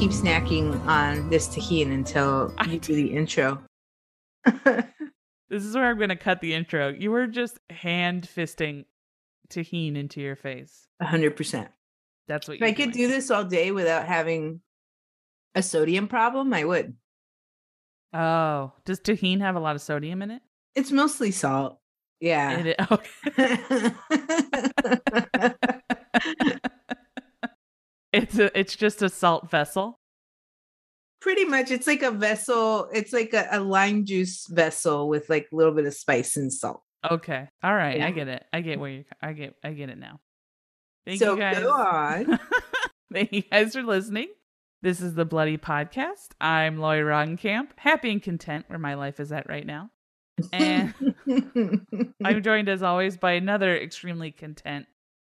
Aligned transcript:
keep 0.00 0.12
snacking 0.12 0.74
on 0.86 1.28
this 1.28 1.46
Tajín 1.46 1.92
until 1.92 2.54
I 2.56 2.64
you 2.64 2.78
do 2.80 2.94
the 2.94 3.14
intro. 3.14 3.62
This 5.50 5.64
is 5.64 5.74
where 5.74 5.86
I'm 5.86 5.96
going 5.96 6.10
to 6.10 6.16
cut 6.16 6.40
the 6.40 6.54
intro. 6.54 6.90
You 6.96 7.10
were 7.10 7.26
just 7.26 7.58
hand 7.70 8.22
fisting 8.22 8.84
Tajín 9.50 9.96
into 9.96 10.20
your 10.20 10.36
face. 10.36 10.86
Hundred 11.02 11.36
percent. 11.36 11.68
That's 12.28 12.46
what 12.46 12.58
If 12.58 12.62
I 12.62 12.70
could 12.72 12.92
doing. 12.92 13.08
do 13.08 13.12
this 13.12 13.32
all 13.32 13.42
day 13.44 13.72
without 13.72 14.06
having 14.06 14.60
a 15.56 15.62
sodium 15.62 16.06
problem, 16.06 16.54
I 16.54 16.64
would. 16.64 16.94
Oh, 18.14 18.72
does 18.84 19.00
Tajín 19.00 19.40
have 19.40 19.56
a 19.56 19.60
lot 19.60 19.74
of 19.74 19.82
sodium 19.82 20.22
in 20.22 20.30
it? 20.30 20.42
It's 20.76 20.92
mostly 20.92 21.32
salt. 21.32 21.80
Yeah. 22.20 22.58
It 22.60 22.76
okay. 22.92 23.92
it's 28.12 28.38
a, 28.38 28.58
it's 28.58 28.76
just 28.76 29.02
a 29.02 29.08
salt 29.08 29.50
vessel. 29.50 29.98
Pretty 31.20 31.44
much, 31.44 31.70
it's 31.70 31.86
like 31.86 32.02
a 32.02 32.10
vessel. 32.10 32.88
It's 32.92 33.12
like 33.12 33.34
a, 33.34 33.46
a 33.50 33.60
lime 33.60 34.06
juice 34.06 34.46
vessel 34.48 35.08
with 35.08 35.28
like 35.28 35.48
a 35.52 35.56
little 35.56 35.74
bit 35.74 35.84
of 35.84 35.94
spice 35.94 36.36
and 36.36 36.52
salt. 36.52 36.82
Okay. 37.08 37.48
All 37.62 37.74
right. 37.74 37.98
Yeah. 37.98 38.06
I 38.06 38.10
get 38.10 38.28
it. 38.28 38.44
I 38.52 38.60
get 38.60 38.80
where 38.80 38.90
you 38.90 39.04
I 39.22 39.32
get 39.32 39.54
I 39.62 39.72
get 39.72 39.90
it 39.90 39.98
now. 39.98 40.20
Thank 41.06 41.18
so 41.18 41.34
you 41.34 41.40
guys. 41.40 41.56
So 41.56 41.62
go 41.62 41.72
on. 41.72 42.38
Thank 43.12 43.32
you 43.32 43.42
guys 43.42 43.74
for 43.74 43.82
listening. 43.82 44.28
This 44.82 45.02
is 45.02 45.14
the 45.14 45.26
Bloody 45.26 45.58
Podcast. 45.58 46.28
I'm 46.40 46.78
Loy 46.78 46.98
Roggenkamp, 47.00 47.68
happy 47.76 48.12
and 48.12 48.22
content 48.22 48.64
where 48.68 48.78
my 48.78 48.94
life 48.94 49.20
is 49.20 49.30
at 49.30 49.46
right 49.46 49.66
now. 49.66 49.90
And 50.54 50.94
I'm 52.24 52.42
joined 52.42 52.70
as 52.70 52.82
always 52.82 53.18
by 53.18 53.32
another 53.32 53.76
extremely 53.76 54.30
content 54.30 54.86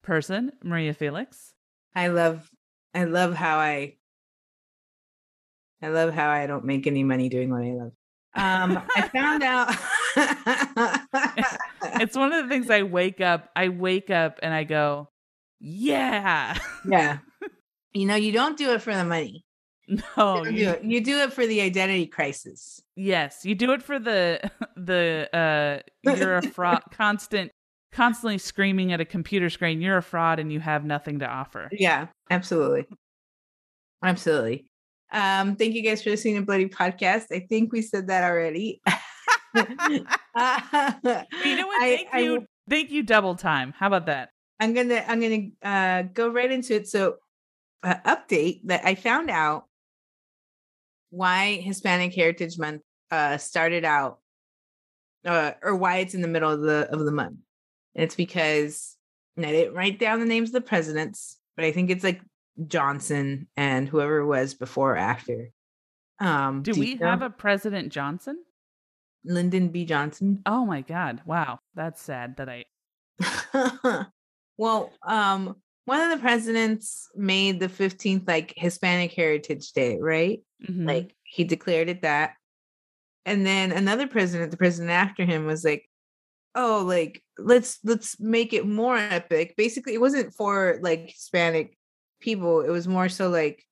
person, 0.02 0.54
Maria 0.64 0.94
Felix. 0.94 1.54
I 1.94 2.08
love, 2.08 2.50
I 2.94 3.06
love 3.06 3.34
how 3.34 3.58
I, 3.58 3.96
I 5.82 5.90
love 5.90 6.14
how 6.14 6.30
I 6.30 6.48
don't 6.48 6.66
make 6.66 6.88
any 6.88 7.04
money 7.04 7.30
doing 7.30 7.50
what 7.50 7.64
I 7.64 7.72
love. 7.72 7.92
Um, 8.36 8.84
I 8.96 9.08
found 9.10 9.44
out. 9.44 9.76
It's 12.00 12.18
one 12.18 12.34
of 12.34 12.44
the 12.44 12.50
things 12.50 12.70
I 12.70 12.84
wake 12.84 13.22
up, 13.22 13.50
I 13.56 13.70
wake 13.70 14.10
up 14.10 14.40
and 14.42 14.54
I 14.54 14.64
go, 14.64 15.10
yeah. 15.60 16.58
yeah. 16.88 17.20
You 17.96 18.08
know, 18.08 18.16
you 18.16 18.32
don't 18.32 18.58
do 18.58 18.72
it 18.72 18.82
for 18.82 18.96
the 18.96 19.06
money. 19.06 19.46
No, 20.18 20.44
you, 20.46 20.52
do 20.52 20.70
it. 20.72 20.84
you 20.84 21.00
do 21.00 21.20
it 21.20 21.32
for 21.32 21.46
the 21.46 21.62
identity 21.62 22.08
crisis. 22.08 22.82
yes, 22.96 23.46
you 23.46 23.54
do 23.54 23.72
it 23.72 23.84
for 23.84 24.00
the 24.00 24.50
the 24.76 25.30
uh 25.32 26.12
you're 26.16 26.38
a 26.38 26.42
fraud 26.42 26.82
constant 26.92 27.52
constantly 27.94 28.38
screaming 28.38 28.92
at 28.92 29.00
a 29.00 29.06
computer 29.06 29.50
screen, 29.50 29.82
you're 29.82 29.98
a 29.98 30.04
fraud 30.04 30.40
and 30.40 30.52
you 30.52 30.60
have 30.60 30.84
nothing 30.84 31.20
to 31.20 31.28
offer. 31.28 31.70
Yeah, 31.72 32.08
absolutely. 32.30 32.88
Absolutely. 34.04 34.66
Um, 35.12 35.56
thank 35.56 35.76
you 35.76 35.84
guys 35.84 36.04
for 36.04 36.10
listening 36.10 36.36
to 36.36 36.42
Bloody 36.42 36.68
Podcast. 36.68 37.26
I 37.32 37.46
think 37.48 37.72
we 37.72 37.82
said 37.82 38.08
that 38.08 38.24
already. 38.24 38.82
But 39.56 39.70
you 39.70 39.76
know 39.96 40.08
what? 41.68 41.84
I- 41.84 41.96
Thank 41.98 42.08
I 42.12 42.20
you. 42.22 42.32
will- 42.34 42.46
Thank 42.70 42.90
you 42.92 43.04
double 43.04 43.36
time. 43.36 43.74
How 43.78 43.86
about 43.88 44.06
that? 44.08 44.30
I'm 44.60 44.74
gonna 44.74 45.04
I'm 45.08 45.20
gonna 45.20 45.48
uh, 45.62 46.02
go 46.14 46.30
right 46.30 46.50
into 46.50 46.74
it. 46.76 46.88
So, 46.88 47.18
uh, 47.84 47.96
update 48.06 48.62
that 48.66 48.86
I 48.86 48.96
found 48.96 49.30
out 49.30 49.66
why 51.10 51.56
Hispanic 51.58 52.16
Heritage 52.16 52.58
Month 52.58 52.82
uh, 53.12 53.38
started 53.38 53.84
out, 53.86 54.20
uh, 55.26 55.52
or 55.62 55.76
why 55.76 55.98
it's 55.98 56.14
in 56.16 56.22
the 56.22 56.28
middle 56.28 56.50
of 56.50 56.62
the 56.62 56.88
of 56.92 57.04
the 57.06 57.12
month. 57.12 57.36
And 57.96 58.04
it's 58.04 58.16
because 58.16 58.96
and 59.36 59.46
I 59.46 59.52
didn't 59.52 59.74
write 59.74 60.00
down 60.00 60.20
the 60.20 60.26
names 60.26 60.50
of 60.50 60.54
the 60.54 60.62
presidents, 60.62 61.38
but 61.56 61.66
I 61.66 61.72
think 61.72 61.90
it's 61.90 62.04
like 62.04 62.22
Johnson 62.68 63.48
and 63.58 63.90
whoever 63.90 64.26
was 64.26 64.54
before 64.54 64.94
or 64.94 64.98
after. 64.98 65.50
Um, 66.20 66.62
Do 66.62 66.72
you 66.72 66.80
we 66.80 66.96
know? 66.96 67.08
have 67.08 67.22
a 67.22 67.30
President 67.30 67.92
Johnson? 67.92 68.44
Lyndon 69.26 69.70
B. 69.70 69.86
Johnson? 69.86 70.42
Oh 70.46 70.66
my 70.66 70.82
God. 70.82 71.22
Wow. 71.26 71.60
That's 71.76 72.02
sad 72.02 72.38
that 72.38 72.50
I. 72.50 72.66
well, 74.58 74.92
um, 75.08 75.56
one 75.86 76.02
of 76.02 76.12
the 76.12 76.22
presidents 76.22 77.10
made 77.16 77.60
the 77.60 77.68
15th 77.68 78.28
like 78.28 78.54
Hispanic 78.56 79.14
Heritage 79.14 79.72
Day, 79.72 79.98
right? 80.00 80.42
Mhm. 80.70 80.86
Like 80.88 81.16
he 81.24 81.44
declared 81.44 81.90
it 81.90 82.02
that. 82.04 82.34
And 83.26 83.46
then 83.46 83.72
another 83.72 84.08
president, 84.08 84.52
the 84.52 84.58
president 84.58 84.92
after 84.92 85.26
him, 85.26 85.46
was 85.46 85.64
like, 85.64 85.90
oh, 86.56 86.84
like 86.86 87.24
let's 87.38 87.80
let's 87.84 88.20
make 88.20 88.54
it 88.54 88.68
more 88.68 88.98
epic. 88.98 89.56
Basically, 89.58 89.94
it 89.94 90.02
wasn't 90.02 90.34
for 90.34 90.80
like 90.82 91.12
Hispanic 91.12 91.78
people. 92.20 92.62
It 92.62 92.70
was 92.70 92.88
more 92.88 93.10
so 93.10 93.30
like 93.30 93.64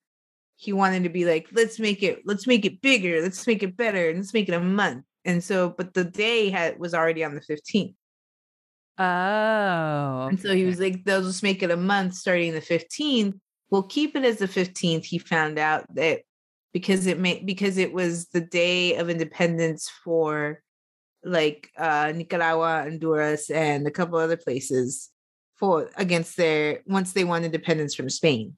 he 0.56 0.74
wanted 0.74 1.04
to 1.04 1.10
be 1.10 1.26
like, 1.26 1.48
let's 1.54 1.80
make 1.80 2.04
it, 2.04 2.22
let's 2.26 2.46
make 2.46 2.66
it 2.66 2.82
bigger, 2.82 3.20
let's 3.22 3.48
make 3.48 3.64
it 3.64 3.76
better, 3.76 4.10
and 4.10 4.20
let's 4.20 4.34
make 4.34 4.48
it 4.48 4.54
a 4.54 4.60
month. 4.60 5.06
And 5.26 5.44
so, 5.44 5.70
but 5.76 5.94
the 5.94 6.04
day 6.04 6.50
had 6.52 6.80
was 6.80 6.94
already 6.94 7.24
on 7.24 7.34
the 7.36 7.42
15th. 7.42 7.96
oh. 9.00 10.28
And 10.28 10.40
so 10.40 10.54
he 10.54 10.66
was 10.66 10.80
like, 10.80 11.04
they'll 11.04 11.24
just 11.24 11.44
make 11.44 11.64
it 11.64 11.72
a 11.72 11.78
month 11.78 12.14
starting 12.14 12.54
the 12.54 12.62
15th. 12.62 13.40
We'll 13.72 13.84
keep 13.84 14.16
it 14.16 14.24
as 14.24 14.38
the 14.38 14.48
15th. 14.48 15.06
He 15.06 15.18
found 15.18 15.58
out 15.58 15.86
that 15.96 16.22
because 16.74 17.08
it 17.08 17.20
made 17.20 17.46
because 17.46 17.78
it 17.78 17.92
was 17.94 18.28
the 18.28 18.42
day 18.42 18.96
of 18.96 19.10
independence 19.10 19.90
for 20.04 20.62
like 21.24 21.70
uh 21.78 22.12
Nicaragua, 22.16 22.84
Honduras, 22.84 23.50
and 23.50 23.88
a 23.88 23.92
couple 23.92 24.18
other 24.18 24.38
places 24.38 25.10
for 25.56 25.90
against 25.96 26.38
their 26.38 26.82
once 26.88 27.14
they 27.14 27.24
won 27.24 27.44
independence 27.44 27.94
from 27.94 28.10
Spain. 28.10 28.58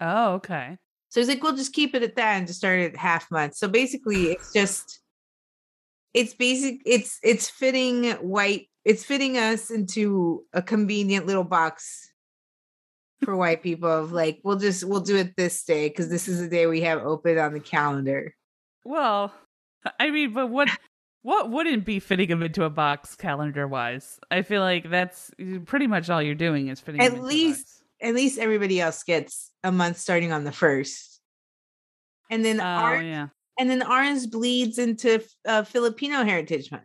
Oh, 0.00 0.34
okay. 0.34 0.76
So 1.10 1.20
he's 1.20 1.28
like, 1.28 1.42
we'll 1.42 1.56
just 1.56 1.72
keep 1.72 1.94
it 1.94 2.02
at 2.02 2.16
that 2.16 2.36
and 2.36 2.46
just 2.46 2.58
start 2.58 2.80
it 2.80 2.92
at 2.92 2.98
half 2.98 3.30
month. 3.30 3.54
So 3.54 3.68
basically 3.68 4.24
it's 4.32 4.52
just 4.52 5.00
it's 6.14 6.34
basic, 6.34 6.80
it's 6.84 7.18
it's 7.22 7.48
fitting 7.48 8.10
white, 8.14 8.68
it's 8.84 9.04
fitting 9.04 9.36
us 9.36 9.70
into 9.70 10.44
a 10.52 10.62
convenient 10.62 11.26
little 11.26 11.44
box 11.44 12.10
for 13.24 13.36
white 13.36 13.62
people 13.62 13.90
of 13.90 14.12
like, 14.12 14.40
we'll 14.44 14.56
just 14.56 14.84
we'll 14.84 15.00
do 15.00 15.16
it 15.16 15.36
this 15.36 15.64
day 15.64 15.88
because 15.88 16.08
this 16.08 16.28
is 16.28 16.40
the 16.40 16.48
day 16.48 16.66
we 16.66 16.80
have 16.82 17.02
open 17.02 17.38
on 17.38 17.52
the 17.52 17.60
calendar. 17.60 18.34
Well, 18.84 19.32
I 19.98 20.10
mean, 20.10 20.32
but 20.32 20.48
what 20.48 20.68
what 21.22 21.50
wouldn't 21.50 21.84
be 21.84 22.00
fitting 22.00 22.28
them 22.28 22.42
into 22.42 22.64
a 22.64 22.70
box 22.70 23.14
calendar 23.16 23.66
wise? 23.66 24.18
I 24.30 24.42
feel 24.42 24.62
like 24.62 24.88
that's 24.90 25.30
pretty 25.66 25.86
much 25.86 26.08
all 26.10 26.22
you're 26.22 26.34
doing 26.34 26.68
is 26.68 26.80
fitting 26.80 27.00
At 27.00 27.08
him 27.08 27.14
into 27.16 27.26
a 27.26 27.28
least-. 27.28 27.82
At 28.00 28.14
least 28.14 28.38
everybody 28.38 28.80
else 28.80 29.02
gets 29.02 29.50
a 29.64 29.72
month 29.72 29.98
starting 29.98 30.32
on 30.32 30.44
the 30.44 30.52
first. 30.52 31.20
And 32.30 32.44
then 32.44 32.60
Oh 32.60 32.64
ours 32.64 33.04
yeah. 33.04 33.28
and 33.58 33.68
then 33.68 33.82
ours 33.82 34.26
bleeds 34.26 34.78
into 34.78 35.24
uh, 35.46 35.64
Filipino 35.64 36.24
Heritage 36.24 36.70
Month 36.70 36.84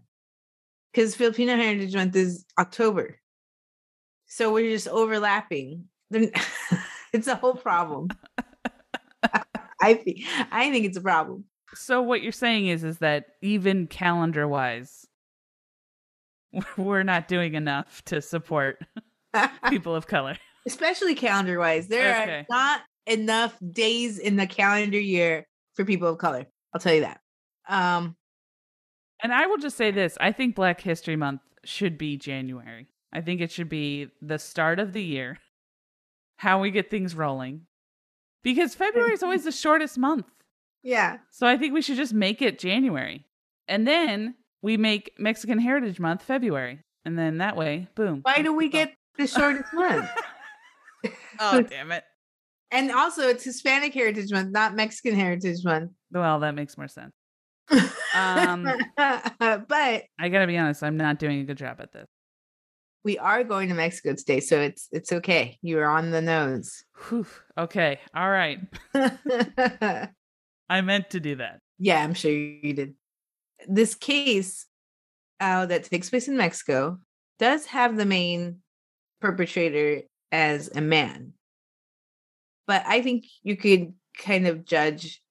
because 0.91 1.15
Filipino 1.15 1.55
Heritage 1.55 1.93
Month 1.93 2.15
is 2.15 2.45
October, 2.57 3.19
so 4.25 4.53
we're 4.53 4.71
just 4.71 4.87
overlapping. 4.87 5.85
It's 7.13 7.27
a 7.27 7.35
whole 7.35 7.53
problem. 7.53 8.07
I 9.79 9.93
think 9.93 10.21
I 10.51 10.71
think 10.71 10.85
it's 10.87 10.97
a 10.97 11.01
problem. 11.01 11.45
So 11.75 12.01
what 12.01 12.21
you're 12.21 12.31
saying 12.31 12.67
is 12.67 12.83
is 12.83 12.99
that 12.99 13.27
even 13.41 13.87
calendar 13.87 14.47
wise, 14.47 15.07
we're 16.77 17.03
not 17.03 17.27
doing 17.27 17.55
enough 17.55 18.03
to 18.05 18.21
support 18.21 18.79
people 19.69 19.95
of 19.95 20.07
color. 20.07 20.37
Especially 20.67 21.15
calendar 21.15 21.57
wise, 21.59 21.87
there 21.87 22.21
Okay. 22.21 22.39
are 22.39 22.45
not 22.49 22.81
enough 23.07 23.57
days 23.71 24.19
in 24.19 24.35
the 24.35 24.47
calendar 24.47 24.99
year 24.99 25.45
for 25.73 25.83
people 25.85 26.07
of 26.07 26.17
color. 26.19 26.45
I'll 26.73 26.79
tell 26.79 26.93
you 26.93 27.01
that. 27.01 27.19
Um, 27.67 28.15
And 29.21 29.33
I 29.33 29.47
will 29.47 29.57
just 29.57 29.75
say 29.77 29.91
this: 29.91 30.17
I 30.21 30.31
think 30.31 30.55
Black 30.55 30.81
History 30.81 31.15
Month 31.15 31.41
should 31.63 31.97
be 31.97 32.17
January. 32.17 32.87
I 33.11 33.21
think 33.21 33.41
it 33.41 33.51
should 33.51 33.69
be 33.69 34.09
the 34.21 34.39
start 34.39 34.79
of 34.79 34.93
the 34.93 35.03
year, 35.03 35.37
how 36.37 36.59
we 36.59 36.71
get 36.71 36.89
things 36.89 37.15
rolling, 37.15 37.67
because 38.43 38.75
February 38.75 39.13
is 39.13 39.23
always 39.23 39.43
the 39.45 39.51
shortest 39.51 39.97
month. 39.97 40.25
Yeah, 40.83 41.17
So 41.31 41.47
I 41.47 41.57
think 41.57 41.73
we 41.73 41.81
should 41.81 41.97
just 41.97 42.13
make 42.13 42.41
it 42.41 42.59
January, 42.59 43.25
and 43.67 43.87
then 43.87 44.35
we 44.61 44.77
make 44.77 45.11
Mexican 45.17 45.59
Heritage 45.59 45.99
Month 45.99 46.23
February, 46.23 46.79
and 47.05 47.17
then 47.17 47.37
that 47.39 47.55
way, 47.55 47.87
boom. 47.95 48.19
why 48.23 48.41
do 48.41 48.53
we 48.53 48.69
get 48.69 48.93
the 49.17 49.27
shortest 49.27 49.73
month? 49.73 50.09
Oh 51.39 51.61
damn 51.69 51.91
it! 51.91 52.03
And 52.71 52.91
also, 52.91 53.27
it's 53.27 53.43
Hispanic 53.43 53.93
Heritage 53.93 54.31
Month, 54.31 54.51
not 54.51 54.73
Mexican 54.75 55.15
Heritage 55.15 55.63
Month. 55.65 55.91
Well, 56.11 56.39
that 56.39 56.55
makes 56.55 56.77
more 56.77 56.87
sense. 56.87 57.11
Um, 58.15 58.63
but 58.95 60.03
I 60.19 60.29
gotta 60.29 60.45
be 60.47 60.57
honest; 60.57 60.83
I'm 60.83 60.97
not 60.97 61.17
doing 61.17 61.39
a 61.39 61.43
good 61.43 61.57
job 61.57 61.77
at 61.79 61.91
this. 61.91 62.05
we 63.03 63.17
are 63.17 63.43
going 63.43 63.69
to 63.69 63.73
Mexico 63.75 64.13
today, 64.13 64.39
so 64.39 64.61
it's 64.61 64.87
it's 64.91 65.11
okay. 65.11 65.57
You 65.63 65.79
are 65.79 65.89
on 65.89 66.11
the 66.11 66.21
nose. 66.21 66.83
Whew. 67.09 67.25
Okay, 67.57 67.99
all 68.15 68.29
right. 68.29 68.59
I 70.69 70.81
meant 70.81 71.09
to 71.11 71.19
do 71.19 71.35
that. 71.37 71.59
Yeah, 71.77 72.03
I'm 72.03 72.13
sure 72.13 72.31
you 72.31 72.73
did. 72.73 72.95
This 73.67 73.95
case 73.95 74.65
uh, 75.39 75.65
that 75.67 75.85
takes 75.85 76.09
place 76.09 76.27
in 76.27 76.37
Mexico 76.37 76.99
does 77.39 77.65
have 77.67 77.97
the 77.97 78.05
main 78.05 78.59
perpetrator 79.21 80.03
as 80.31 80.69
a 80.75 80.81
man, 80.81 81.33
but 82.67 82.83
I 82.85 83.01
think 83.01 83.25
you 83.41 83.55
could 83.55 83.93
kind 84.17 84.47
of 84.47 84.65
judge. 84.65 85.21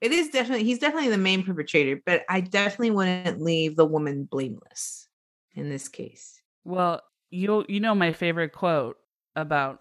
It 0.00 0.12
is 0.12 0.28
definitely 0.28 0.64
he's 0.64 0.78
definitely 0.78 1.10
the 1.10 1.18
main 1.18 1.44
perpetrator, 1.44 2.00
but 2.04 2.22
I 2.28 2.40
definitely 2.40 2.90
wouldn't 2.90 3.40
leave 3.40 3.76
the 3.76 3.86
woman 3.86 4.24
blameless 4.24 5.08
in 5.54 5.68
this 5.68 5.88
case. 5.88 6.40
Well, 6.64 7.02
you 7.30 7.64
you 7.68 7.80
know 7.80 7.94
my 7.94 8.12
favorite 8.12 8.52
quote 8.52 8.96
about 9.36 9.80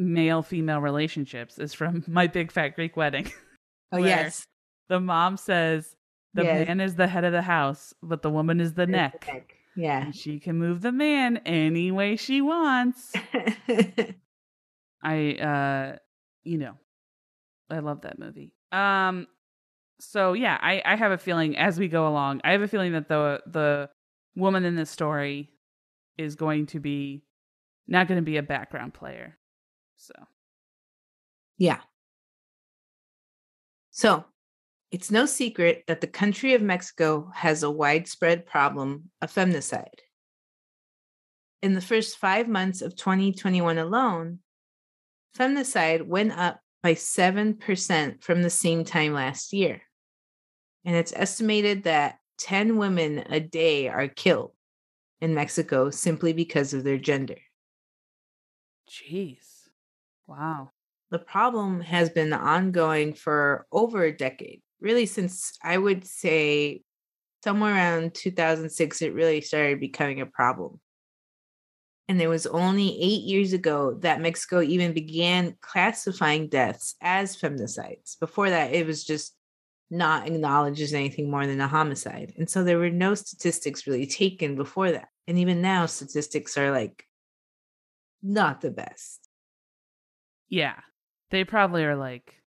male 0.00 0.42
female 0.42 0.80
relationships 0.80 1.58
is 1.58 1.74
from 1.74 2.02
My 2.08 2.26
Big 2.26 2.50
Fat 2.50 2.70
Greek 2.74 2.96
Wedding. 2.96 3.30
Oh 3.92 3.98
yes. 3.98 4.44
The 4.88 5.00
mom 5.00 5.36
says 5.36 5.96
the 6.34 6.44
Yes. 6.44 6.68
man 6.68 6.80
is 6.80 6.94
the 6.94 7.08
head 7.08 7.24
of 7.24 7.32
the 7.32 7.42
house, 7.42 7.92
but 8.00 8.22
the 8.22 8.30
woman 8.30 8.60
is 8.60 8.74
the 8.74 8.82
It's 8.82 8.90
neck. 8.92 9.52
Yeah. 9.74 10.04
And 10.04 10.14
she 10.14 10.38
can 10.38 10.58
move 10.60 10.80
the 10.80 10.92
man 10.92 11.38
any 11.38 11.90
way 11.90 12.14
she 12.14 12.40
wants. 12.40 13.12
I 15.02 15.32
uh 15.34 15.96
you 16.44 16.58
know, 16.58 16.74
I 17.68 17.80
love 17.80 18.02
that 18.02 18.18
movie. 18.18 18.52
Um 18.72 19.26
so 19.98 20.32
yeah, 20.34 20.56
I 20.60 20.82
I 20.84 20.96
have 20.96 21.12
a 21.12 21.18
feeling 21.18 21.56
as 21.56 21.78
we 21.78 21.88
go 21.88 22.06
along, 22.06 22.40
I 22.44 22.52
have 22.52 22.62
a 22.62 22.68
feeling 22.68 22.92
that 22.92 23.08
the 23.08 23.42
the 23.46 23.90
woman 24.36 24.64
in 24.64 24.76
this 24.76 24.90
story 24.90 25.50
is 26.16 26.36
going 26.36 26.66
to 26.66 26.80
be 26.80 27.24
not 27.88 28.06
going 28.06 28.18
to 28.20 28.24
be 28.24 28.36
a 28.36 28.42
background 28.42 28.94
player. 28.94 29.36
So, 30.00 30.14
Yeah. 31.58 31.80
So, 33.90 34.24
it's 34.90 35.10
no 35.10 35.26
secret 35.26 35.84
that 35.88 36.00
the 36.00 36.06
country 36.06 36.54
of 36.54 36.62
Mexico 36.62 37.30
has 37.34 37.62
a 37.62 37.70
widespread 37.70 38.46
problem 38.46 39.10
of 39.20 39.30
feminicide. 39.30 40.00
In 41.62 41.74
the 41.74 41.82
first 41.82 42.16
five 42.16 42.48
months 42.48 42.80
of 42.80 42.96
2021 42.96 43.76
alone, 43.76 44.38
feminicide 45.36 46.06
went 46.06 46.32
up 46.32 46.60
by 46.82 46.94
7% 46.94 48.24
from 48.24 48.42
the 48.42 48.48
same 48.48 48.84
time 48.84 49.12
last 49.12 49.52
year. 49.52 49.82
And 50.86 50.96
it's 50.96 51.12
estimated 51.14 51.82
that 51.82 52.18
10 52.38 52.78
women 52.78 53.18
a 53.28 53.38
day 53.38 53.88
are 53.88 54.08
killed 54.08 54.52
in 55.20 55.34
Mexico 55.34 55.90
simply 55.90 56.32
because 56.32 56.72
of 56.72 56.84
their 56.84 56.96
gender. 56.96 57.36
jeez. 58.88 59.49
Wow. 60.30 60.70
the 61.10 61.18
problem 61.18 61.80
has 61.80 62.08
been 62.08 62.32
ongoing 62.32 63.14
for 63.14 63.66
over 63.72 64.04
a 64.04 64.16
decade 64.16 64.62
really 64.80 65.06
since 65.06 65.58
i 65.62 65.76
would 65.76 66.06
say 66.06 66.82
somewhere 67.42 67.74
around 67.74 68.14
2006 68.14 69.02
it 69.02 69.12
really 69.12 69.40
started 69.40 69.80
becoming 69.80 70.20
a 70.20 70.26
problem. 70.26 70.80
And 72.08 72.20
it 72.20 72.26
was 72.26 72.46
only 72.46 73.00
eight 73.00 73.22
years 73.22 73.52
ago 73.52 73.98
that 74.02 74.20
mexico 74.20 74.62
even 74.62 74.92
began 74.92 75.56
classifying 75.60 76.48
deaths 76.48 76.94
as 77.00 77.36
feminicides 77.36 78.18
before 78.20 78.50
that 78.50 78.72
it 78.72 78.86
was 78.86 79.04
just 79.04 79.34
not 79.90 80.28
acknowledged 80.28 80.80
as 80.80 80.94
anything 80.94 81.28
more 81.28 81.46
than 81.46 81.60
a 81.60 81.66
homicide 81.66 82.32
and 82.38 82.48
so 82.48 82.62
there 82.62 82.78
were 82.78 82.90
no 82.90 83.16
statistics 83.16 83.88
really 83.88 84.06
taken 84.06 84.54
before 84.54 84.92
that. 84.92 85.08
And 85.26 85.38
even 85.40 85.60
now 85.60 85.86
statistics 85.86 86.56
are 86.56 86.70
like 86.70 87.04
not 88.22 88.60
the 88.60 88.70
best 88.70 89.19
Yeah. 90.50 90.80
They 91.30 91.44
probably 91.44 91.84
are 91.84 91.96
like 91.96 92.42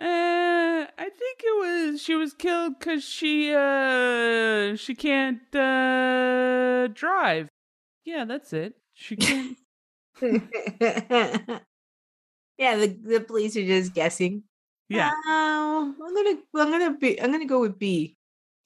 uh, 0.00 0.86
I 0.98 1.08
think 1.10 1.40
it 1.44 1.58
was 1.58 2.02
she 2.02 2.14
was 2.14 2.32
killed 2.34 2.80
cuz 2.80 3.04
she 3.04 3.52
uh 3.54 4.76
she 4.76 4.94
can't 4.94 5.54
uh 5.54 6.88
drive. 6.88 7.48
Yeah, 8.04 8.24
that's 8.24 8.52
it. 8.52 8.74
She 8.94 9.16
can't 9.16 9.56
yeah, 10.20 11.60
the, 12.76 12.88
the 13.02 13.20
police 13.26 13.56
are 13.56 13.66
just 13.66 13.94
guessing. 13.94 14.44
Yeah. 14.88 15.10
Oh, 15.26 15.94
I'm 16.02 16.14
gonna 16.14 16.38
I'm 16.56 16.70
gonna 16.70 16.96
be 16.98 17.20
I'm 17.20 17.30
gonna 17.32 17.46
go 17.46 17.60
with 17.60 17.78
B. 17.78 18.16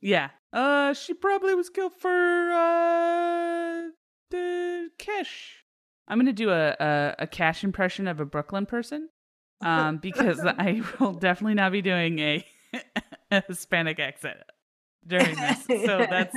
Yeah. 0.00 0.30
Uh 0.52 0.94
she 0.94 1.14
probably 1.14 1.54
was 1.54 1.70
killed 1.70 1.94
for 1.94 2.50
uh 2.52 3.88
the 4.30 4.90
cash. 4.98 5.63
I'm 6.08 6.18
going 6.18 6.26
to 6.26 6.32
do 6.32 6.50
a, 6.50 6.76
a 6.78 7.14
a 7.20 7.26
cash 7.26 7.64
impression 7.64 8.06
of 8.08 8.20
a 8.20 8.24
Brooklyn 8.24 8.66
person. 8.66 9.08
Um 9.60 9.98
because 9.98 10.40
I 10.40 10.82
will 11.00 11.12
definitely 11.14 11.54
not 11.54 11.72
be 11.72 11.80
doing 11.80 12.18
a, 12.18 12.44
a 13.30 13.42
Hispanic 13.46 13.98
accent 14.00 14.36
during 15.06 15.34
this. 15.36 15.64
So 15.64 16.06
that's 16.10 16.36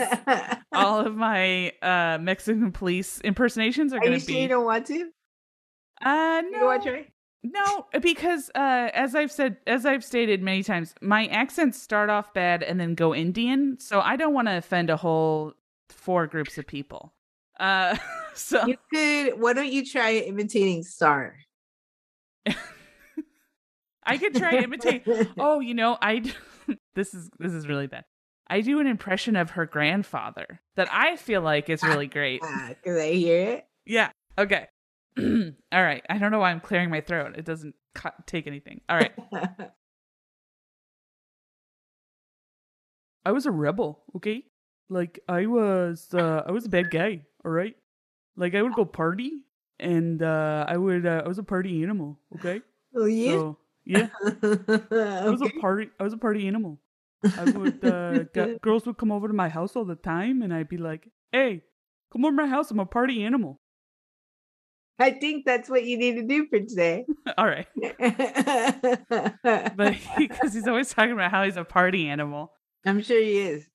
all 0.72 1.00
of 1.06 1.16
my 1.16 1.72
uh 1.82 2.20
Mexican 2.22 2.72
police 2.72 3.20
impersonations 3.22 3.92
are, 3.92 3.98
Are 3.98 4.00
going 4.02 4.14
you 4.14 4.20
to 4.20 4.26
sure 4.26 4.36
be 4.36 4.42
you 4.44 4.48
don't 4.48 4.66
want 4.66 4.86
to? 4.88 5.10
Uh 6.06 6.42
You 6.46 6.52
no. 6.52 6.60
don't 6.60 6.66
want 6.66 6.84
to? 6.84 7.06
No, 7.44 7.86
because 8.02 8.50
uh, 8.56 8.90
as 8.94 9.16
I've 9.16 9.32
said, 9.32 9.58
as 9.68 9.86
I've 9.86 10.04
stated 10.04 10.42
many 10.42 10.64
times, 10.64 10.94
my 11.02 11.28
accents 11.28 11.82
start 11.82 12.10
off 12.10 12.34
bad 12.34 12.62
and 12.62 12.80
then 12.80 12.94
go 12.94 13.16
Indian, 13.16 13.78
so 13.80 14.02
I 14.02 14.16
don't 14.18 14.34
want 14.34 14.48
to 14.48 14.58
offend 14.58 14.90
a 14.90 14.98
whole 14.98 15.54
four 15.90 16.28
groups 16.28 16.58
of 16.58 16.68
people. 16.68 17.14
Uh, 17.60 17.98
so 18.34 18.66
You 18.66 18.78
could. 18.94 19.40
Why 19.42 19.54
don't 19.54 19.72
you 19.72 19.86
try 19.86 20.14
imitating 20.14 20.84
Star? 20.84 21.36
I 24.04 24.18
could 24.18 24.36
try 24.36 24.58
to 24.58 24.64
imitate. 24.64 25.06
Oh, 25.38 25.60
you 25.60 25.74
know, 25.74 25.98
I. 26.02 26.24
this 26.96 27.14
is 27.14 27.30
this 27.40 27.52
is 27.54 27.68
really 27.68 27.88
bad. 27.88 28.06
I 28.50 28.62
do 28.62 28.80
an 28.80 28.88
impression 28.88 29.36
of 29.36 29.52
her 29.52 29.66
grandfather 29.66 30.62
that 30.78 30.88
I 30.92 31.18
feel 31.18 31.42
like 31.42 31.70
is 31.70 31.84
really 31.84 32.08
great. 32.08 32.40
Ah, 32.44 32.70
Cause 32.84 32.98
I 32.98 33.12
hear 33.12 33.42
it? 33.42 33.66
Yeah. 33.86 34.12
Okay. 34.38 34.68
All 35.20 35.84
right. 35.84 36.04
I 36.10 36.18
don't 36.18 36.32
know 36.32 36.40
why 36.40 36.52
I'm 36.52 36.62
clearing 36.62 36.90
my 36.90 37.02
throat. 37.02 37.34
It 37.38 37.44
doesn't 37.44 37.76
cut, 37.94 38.14
take 38.26 38.48
anything. 38.48 38.80
All 38.88 38.96
right. 38.96 39.12
I 43.26 43.32
was 43.32 43.46
a 43.46 43.52
rebel, 43.52 44.04
okay? 44.16 44.46
Like 44.90 45.20
I 45.28 45.48
was 45.48 46.08
uh 46.14 46.44
I 46.48 46.52
was 46.52 46.66
a 46.66 46.70
bad 46.70 46.90
guy, 46.90 47.24
all 47.46 47.52
right? 47.52 47.76
Like 48.36 48.56
I 48.56 48.62
would 48.62 48.74
go 48.74 48.86
party 48.86 49.44
and 49.80 50.22
uh 50.22 50.66
I 50.68 50.78
would 50.78 51.06
uh, 51.06 51.24
I 51.26 51.28
was 51.28 51.38
a 51.40 51.44
party 51.44 51.84
animal, 51.84 52.20
okay? 52.36 52.62
oh 52.96 53.06
yeah. 53.06 53.32
So, 53.32 53.58
yeah, 53.86 54.10
I 54.24 55.30
was 55.30 55.42
a 55.42 55.50
party 55.60 55.90
I 56.00 56.04
was 56.04 56.14
a 56.14 56.18
party 56.18 56.48
animal. 56.48 56.80
I 57.24 57.46
would 57.46 57.84
uh 57.86 58.24
girls 58.62 58.86
would 58.86 58.98
come 58.98 59.12
over 59.12 59.28
to 59.28 59.34
my 59.34 59.50
house 59.50 59.76
all 59.76 59.86
the 59.86 59.96
time 59.96 60.42
and 60.42 60.54
I'd 60.54 60.70
be 60.70 60.78
like, 60.78 61.08
"Hey, 61.32 61.64
come 62.12 62.26
over 62.26 62.36
to 62.36 62.44
my 62.44 62.48
house. 62.48 62.72
I'm 62.72 62.80
a 62.80 62.86
party 62.86 63.24
animal." 63.24 63.60
I 65.00 65.12
think 65.12 65.46
that's 65.46 65.70
what 65.70 65.86
you 65.86 65.96
need 65.98 66.16
to 66.16 66.24
do 66.24 66.48
for 66.48 66.60
today. 66.60 67.06
all 67.38 67.46
right. 67.46 67.68
But 69.78 69.96
because 70.18 70.54
he's 70.54 70.68
always 70.68 70.92
talking 70.92 71.12
about 71.12 71.30
how 71.30 71.44
he's 71.44 71.56
a 71.58 71.64
party 71.64 72.08
animal. 72.08 72.52
I'm 72.84 73.02
sure 73.04 73.22
he 73.22 73.38
is. 73.38 73.68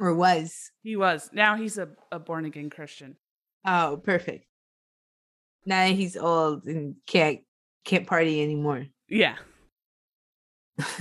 Or 0.00 0.14
was. 0.14 0.70
He 0.82 0.96
was. 0.96 1.30
Now 1.32 1.56
he's 1.56 1.78
a, 1.78 1.88
a 2.10 2.18
born 2.18 2.44
again 2.44 2.70
Christian. 2.70 3.16
Oh, 3.64 4.00
perfect. 4.02 4.46
Now 5.66 5.86
he's 5.86 6.16
old 6.16 6.66
and 6.66 6.96
can't 7.06 7.40
can't 7.84 8.06
party 8.06 8.42
anymore. 8.42 8.86
Yeah. 9.08 9.36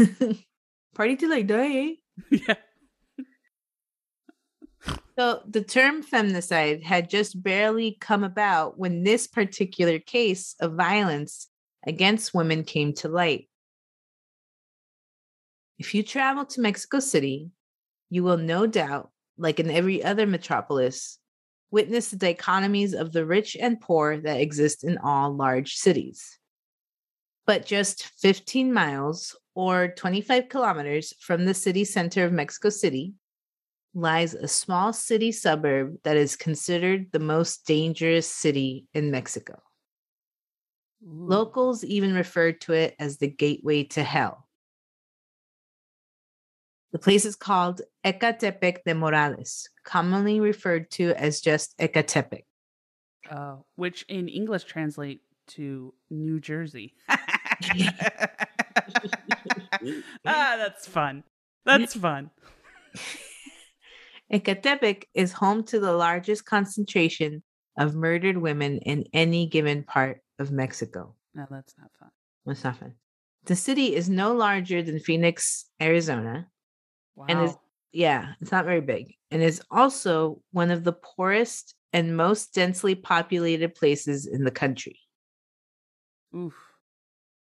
party 0.96 1.16
till 1.16 1.34
I 1.34 1.42
die, 1.42 1.76
eh? 1.76 1.94
Yeah. 2.48 2.56
So 5.18 5.42
the 5.48 5.62
term 5.64 6.04
femicide 6.04 6.84
had 6.84 7.10
just 7.10 7.42
barely 7.42 7.98
come 8.00 8.24
about 8.24 8.80
when 8.80 9.04
this 9.04 9.28
particular 9.28 10.00
case 10.00 10.56
of 10.60 10.74
violence 10.74 11.50
against 11.86 12.34
women 12.34 12.64
came 12.64 12.94
to 12.96 13.10
light. 13.10 13.48
If 15.78 15.94
you 15.94 16.02
travel 16.02 16.46
to 16.46 16.62
Mexico 16.62 17.00
City, 17.00 17.52
you 18.14 18.22
will 18.24 18.38
no 18.38 18.68
doubt, 18.68 19.10
like 19.40 19.60
in 19.60 19.72
every 19.72 20.04
other 20.04 20.28
metropolis, 20.28 21.18
witness 21.72 22.12
the 22.12 22.16
dichotomies 22.16 22.94
of 22.94 23.12
the 23.12 23.26
rich 23.26 23.58
and 23.60 23.82
poor 23.82 24.18
that 24.18 24.40
exist 24.40 24.84
in 24.84 25.00
all 25.00 25.36
large 25.36 25.74
cities. 25.74 26.38
But 27.48 27.66
just 27.66 28.04
15 28.20 28.72
miles 28.72 29.36
or 29.56 29.88
25 29.88 30.48
kilometers 30.48 31.16
from 31.22 31.46
the 31.46 31.56
city 31.56 31.84
center 31.86 32.24
of 32.24 32.32
Mexico 32.32 32.70
City 32.70 33.16
lies 33.96 34.36
a 34.36 34.48
small 34.48 34.94
city 34.94 35.32
suburb 35.32 35.98
that 36.04 36.16
is 36.16 36.36
considered 36.36 37.08
the 37.14 37.20
most 37.20 37.66
dangerous 37.66 38.28
city 38.28 38.86
in 38.94 39.10
Mexico. 39.10 39.60
Ooh. 41.04 41.26
Locals 41.26 41.84
even 41.84 42.14
refer 42.14 42.52
to 42.52 42.74
it 42.74 42.96
as 43.00 43.18
the 43.18 43.28
gateway 43.28 43.86
to 43.86 44.04
hell. 44.04 44.43
The 46.94 47.00
place 47.00 47.26
is 47.26 47.36
called 47.36 47.82
Ecatepec 48.06 48.84
de 48.86 48.94
Morelos, 48.94 49.68
commonly 49.84 50.40
referred 50.40 50.92
to 50.92 51.14
as 51.18 51.42
just 51.42 51.76
Ecatepec. 51.80 52.44
uh, 53.32 53.56
which 53.76 54.04
in 54.08 54.28
English 54.28 54.66
translate 54.66 55.22
to 55.48 55.92
New 56.12 56.40
Jersey. 56.40 56.94
ah, 57.10 57.18
that's 60.24 60.86
fun. 60.88 61.24
That's 61.66 61.96
fun. 61.96 62.30
Ecatepec 64.32 65.06
is 65.16 65.34
home 65.34 65.64
to 65.64 65.80
the 65.80 65.94
largest 65.94 66.46
concentration 66.46 67.42
of 67.76 67.96
murdered 67.96 68.38
women 68.38 68.78
in 68.80 69.06
any 69.14 69.48
given 69.48 69.84
part 69.84 70.22
of 70.38 70.52
Mexico. 70.52 71.16
No, 71.34 71.48
that's 71.50 71.74
not 71.80 71.90
fun. 72.00 72.10
It's 72.46 72.64
not 72.64 72.78
fun. 72.78 72.94
The 73.46 73.56
city 73.56 73.96
is 73.96 74.10
no 74.10 74.34
larger 74.34 74.84
than 74.84 75.00
Phoenix, 75.00 75.66
Arizona. 75.82 76.48
Wow. 77.16 77.26
And 77.30 77.44
is 77.44 77.56
yeah, 77.92 78.34
it's 78.42 78.52
not 78.52 78.66
very 78.66 78.82
big. 78.82 79.16
And 79.32 79.42
is 79.42 79.62
also 79.72 80.42
one 80.52 80.72
of 80.72 80.84
the 80.84 80.94
poorest 80.94 81.76
and 81.94 82.18
most 82.18 82.54
densely 82.54 82.96
populated 82.96 83.76
places 83.76 84.26
in 84.26 84.44
the 84.44 84.52
country. 84.52 85.00
Oof. 86.36 86.56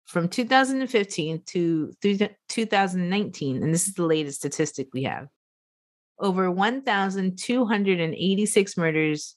From 0.06 0.30
2015 0.30 1.42
to 1.48 1.92
through 2.02 2.20
2019, 2.48 3.64
and 3.64 3.74
this 3.74 3.88
is 3.88 3.96
the 3.96 4.06
latest 4.06 4.38
statistic 4.38 4.88
we 4.94 5.04
have, 5.04 5.28
over 6.20 6.50
1,286 6.50 8.78
murders 8.78 9.36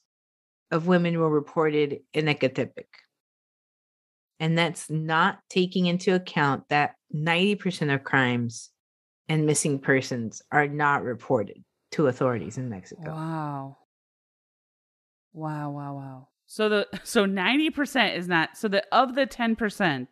of 0.69 0.87
women 0.87 1.19
were 1.19 1.29
reported 1.29 1.99
in 2.13 2.25
Ecatepec. 2.25 2.85
And 4.39 4.57
that's 4.57 4.89
not 4.89 5.39
taking 5.49 5.87
into 5.87 6.15
account 6.15 6.63
that 6.69 6.95
90% 7.13 7.93
of 7.93 8.03
crimes 8.03 8.70
and 9.31 9.45
missing 9.45 9.79
persons 9.79 10.41
are 10.51 10.67
not 10.67 11.03
reported 11.03 11.63
to 11.91 12.07
authorities 12.07 12.57
in 12.57 12.67
Mexico. 12.67 13.03
Wow. 13.05 13.77
Wow, 15.31 15.69
wow, 15.71 15.95
wow. 15.95 16.27
So 16.47 16.67
the 16.67 16.87
so 17.03 17.25
90% 17.25 18.17
is 18.17 18.27
not 18.27 18.57
so 18.57 18.67
the 18.67 18.83
of 18.91 19.15
the 19.15 19.25
10%. 19.25 20.07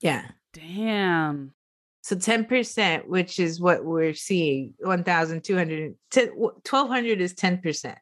Yeah. 0.00 0.26
Damn. 0.52 1.54
So 2.02 2.16
10%, 2.16 3.06
which 3.06 3.38
is 3.38 3.60
what 3.60 3.84
we're 3.84 4.14
seeing, 4.14 4.74
1,200, 4.78 5.94
1,200 6.12 7.20
is 7.20 7.34
10%, 7.34 7.94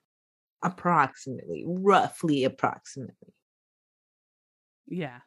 approximately, 0.62 1.64
roughly, 1.66 2.44
approximately. 2.44 3.34
Yeah. 4.86 5.18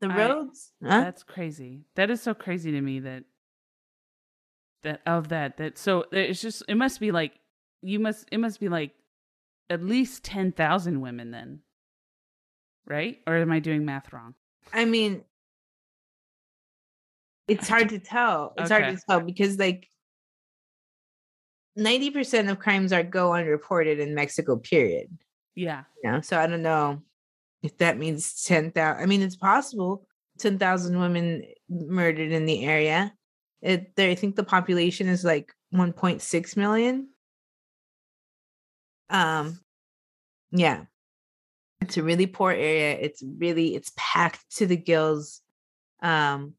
The 0.00 0.08
I- 0.08 0.28
roads, 0.28 0.72
huh? 0.82 1.00
That's 1.00 1.22
crazy. 1.22 1.84
That 1.96 2.10
is 2.10 2.20
so 2.22 2.34
crazy 2.34 2.70
to 2.72 2.80
me 2.80 3.00
that 3.00 3.24
that 4.82 5.02
of 5.06 5.28
that 5.28 5.56
that 5.56 5.76
so 5.76 6.04
it's 6.12 6.40
just 6.40 6.62
it 6.68 6.76
must 6.76 7.00
be 7.00 7.10
like 7.10 7.32
you 7.82 7.98
must 7.98 8.26
it 8.30 8.38
must 8.38 8.60
be 8.60 8.68
like 8.68 8.92
at 9.70 9.82
least 9.82 10.24
10,000 10.24 11.00
women 11.00 11.30
then. 11.30 11.60
Right? 12.86 13.18
Or 13.26 13.36
am 13.36 13.52
I 13.52 13.58
doing 13.58 13.84
math 13.84 14.12
wrong? 14.12 14.34
I 14.72 14.84
mean, 14.86 15.24
it's 17.48 17.68
hard 17.68 17.90
to 17.90 17.98
tell. 17.98 18.54
It's 18.56 18.70
Okay. 18.70 18.82
hard 18.82 18.96
to 18.96 19.02
tell 19.06 19.20
because, 19.20 19.58
like, 19.58 19.88
90% 21.78 22.50
of 22.50 22.58
crimes 22.58 22.92
are 22.92 23.02
go 23.02 23.34
unreported 23.34 24.00
in 24.00 24.14
Mexico, 24.14 24.56
period. 24.56 25.08
Yeah. 25.54 25.84
You 26.02 26.12
know, 26.12 26.20
so 26.22 26.38
I 26.38 26.46
don't 26.46 26.62
know 26.62 27.02
if 27.62 27.76
that 27.78 27.98
means 27.98 28.44
10,000. 28.44 29.02
I 29.02 29.06
mean, 29.06 29.22
it's 29.22 29.36
possible 29.36 30.06
10,000 30.38 30.98
women 30.98 31.44
murdered 31.68 32.32
in 32.32 32.46
the 32.46 32.64
area. 32.64 33.12
It, 33.60 33.92
I 33.98 34.14
think 34.14 34.36
the 34.36 34.44
population 34.44 35.08
is 35.08 35.24
like 35.24 35.52
1.6 35.74 36.56
million. 36.56 37.08
Um, 39.10 39.60
yeah, 40.52 40.84
it's 41.80 41.96
a 41.96 42.02
really 42.02 42.26
poor 42.26 42.52
area. 42.52 42.96
It's 43.00 43.22
really 43.22 43.74
it's 43.74 43.92
packed 43.96 44.56
to 44.56 44.66
the 44.66 44.76
gills, 44.76 45.40
um, 46.02 46.54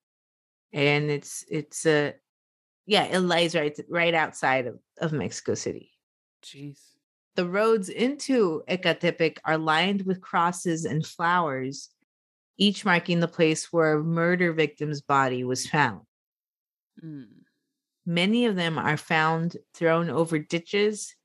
and 0.74 1.10
it's 1.10 1.46
it's 1.50 1.86
a 1.86 2.16
yeah, 2.86 3.04
it 3.04 3.20
lies 3.20 3.56
right 3.56 3.80
right 3.88 4.14
outside 4.14 4.68
of 4.68 4.80
of 5.00 5.14
Mexico 5.14 5.54
City. 5.54 5.92
Jeez. 6.44 6.80
The 7.40 7.48
roads 7.48 7.88
into 7.88 8.64
Ecatepec 8.68 9.38
are 9.46 9.58
lined 9.58 10.02
with 10.02 10.20
crosses 10.20 10.84
and 10.84 11.06
flowers, 11.08 11.88
each 12.58 12.84
marking 12.84 13.22
the 13.22 13.30
place 13.30 13.72
where 13.72 13.94
a 13.94 14.04
murder 14.04 14.52
victim's 14.52 15.00
body 15.00 15.46
was 15.46 15.66
found. 15.66 16.02
Mm. 17.02 17.28
Many 18.06 18.46
of 18.46 18.58
them 18.58 18.78
are 18.78 18.98
found 18.98 19.56
thrown 19.74 20.10
over 20.10 20.38
ditches, 20.38 21.16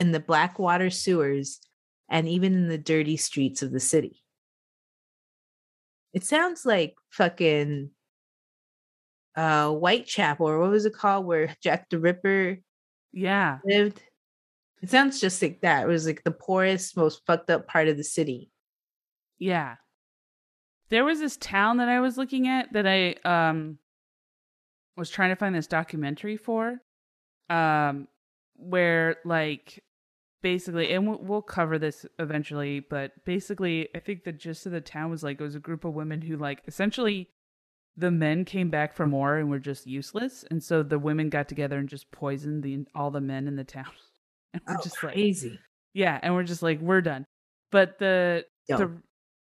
in 0.00 0.12
the 0.12 0.20
black 0.20 0.58
water 0.58 0.88
sewers, 0.88 1.60
and 2.08 2.26
even 2.26 2.54
in 2.54 2.68
the 2.68 2.78
dirty 2.78 3.18
streets 3.18 3.60
of 3.60 3.72
the 3.72 3.78
city. 3.80 4.22
It 6.14 6.24
sounds 6.24 6.64
like 6.64 6.94
fucking 7.10 7.90
uh 9.36 9.68
Whitechapel, 9.68 10.48
or 10.48 10.60
what 10.60 10.70
was 10.70 10.86
it 10.86 10.94
called, 10.94 11.26
where 11.26 11.54
Jack 11.62 11.90
the 11.90 11.98
Ripper 11.98 12.56
Yeah. 13.12 13.58
lived. 13.66 14.00
It 14.82 14.90
sounds 14.90 15.20
just 15.20 15.40
like 15.40 15.60
that. 15.60 15.84
It 15.84 15.88
was 15.88 16.06
like 16.06 16.24
the 16.24 16.32
poorest, 16.32 16.96
most 16.96 17.24
fucked 17.24 17.50
up 17.50 17.68
part 17.68 17.86
of 17.86 17.96
the 17.96 18.04
city. 18.04 18.50
Yeah. 19.38 19.76
There 20.88 21.04
was 21.04 21.20
this 21.20 21.36
town 21.36 21.78
that 21.78 21.88
I 21.88 22.00
was 22.00 22.18
looking 22.18 22.48
at 22.48 22.72
that 22.72 22.86
I 22.86 23.14
um 23.24 23.78
was 24.96 25.08
trying 25.08 25.30
to 25.30 25.36
find 25.36 25.54
this 25.54 25.66
documentary 25.66 26.36
for 26.36 26.80
um 27.48 28.08
where 28.56 29.16
like 29.24 29.82
basically 30.42 30.92
and 30.92 31.06
we'll, 31.06 31.40
cover 31.42 31.78
this 31.78 32.04
eventually 32.18 32.80
but 32.80 33.12
basically 33.24 33.88
I 33.94 34.00
think 34.00 34.24
the 34.24 34.32
gist 34.32 34.66
of 34.66 34.72
the 34.72 34.80
town 34.80 35.10
was 35.10 35.22
like 35.22 35.40
it 35.40 35.44
was 35.44 35.54
a 35.54 35.60
group 35.60 35.84
of 35.84 35.94
women 35.94 36.20
who 36.20 36.36
like 36.36 36.62
essentially 36.66 37.30
the 37.96 38.10
men 38.10 38.44
came 38.44 38.68
back 38.68 38.94
from 38.94 39.12
war 39.12 39.36
and 39.36 39.48
were 39.48 39.58
just 39.60 39.86
useless 39.86 40.44
and 40.50 40.62
so 40.62 40.82
the 40.82 40.98
women 40.98 41.30
got 41.30 41.48
together 41.48 41.78
and 41.78 41.88
just 41.88 42.10
poisoned 42.10 42.62
the 42.62 42.84
all 42.94 43.10
the 43.10 43.20
men 43.20 43.46
in 43.46 43.56
the 43.56 43.64
town 43.64 43.86
and 44.52 44.62
we're 44.66 44.74
Oh, 44.74 44.82
just 44.82 45.02
like 45.02 45.14
crazy. 45.14 45.58
yeah, 45.94 46.18
and 46.22 46.34
we're 46.34 46.42
just 46.44 46.62
like 46.62 46.80
we're 46.80 47.00
done. 47.00 47.24
But 47.70 47.98
the 47.98 48.44
Dope. 48.68 48.92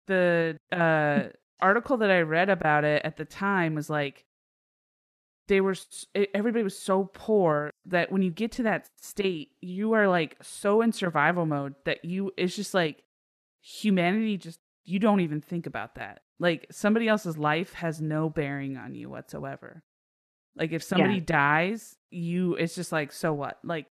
the 0.08 0.58
the 0.72 0.78
uh 0.78 1.30
article 1.62 1.98
that 1.98 2.10
I 2.12 2.22
read 2.22 2.50
about 2.50 2.84
it 2.86 3.04
at 3.06 3.18
the 3.18 3.26
time 3.26 3.76
was 3.76 3.90
like 3.90 4.24
they 5.48 5.60
were 5.62 5.76
everybody 6.34 6.64
was 6.64 6.78
so 6.78 7.10
poor 7.14 7.72
that 7.86 8.12
when 8.12 8.22
you 8.22 8.32
get 8.32 8.54
to 8.54 8.64
that 8.64 8.88
state, 9.02 9.50
you 9.60 9.94
are 9.94 10.08
like 10.08 10.38
so 10.42 10.82
in 10.82 10.92
survival 10.94 11.46
mode 11.46 11.76
that 11.86 12.06
you 12.06 12.32
it's 12.38 12.56
just 12.56 12.74
like 12.74 13.04
humanity 13.62 14.38
just 14.38 14.60
you 14.86 14.98
don't 14.98 15.20
even 15.20 15.42
think 15.42 15.66
about 15.68 15.96
that. 15.96 16.22
Like 16.40 16.66
somebody 16.72 17.08
else's 17.08 17.38
life 17.38 17.74
has 17.74 18.02
no 18.02 18.30
bearing 18.30 18.78
on 18.78 18.96
you 18.96 19.10
whatsoever. 19.10 19.84
Like 20.56 20.72
if 20.72 20.84
somebody 20.84 21.20
dies, 21.20 21.96
you 22.10 22.56
it's 22.56 22.74
just 22.76 22.92
like 22.92 23.12
so 23.12 23.34
what? 23.34 23.60
Like 23.64 23.88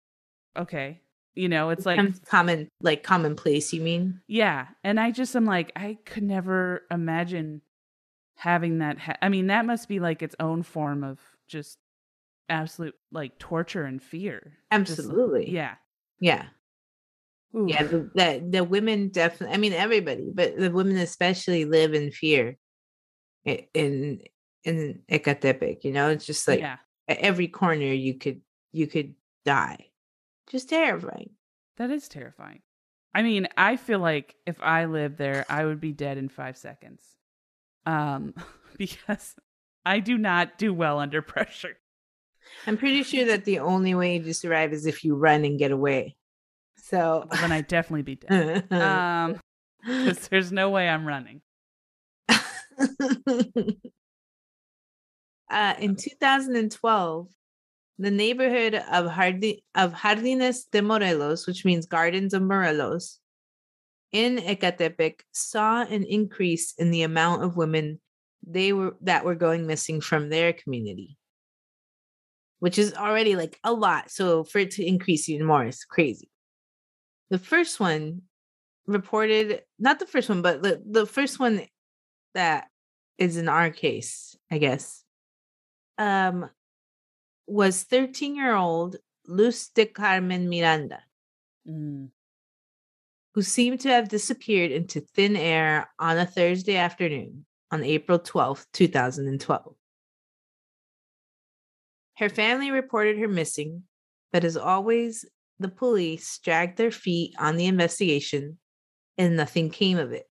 okay. 0.57 1.01
You 1.41 1.49
know, 1.49 1.71
it's 1.71 1.87
like 1.87 1.99
common, 2.27 2.69
like 2.83 3.03
commonplace. 3.03 3.73
You 3.73 3.81
mean? 3.81 4.21
yeah, 4.29 4.67
and 4.85 5.01
I 5.01 5.11
just 5.11 5.35
am 5.35 5.47
like 5.47 5.73
I 5.75 5.97
could 6.05 6.23
never 6.23 6.83
imagine 6.91 7.63
having 8.37 8.81
that. 8.81 8.99
Ha- 8.99 9.17
I 9.23 9.31
mean, 9.31 9.47
that 9.47 9.65
must 9.65 9.89
be 9.89 10.01
like 10.01 10.21
its 10.21 10.37
own 10.39 10.63
form 10.63 11.03
of 11.03 11.19
just 11.49 11.79
absolute 12.51 12.95
like 13.11 13.39
torture 13.39 13.85
and 13.85 14.03
fear. 14.03 14.59
Just, 14.71 14.99
Absolutely. 14.99 15.51
yeah. 15.51 15.77
Yeah. 16.21 16.45
Ooh. 17.57 17.67
Yeah. 17.67 17.85
The, 17.85 18.11
the 18.15 18.47
the 18.51 18.65
women 18.65 19.09
definitely. 19.09 19.55
I 19.55 19.59
mean, 19.59 19.73
everybody, 19.73 20.31
but 20.35 20.59
the 20.59 20.71
women 20.71 20.99
especially 20.99 21.65
live 21.65 21.95
in 21.95 22.11
fear. 22.11 22.59
In 23.47 24.21
in 24.65 25.01
Ecatepec, 25.11 25.85
you 25.85 25.93
know, 25.93 26.11
it's 26.11 26.27
just 26.27 26.47
like 26.47 26.61
yeah. 26.61 26.77
at 27.09 27.17
every 27.17 27.49
corner 27.49 27.87
you 27.87 28.19
could 28.19 28.43
you 28.73 28.87
could 28.87 29.15
die. 29.47 29.87
Just 30.51 30.69
terrifying. 30.69 31.31
That 31.77 31.91
is 31.91 32.09
terrifying. 32.09 32.61
I 33.15 33.23
mean, 33.23 33.47
I 33.57 33.77
feel 33.77 34.01
like 34.01 34.35
if 34.47 34.61
I 34.61 34.87
lived 34.87 35.17
there, 35.17 35.47
I 35.49 35.65
would 35.65 35.81
be 35.81 35.93
dead 35.93 36.19
in 36.19 36.29
five 36.29 36.57
seconds. 36.57 37.03
Um, 37.87 38.35
because 38.79 39.37
I 39.87 40.01
do 40.01 40.19
not 40.19 40.59
do 40.59 40.75
well 40.75 40.99
under 40.99 41.23
pressure. 41.35 41.79
I'm 42.67 42.77
pretty 42.77 43.05
sure 43.05 43.27
that 43.27 43.45
the 43.45 43.61
only 43.61 43.95
way 43.95 44.19
to 44.19 44.35
survive 44.35 44.73
is 44.73 44.87
if 44.87 45.05
you 45.05 45.15
run 45.15 45.45
and 45.45 45.59
get 45.59 45.71
away. 45.71 46.17
So 46.77 47.27
Well, 47.31 47.41
then 47.41 47.53
I'd 47.53 47.69
definitely 47.69 48.03
be 48.03 48.17
dead. 48.17 48.67
Um, 48.73 49.37
because 49.87 50.29
there's 50.29 50.53
no 50.53 50.69
way 50.69 50.89
I'm 50.89 51.07
running. 51.07 51.41
uh, 52.29 52.39
in 55.79 55.97
2012, 55.97 57.29
the 58.01 58.11
neighborhood 58.11 58.75
of 58.75 59.13
Jardi- 59.13 59.63
of 59.75 59.95
Jardines 59.95 60.65
de 60.65 60.81
Morelos, 60.81 61.47
which 61.47 61.67
means 61.67 61.85
Gardens 61.85 62.33
of 62.33 62.43
Morelos, 62.43 63.21
in 64.11 64.39
Ecatepec, 64.39 65.21
saw 65.33 65.83
an 65.83 66.05
increase 66.05 66.73
in 66.79 66.91
the 66.91 67.03
amount 67.03 67.45
of 67.45 67.57
women 67.57 68.01
they 68.47 68.73
were 68.73 68.97
that 69.03 69.27
were 69.27 69.35
going 69.35 69.67
missing 69.67 70.01
from 70.01 70.31
their 70.31 70.55
community, 70.55 71.19
which 72.61 72.79
is 72.79 72.95
already 72.95 73.37
like 73.37 73.59
a 73.65 73.73
lot. 73.73 74.11
So 74.11 74.45
for 74.45 74.61
it 74.61 74.71
to 74.73 74.85
increase 74.85 75.29
even 75.29 75.47
more 75.47 75.67
is 75.67 75.85
crazy. 75.85 76.31
The 77.29 77.39
first 77.39 77.81
one 77.81 78.23
reported, 78.87 79.61
not 79.79 79.99
the 79.99 80.07
first 80.07 80.31
one, 80.31 80.41
but 80.41 80.63
the, 80.63 80.83
the 80.89 81.05
first 81.05 81.39
one 81.39 81.67
that 82.35 82.69
is 83.19 83.37
in 83.37 83.47
our 83.47 83.69
case, 83.69 84.35
I 84.51 84.57
guess, 84.57 85.05
um, 85.99 86.49
was 87.51 87.83
13 87.83 88.37
year 88.37 88.55
old 88.55 88.97
Luz 89.27 89.69
de 89.69 89.85
Carmen 89.85 90.49
Miranda, 90.49 91.03
Mm. 91.67 92.11
who 93.35 93.43
seemed 93.43 93.81
to 93.81 93.89
have 93.89 94.09
disappeared 94.09 94.71
into 94.71 95.01
thin 95.01 95.37
air 95.37 95.91
on 95.99 96.17
a 96.17 96.27
Thursday 96.27 96.77
afternoon. 96.77 97.47
on 97.73 97.85
April 97.85 98.19
12, 98.19 98.67
2012. 98.73 99.77
Her 102.17 102.29
family 102.29 102.73
reported 102.73 103.17
her 103.19 103.29
missing, 103.29 103.85
but 104.33 104.43
as 104.43 104.57
always, 104.57 105.25
the 105.61 105.69
police 105.69 106.41
dragged 106.41 106.79
their 106.79 106.91
feet 106.91 107.33
on 107.39 107.57
the 107.57 107.67
investigation 107.67 108.59
and 109.17 109.37
nothing 109.37 109.71
came 109.71 109.99
of 109.99 110.11
it. 110.11 110.29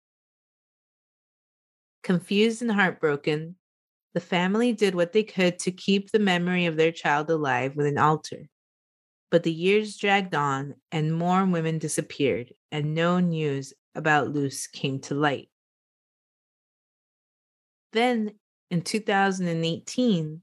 Confused 2.03 2.61
and 2.61 2.71
heartbroken, 2.71 3.57
the 4.15 4.21
family 4.21 4.73
did 4.73 4.95
what 4.95 5.13
they 5.13 5.23
could 5.23 5.59
to 5.61 5.73
keep 5.73 6.11
the 6.11 6.19
memory 6.19 6.67
of 6.67 6.77
their 6.77 6.93
child 6.93 7.31
alive 7.31 7.77
with 7.77 7.87
an 7.87 7.99
altar. 7.99 8.49
But 9.31 9.43
the 9.43 9.53
years 9.53 9.97
dragged 9.97 10.35
on, 10.35 10.75
and 10.91 11.15
more 11.15 11.47
women 11.47 11.79
disappeared, 11.79 12.53
and 12.71 12.95
no 12.95 13.19
news 13.21 13.73
about 13.95 14.29
Luce 14.29 14.67
came 14.67 15.01
to 15.01 15.15
light. 15.15 15.49
Then, 17.93 18.33
in 18.71 18.83
2018, 18.83 20.43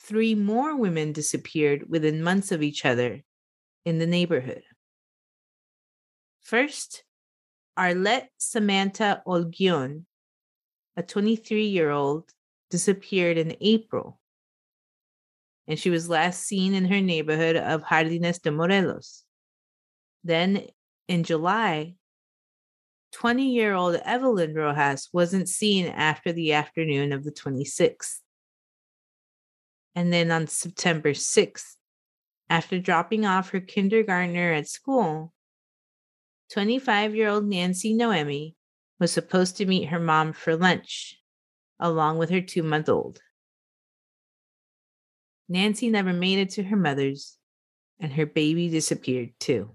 three 0.00 0.34
more 0.36 0.76
women 0.76 1.12
disappeared 1.12 1.88
within 1.88 2.22
months 2.22 2.52
of 2.52 2.62
each 2.62 2.84
other 2.84 3.24
in 3.84 3.98
the 3.98 4.06
neighborhood. 4.06 4.62
First, 6.42 7.02
Arlette 7.76 8.28
Samantha 8.38 9.22
Olguin, 9.26 10.04
a 10.96 11.02
23 11.02 11.66
year 11.66 11.90
old, 11.90 12.30
disappeared 12.70 13.38
in 13.38 13.56
April, 13.60 14.20
and 15.68 15.78
she 15.78 15.90
was 15.90 16.08
last 16.08 16.42
seen 16.42 16.74
in 16.74 16.86
her 16.86 17.00
neighborhood 17.00 17.56
of 17.56 17.88
Jardines 17.88 18.38
de 18.38 18.50
Morelos. 18.50 19.24
Then 20.24 20.66
in 21.08 21.24
July, 21.24 21.94
20 23.12 23.50
year 23.50 23.74
old 23.74 23.96
Evelyn 23.96 24.54
Rojas 24.54 25.08
wasn't 25.12 25.48
seen 25.48 25.86
after 25.86 26.32
the 26.32 26.52
afternoon 26.52 27.12
of 27.12 27.24
the 27.24 27.32
26th. 27.32 28.20
And 29.94 30.12
then 30.12 30.30
on 30.30 30.46
September 30.46 31.12
6th, 31.12 31.76
after 32.50 32.78
dropping 32.78 33.24
off 33.24 33.50
her 33.50 33.60
kindergartner 33.60 34.52
at 34.52 34.68
school, 34.68 35.32
25 36.52 37.14
year 37.14 37.28
old 37.28 37.46
Nancy 37.46 37.94
Noemi 37.94 38.54
was 39.00 39.12
supposed 39.12 39.56
to 39.56 39.66
meet 39.66 39.88
her 39.88 39.98
mom 39.98 40.32
for 40.32 40.56
lunch, 40.56 41.18
along 41.78 42.18
with 42.18 42.30
her 42.30 42.40
two 42.40 42.62
month 42.62 42.88
old. 42.88 43.20
Nancy 45.48 45.90
never 45.90 46.12
made 46.12 46.38
it 46.38 46.50
to 46.50 46.64
her 46.64 46.76
mother's, 46.76 47.36
and 48.00 48.12
her 48.12 48.26
baby 48.26 48.68
disappeared 48.68 49.30
too. 49.38 49.70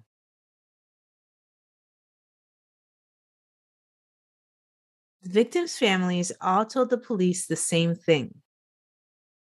The 5.24 5.30
victims' 5.30 5.78
families 5.78 6.32
all 6.42 6.66
told 6.66 6.90
the 6.90 6.98
police 6.98 7.46
the 7.46 7.56
same 7.56 7.96
thing. 7.96 8.42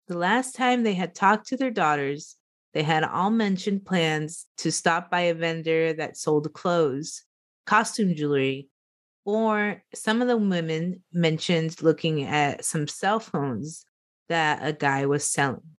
The 0.09 0.19
last 0.19 0.55
time 0.55 0.83
they 0.83 0.95
had 0.95 1.15
talked 1.15 1.49
to 1.49 1.57
their 1.57 1.71
daughters, 1.71 2.37
they 2.75 2.83
had 2.83 3.05
all 3.05 3.31
mentioned 3.31 3.87
plans 3.87 4.47
to 4.59 4.73
stop 4.73 5.11
by 5.11 5.21
a 5.21 5.35
vendor 5.35 5.93
that 5.93 6.17
sold 6.17 6.53
clothes, 6.53 7.25
costume 7.65 8.15
jewelry, 8.15 8.69
or 9.29 9.83
some 9.95 10.23
of 10.23 10.29
the 10.29 10.39
women 10.39 11.03
mentioned 11.13 11.83
looking 11.83 12.23
at 12.25 12.65
some 12.65 12.89
cell 12.89 13.21
phones 13.21 13.85
that 14.31 14.67
a 14.67 14.73
guy 14.73 15.05
was 15.05 15.23
selling. 15.31 15.77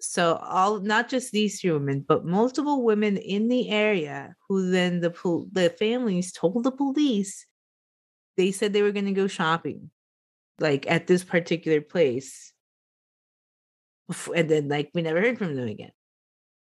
So 0.00 0.36
all 0.36 0.78
not 0.78 1.08
just 1.08 1.32
these 1.32 1.60
three 1.60 1.72
women, 1.72 2.04
but 2.06 2.24
multiple 2.24 2.84
women 2.84 3.16
in 3.16 3.48
the 3.48 3.70
area 3.70 4.36
who 4.48 4.70
then 4.70 5.00
the 5.00 5.10
the 5.50 5.68
families 5.70 6.30
told 6.30 6.62
the 6.62 6.70
police 6.70 7.44
they 8.36 8.52
said 8.52 8.72
they 8.72 8.82
were 8.82 8.92
going 8.92 9.06
to 9.06 9.12
go 9.12 9.26
shopping 9.26 9.90
like 10.60 10.88
at 10.88 11.08
this 11.08 11.24
particular 11.24 11.80
place 11.80 12.52
and 14.32 14.48
then 14.48 14.68
like 14.68 14.90
we 14.94 15.02
never 15.02 15.20
heard 15.20 15.38
from 15.38 15.56
them 15.56 15.66
again 15.66 15.90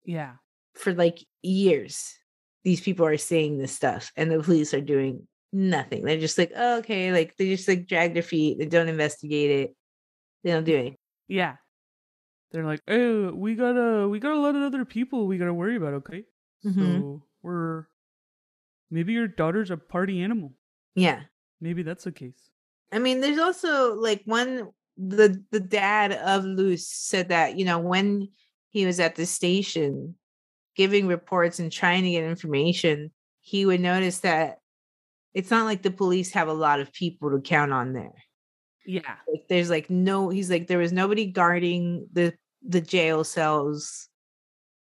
Yeah. 0.04 0.32
for 0.74 0.92
like 0.92 1.20
years 1.40 2.16
these 2.64 2.80
people 2.80 3.06
are 3.06 3.16
saying 3.16 3.58
this 3.58 3.72
stuff 3.74 4.12
and 4.16 4.30
the 4.30 4.42
police 4.42 4.74
are 4.74 4.80
doing 4.80 5.26
nothing 5.52 6.02
they're 6.04 6.20
just 6.20 6.38
like 6.38 6.52
oh, 6.56 6.78
okay 6.78 7.12
like 7.12 7.36
they 7.36 7.48
just 7.48 7.66
like 7.68 7.86
drag 7.86 8.14
their 8.14 8.22
feet 8.22 8.58
they 8.58 8.66
don't 8.66 8.88
investigate 8.88 9.50
it 9.50 9.76
they 10.44 10.52
don't 10.52 10.64
do 10.64 10.74
anything 10.76 10.96
Yeah. 11.28 11.56
They're 12.52 12.64
like, 12.66 12.80
"Hey, 12.86 13.26
we 13.30 13.54
got 13.54 13.74
to 13.74 14.08
we 14.08 14.18
got 14.18 14.32
a 14.32 14.40
lot 14.40 14.56
of 14.56 14.62
other 14.62 14.84
people 14.84 15.26
we 15.28 15.38
got 15.38 15.44
to 15.46 15.54
worry 15.54 15.76
about, 15.76 15.94
okay? 15.94 16.24
Mhm. 16.66 17.00
So, 17.00 17.22
we're 17.42 17.86
maybe 18.90 19.12
your 19.12 19.28
daughter's 19.28 19.70
a 19.70 19.76
party 19.76 20.20
animal. 20.22 20.54
yeah 20.94 21.22
Maybe 21.60 21.82
that's 21.82 22.04
the 22.04 22.12
case." 22.12 22.50
I 22.92 22.98
mean, 22.98 23.20
there's 23.20 23.38
also 23.38 23.94
like 23.94 24.22
one 24.24 24.68
the 24.96 25.42
the 25.50 25.60
dad 25.60 26.12
of 26.12 26.44
Luce 26.44 26.88
said 26.88 27.28
that 27.28 27.56
you 27.58 27.64
know 27.64 27.78
when 27.78 28.28
he 28.70 28.86
was 28.86 28.98
at 28.98 29.14
the 29.14 29.26
station 29.26 30.16
giving 30.80 31.06
reports 31.06 31.58
and 31.58 31.70
trying 31.70 32.04
to 32.04 32.10
get 32.10 32.24
information, 32.24 33.10
he 33.42 33.66
would 33.66 33.82
notice 33.82 34.20
that 34.20 34.60
it's 35.34 35.50
not 35.50 35.66
like 35.66 35.82
the 35.82 35.90
police 35.90 36.32
have 36.32 36.48
a 36.48 36.54
lot 36.54 36.80
of 36.80 36.90
people 36.90 37.30
to 37.30 37.38
count 37.42 37.70
on 37.70 37.92
there. 37.92 38.14
Yeah. 38.86 39.16
Like 39.28 39.42
there's 39.46 39.68
like 39.68 39.90
no 39.90 40.30
he's 40.30 40.48
like 40.48 40.68
there 40.68 40.78
was 40.78 40.90
nobody 40.90 41.26
guarding 41.26 42.08
the 42.14 42.32
the 42.66 42.80
jail 42.80 43.24
cells 43.24 44.08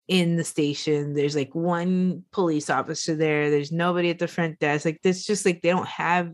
in 0.08 0.36
the 0.36 0.44
station. 0.44 1.12
There's 1.12 1.36
like 1.36 1.54
one 1.54 2.24
police 2.32 2.70
officer 2.70 3.14
there. 3.14 3.50
There's 3.50 3.70
nobody 3.70 4.08
at 4.08 4.18
the 4.18 4.28
front 4.28 4.60
desk. 4.60 4.86
Like 4.86 5.02
this 5.02 5.26
just 5.26 5.44
like 5.44 5.60
they 5.60 5.68
don't 5.68 5.86
have 5.86 6.32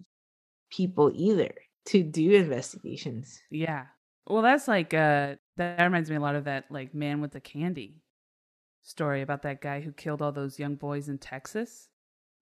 people 0.71 1.11
either 1.13 1.53
to 1.87 2.05
do 2.05 2.31
investigations. 2.31 3.41
Yeah. 3.51 3.87
Well, 4.25 4.43
that's 4.43 4.69
like 4.69 4.95
uh 4.95 5.35
that 5.57 5.83
reminds 5.83 6.11
me 6.11 6.15
a 6.15 6.21
lot 6.21 6.37
of 6.37 6.45
that 6.45 6.67
like 6.71 6.95
man 6.95 7.21
with 7.21 7.33
the 7.33 7.41
candy 7.41 7.97
story 8.83 9.23
about 9.23 9.43
that 9.43 9.61
guy 9.61 9.81
who 9.81 9.93
killed 9.93 10.23
all 10.23 10.33
those 10.33 10.59
young 10.59 10.75
boys 10.77 11.09
in 11.09 11.19
Texas. 11.19 11.89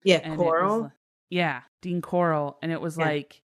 Yeah, 0.03 0.21
and 0.23 0.33
it 0.33 0.37
was 0.39 0.45
Corll. 0.47 0.91
yeah, 1.29 1.61
Dean 1.81 2.01
Corll, 2.01 2.57
and 2.61 2.71
it 2.71 2.79
was 2.81 2.97
Yeah. 2.97 3.05
like 3.05 3.41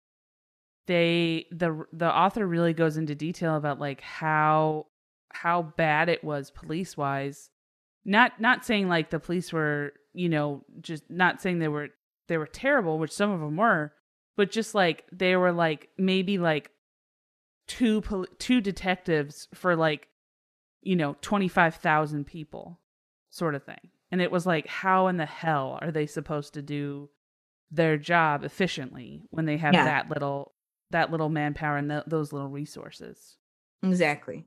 they 0.88 1.46
the 1.52 1.86
the 1.94 2.14
author 2.14 2.46
really 2.46 2.74
goes 2.74 2.98
into 2.98 3.16
detail 3.16 3.56
about 3.56 3.80
like 3.80 4.02
how 4.02 4.88
how 5.34 5.62
bad 5.62 6.10
it 6.10 6.24
was 6.24 6.52
police 6.52 6.98
wise. 6.98 7.50
Not 8.04 8.40
not 8.42 8.66
saying 8.66 8.90
like 8.90 9.10
the 9.10 9.20
police 9.20 9.54
were 9.54 9.94
you 10.14 10.28
know 10.30 10.64
just 10.82 11.10
not 11.10 11.42
saying 11.42 11.60
they 11.60 11.68
were 11.68 11.90
they 12.28 12.38
were 12.38 12.48
terrible, 12.48 12.98
which 13.00 13.12
some 13.12 13.30
of 13.32 13.40
them 13.40 13.58
were, 13.58 13.94
but 14.36 14.52
just 14.52 14.74
like 14.76 15.06
they 15.12 15.36
were 15.36 15.52
like 15.52 15.90
maybe 15.98 16.38
like 16.38 16.72
two 17.68 18.02
pol- 18.02 18.26
two 18.40 18.60
detectives 18.60 19.48
for 19.54 19.76
like 19.76 20.08
you 20.82 20.96
know 20.96 21.16
25,000 21.22 22.26
people 22.26 22.80
sort 23.32 23.56
of 23.56 23.64
thing. 23.64 23.90
And 24.12 24.22
it 24.22 24.30
was 24.32 24.46
like 24.46 24.68
how 24.68 25.08
in 25.08 25.18
the 25.18 25.26
hell 25.26 25.80
are 25.82 25.92
they 25.92 26.06
supposed 26.06 26.54
to 26.54 26.62
do 26.62 27.10
their 27.72 27.98
job 27.98 28.44
efficiently 28.44 29.24
when 29.32 29.46
they 29.46 29.58
have 29.58 29.74
Yeah. 29.74 29.86
that 29.86 30.10
little 30.10 30.54
that 30.92 31.10
little 31.10 31.30
manpower 31.30 31.78
and 31.78 31.90
th- 31.90 32.04
those 32.06 32.34
little 32.34 32.50
resources. 32.50 33.38
Exactly. 33.82 34.46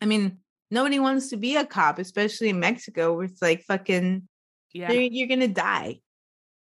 I 0.00 0.06
mean, 0.06 0.38
nobody 0.72 0.98
wants 0.98 1.28
to 1.30 1.36
be 1.36 1.54
a 1.54 1.64
cop, 1.64 2.00
especially 2.00 2.48
in 2.48 2.58
Mexico, 2.58 3.14
where 3.14 3.24
it's 3.26 3.40
like 3.40 3.62
fucking 3.62 4.28
Yeah. 4.72 4.90
you're, 4.90 5.28
gonna 5.28 5.46
die. 5.46 6.00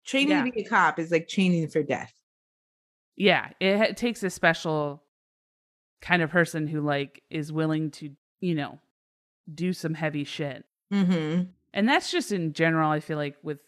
Training 0.05 0.31
Yeah. 0.31 0.45
to 0.45 0.53
be 0.53 0.61
a 0.61 0.69
cop 0.69 0.99
is 0.99 1.11
like 1.11 1.29
training 1.29 1.69
for 1.69 1.83
death. 1.83 2.13
Yeah, 3.17 3.51
it, 3.59 3.79
ha- 3.79 3.93
takes 3.97 4.23
a 4.23 4.29
special 4.29 5.03
kind 6.03 6.21
of 6.21 6.29
person 6.31 6.67
who 6.67 6.83
like 6.83 7.23
is 7.31 7.51
willing 7.51 7.91
to, 7.93 8.15
you 8.41 8.55
know, 8.55 8.79
do 9.53 9.73
some 9.73 9.95
heavy 9.95 10.25
shit. 10.25 10.65
Mm-hmm. 10.93 11.43
And 11.75 11.89
that's 11.89 12.11
just 12.11 12.33
in 12.33 12.53
general, 12.53 12.91
I 12.91 13.01
feel 13.01 13.19
like 13.19 13.37
with 13.43 13.59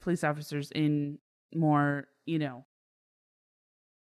police 0.00 0.24
officers 0.24 0.70
in 0.70 1.18
more, 1.54 2.06
you 2.24 2.38
know, 2.38 2.64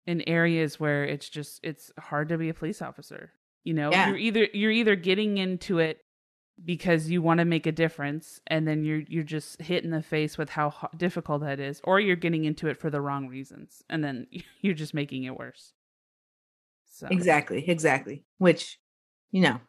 in 0.07 0.23
areas 0.29 0.81
where 0.81 1.05
it's 1.05 1.29
just 1.29 1.61
it's 1.63 1.91
hard 1.99 2.29
to 2.31 2.39
be 2.39 2.49
a 2.49 2.55
police 2.55 2.81
officer. 2.83 3.33
You 3.65 3.75
know, 3.75 3.91
Yeah. 3.91 4.09
you're 4.09 4.17
either 4.17 4.49
you're 4.55 4.71
either 4.71 4.97
getting 4.97 5.39
into 5.39 5.79
it 5.79 5.99
because 6.65 7.11
you 7.11 7.23
want 7.23 7.39
to 7.39 7.45
make 7.45 7.67
a 7.67 7.73
difference 7.73 8.41
and 8.47 8.67
then 8.67 8.85
you're 8.85 9.03
you're 9.09 9.25
just 9.25 9.61
hit 9.61 9.85
in 9.85 9.91
the 9.91 10.03
face 10.03 10.37
with 10.39 10.51
how 10.51 10.71
ho- 10.71 10.89
difficult 10.97 11.43
that 11.43 11.61
is 11.61 11.81
or 11.85 12.01
you're 12.01 12.17
getting 12.17 12.45
into 12.45 12.69
it 12.69 12.79
for 12.79 12.91
the 12.91 13.01
wrong 13.01 13.29
reasons 13.29 13.83
and 13.89 14.03
then 14.05 14.27
you're 14.61 14.75
just 14.75 14.95
making 14.95 15.25
it 15.25 15.37
worse. 15.39 15.73
So 16.93 17.07
Exactly, 17.11 17.69
exactly. 17.69 18.25
Which, 18.39 18.79
you 19.31 19.41
know, 19.43 19.61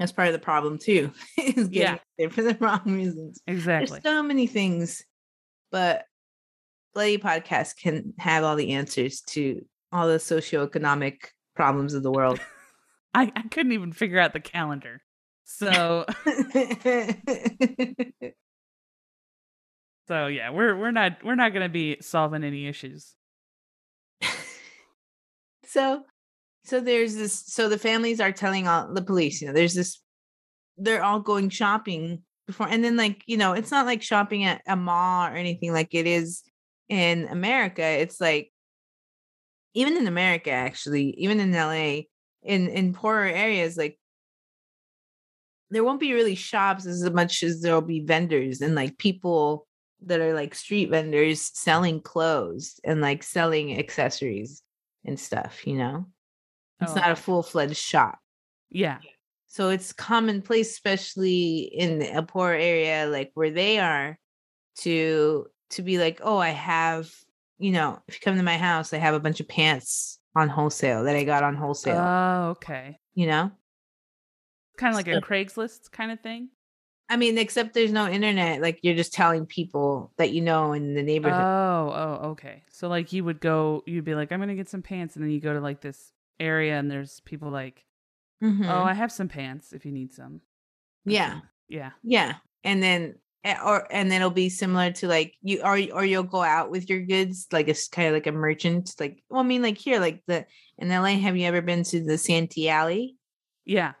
that's 0.00 0.10
part 0.12 0.26
of 0.28 0.32
the 0.32 0.38
problem 0.40 0.78
too. 0.78 1.12
is 1.38 1.68
getting 1.68 1.72
Yeah. 1.72 1.98
there 2.18 2.30
for 2.30 2.42
the 2.42 2.54
wrong 2.60 2.82
reasons. 2.86 3.40
Exactly. 3.46 4.00
There's 4.02 4.02
so 4.16 4.22
many 4.22 4.46
things, 4.48 5.04
but 5.70 6.04
Bloody 6.94 7.18
Podcast 7.18 7.76
can 7.76 8.14
have 8.18 8.42
all 8.42 8.56
the 8.56 8.72
answers 8.72 9.20
to 9.28 9.64
all 9.92 10.08
the 10.08 10.16
socioeconomic 10.16 11.18
problems 11.54 11.94
of 11.94 12.02
the 12.02 12.10
world. 12.10 12.40
I, 13.14 13.30
I 13.36 13.42
couldn't 13.42 13.72
even 13.72 13.92
figure 13.92 14.18
out 14.18 14.32
the 14.32 14.40
calendar. 14.40 15.02
So 15.44 16.04
so 20.08 20.26
yeah, 20.26 20.50
we're 20.50 20.76
we're 20.76 20.90
not 20.90 21.24
we're 21.24 21.34
not 21.34 21.52
going 21.52 21.64
to 21.64 21.68
be 21.72 21.96
solving 22.00 22.44
any 22.44 22.66
issues. 22.66 23.14
so 25.64 26.02
so 26.64 26.80
there's 26.80 27.14
this 27.14 27.44
so 27.46 27.68
the 27.68 27.78
families 27.78 28.20
are 28.20 28.32
telling 28.32 28.68
all 28.68 28.92
the 28.92 29.02
police, 29.02 29.40
you 29.40 29.48
know, 29.48 29.54
there's 29.54 29.74
this 29.74 30.00
they're 30.76 31.02
all 31.02 31.20
going 31.20 31.48
shopping 31.48 32.22
before 32.46 32.68
and 32.68 32.84
then 32.84 32.96
like, 32.96 33.22
you 33.26 33.36
know, 33.36 33.52
it's 33.52 33.70
not 33.70 33.86
like 33.86 34.02
shopping 34.02 34.44
at 34.44 34.62
a 34.66 34.76
mall 34.76 35.26
or 35.26 35.36
anything 35.36 35.72
like 35.72 35.94
it 35.94 36.06
is 36.06 36.42
in 36.88 37.26
America. 37.28 37.82
It's 37.82 38.20
like 38.20 38.52
even 39.74 39.96
in 39.96 40.06
America 40.06 40.50
actually, 40.50 41.10
even 41.18 41.40
in 41.40 41.52
LA, 41.52 42.02
in 42.42 42.68
in 42.68 42.92
poorer 42.94 43.26
areas 43.26 43.76
like 43.76 43.98
there 45.70 45.84
won't 45.84 46.00
be 46.00 46.12
really 46.12 46.34
shops 46.34 46.84
as 46.86 47.08
much 47.10 47.42
as 47.42 47.60
there'll 47.60 47.80
be 47.80 48.00
vendors 48.00 48.60
and 48.60 48.74
like 48.74 48.98
people 48.98 49.66
that 50.02 50.20
are 50.20 50.34
like 50.34 50.54
street 50.54 50.90
vendors 50.90 51.50
selling 51.54 52.00
clothes 52.00 52.80
and 52.84 53.00
like 53.00 53.22
selling 53.22 53.78
accessories 53.78 54.62
and 55.04 55.18
stuff, 55.18 55.66
you 55.66 55.76
know? 55.76 56.06
It's 56.80 56.92
Oh, 56.92 56.94
not 56.94 57.10
a 57.10 57.16
full 57.16 57.42
fledged 57.42 57.76
shop. 57.76 58.18
Yeah. 58.70 58.98
So 59.46 59.70
it's 59.70 59.92
commonplace, 59.92 60.70
especially 60.70 61.58
in 61.60 62.02
a 62.02 62.22
poor 62.22 62.50
area 62.52 63.06
like 63.06 63.32
where 63.34 63.50
they 63.50 63.78
are, 63.78 64.18
to 64.78 65.46
to 65.70 65.82
be 65.82 65.98
like, 65.98 66.20
oh, 66.22 66.38
I 66.38 66.50
have, 66.50 67.10
you 67.58 67.72
know, 67.72 68.00
if 68.08 68.14
you 68.14 68.20
come 68.20 68.36
to 68.36 68.42
my 68.42 68.58
house, 68.58 68.92
I 68.92 68.98
have 68.98 69.14
a 69.14 69.20
bunch 69.20 69.40
of 69.40 69.48
pants 69.48 70.18
on 70.36 70.48
wholesale 70.48 71.04
that 71.04 71.16
I 71.16 71.24
got 71.24 71.42
on 71.42 71.56
wholesale, 71.56 71.98
Oh, 71.98 72.50
okay. 72.50 72.98
you 73.14 73.26
know? 73.26 73.50
Kind 74.76 74.90
of 74.92 74.96
like 74.96 75.08
a 75.08 75.20
Craigslist 75.20 75.90
kind 75.90 76.10
of 76.10 76.20
thing. 76.20 76.48
I 77.08 77.16
mean, 77.16 77.36
except 77.38 77.74
there's 77.74 77.92
no 77.92 78.08
internet. 78.08 78.60
Like 78.62 78.78
you're 78.82 78.94
just 78.94 79.12
telling 79.12 79.44
people 79.46 80.12
that 80.16 80.30
you 80.30 80.40
know 80.40 80.72
in 80.72 80.94
the 80.94 81.02
neighborhood. 81.02 81.42
Oh, 81.42 81.92
oh, 81.92 82.28
okay. 82.30 82.62
So 82.70 82.88
like 82.88 83.12
you 83.12 83.24
would 83.24 83.40
go, 83.40 83.82
you'd 83.84 84.04
be 84.04 84.14
like, 84.14 84.30
I'm 84.30 84.38
gonna 84.38 84.54
get 84.54 84.68
some 84.68 84.82
pants, 84.82 85.16
and 85.16 85.24
then 85.24 85.32
you 85.32 85.40
go 85.40 85.52
to 85.52 85.60
like 85.60 85.80
this 85.80 86.12
area, 86.40 86.78
and 86.78 86.90
there's 86.90 87.20
people 87.20 87.50
like, 87.50 87.84
Mhm. 88.42 88.68
oh, 88.68 88.82
I 88.82 88.94
have 88.94 89.12
some 89.12 89.28
pants 89.28 89.72
if 89.72 89.84
you 89.84 89.92
need 89.92 90.12
some. 90.12 90.40
or 91.06 91.12
yeah. 91.12 91.40
Yeah. 91.68 91.90
Yeah, 92.02 92.34
and 92.64 92.82
then 92.82 93.14
eh, 93.44 93.56
or 93.64 93.86
and 93.92 94.10
then 94.10 94.20
it'll 94.22 94.30
be 94.30 94.48
similar 94.48 94.90
to 94.92 95.06
like 95.08 95.34
you 95.42 95.60
or 95.62 95.78
or 95.94 96.04
you'll 96.04 96.24
go 96.24 96.42
out 96.42 96.70
with 96.70 96.90
your 96.90 97.00
goods 97.02 97.46
like 97.52 97.68
it's 97.68 97.86
kind 97.88 98.08
of 98.08 98.14
like 98.14 98.26
a 98.26 98.32
merchant. 98.32 98.94
Like 98.98 99.22
well, 99.30 99.40
I 99.40 99.44
mean, 99.44 99.62
like 99.62 99.78
here, 99.78 100.00
like 100.00 100.22
the 100.26 100.46
in 100.78 100.88
LA. 100.88 101.18
Have 101.20 101.36
you 101.36 101.46
ever 101.46 101.62
been 101.62 101.84
to 101.84 102.02
the 102.02 102.18
Santee 102.18 102.68
Alley? 102.68 103.16
Yeah. 103.64 103.92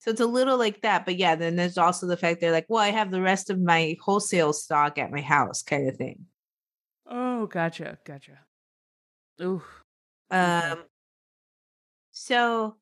So 0.00 0.12
it's 0.12 0.20
a 0.20 0.26
little 0.26 0.56
like 0.58 0.82
that, 0.82 1.04
but 1.04 1.16
yeah. 1.16 1.34
Then 1.34 1.56
there's 1.56 1.76
also 1.76 2.06
the 2.06 2.16
fact 2.16 2.40
they're 2.40 2.52
like, 2.52 2.66
well, 2.68 2.82
I 2.82 2.90
have 2.92 3.10
the 3.10 3.20
rest 3.20 3.50
of 3.50 3.58
my 3.60 3.96
wholesale 4.00 4.52
stock 4.52 4.96
at 4.98 5.10
my 5.10 5.20
house, 5.22 5.62
kind 5.62 5.88
of 5.88 5.96
thing. 5.96 6.26
Oh, 7.04 7.46
gotcha, 7.46 7.98
gotcha. 8.04 8.38
Ooh. 9.42 9.62
Um, 10.30 10.84
so 12.18 12.76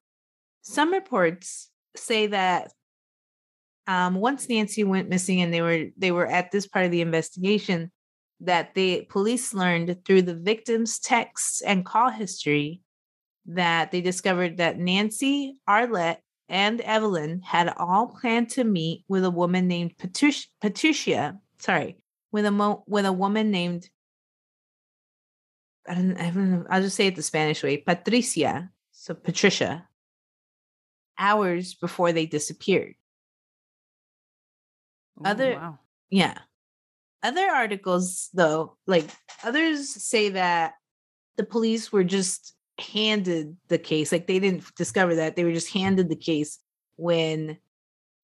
some 0.63 0.93
reports 0.93 1.71
say 1.95 2.29
that 2.29 2.73
um, 3.87 4.15
once 4.17 4.49
Nancy 4.49 4.83
went 4.83 5.09
missing 5.09 5.43
and 5.43 5.53
they 5.53 5.63
were 5.63 5.87
they 5.97 6.11
were 6.11 6.27
at 6.27 6.51
this 6.51 6.67
part 6.67 6.87
of 6.87 6.91
the 6.91 7.03
investigation, 7.03 7.93
that 8.41 8.75
the 8.75 9.07
police 9.11 9.55
learned 9.55 10.05
through 10.05 10.23
the 10.23 10.35
victim's 10.35 10.99
texts 10.99 11.61
and 11.61 11.85
call 11.85 12.11
history 12.11 12.81
that 13.47 13.93
they 13.93 14.01
discovered 14.01 14.57
that 14.57 14.79
Nancy, 14.79 15.57
Arlette, 15.69 16.19
and 16.49 16.81
Evelyn 16.81 17.43
had 17.43 17.73
all 17.77 18.09
planned 18.09 18.51
to 18.51 18.65
meet 18.65 19.05
with 19.07 19.25
a 19.25 19.31
woman 19.31 19.69
named 19.69 19.99
Patricia. 19.99 20.49
Patricia 20.61 21.39
sorry, 21.59 21.99
with 22.33 22.47
a 22.47 22.51
mo- 22.51 22.85
with 22.87 23.05
a 23.05 23.13
woman 23.13 23.51
named 23.51 23.89
I 25.89 25.95
don't, 25.95 26.17
I 26.17 26.31
don't 26.31 26.51
know. 26.51 26.67
I'll 26.71 26.83
just 26.83 26.97
say 26.97 27.07
it 27.07 27.17
the 27.17 27.23
Spanish 27.23 27.63
way, 27.63 27.77
Patricia. 27.77 28.71
So 29.07 29.15
Patricia. 29.15 29.87
Hours 31.17 31.75
before 31.75 32.11
they 32.13 32.27
disappeared. 32.27 32.97
Ooh, 35.21 35.25
Other- 35.25 35.55
wow. 35.55 35.79
Yeah. 36.11 36.39
Other 37.23 37.49
articles, 37.49 38.31
though, 38.35 38.77
like 38.89 39.09
others 39.45 39.89
say 39.89 40.31
that 40.31 40.75
the 41.37 41.45
police 41.45 41.93
were 41.93 42.03
just 42.03 42.57
handed 42.81 43.57
the 43.69 43.79
case. 43.79 44.11
Like 44.11 44.27
they 44.27 44.41
didn't 44.41 44.75
discover 44.75 45.15
that. 45.15 45.37
They 45.37 45.45
were 45.45 45.53
just 45.53 45.73
handed 45.73 46.09
the 46.09 46.17
case 46.17 46.59
when 46.97 47.59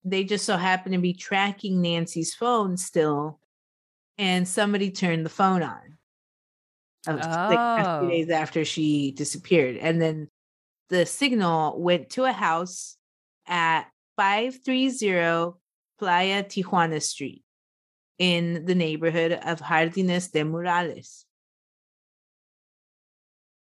they 0.05 0.25
just 0.25 0.45
so 0.45 0.57
happened 0.57 0.95
to 0.95 1.01
be 1.01 1.14
tracking 1.14 1.81
Nancy's 1.81 2.35
phone 2.35 2.77
still. 2.77 3.38
And 4.18 4.49
somebody 4.49 4.90
turned 4.90 5.25
the 5.25 5.31
phone 5.31 5.62
on. 5.62 5.97
Of, 7.07 7.16
like 7.16 7.25
a 7.25 7.99
few 8.01 8.07
Oh. 8.07 8.11
days 8.11 8.31
after 8.31 8.64
she 8.64 9.12
disappeared. 9.12 9.77
And 9.77 10.03
then 10.03 10.29
the 10.92 11.07
signal 11.07 11.81
went 11.81 12.11
to 12.11 12.24
a 12.24 12.33
house 12.33 12.98
at 13.46 13.85
530 14.16 15.55
Playa 15.98 16.44
Tijuana 16.44 17.02
Street 17.02 17.42
in 18.18 18.66
the 18.66 18.74
neighborhood 18.74 19.33
of 19.33 19.61
Jardines 19.61 20.28
de 20.28 20.44
Morelos. 20.44 21.24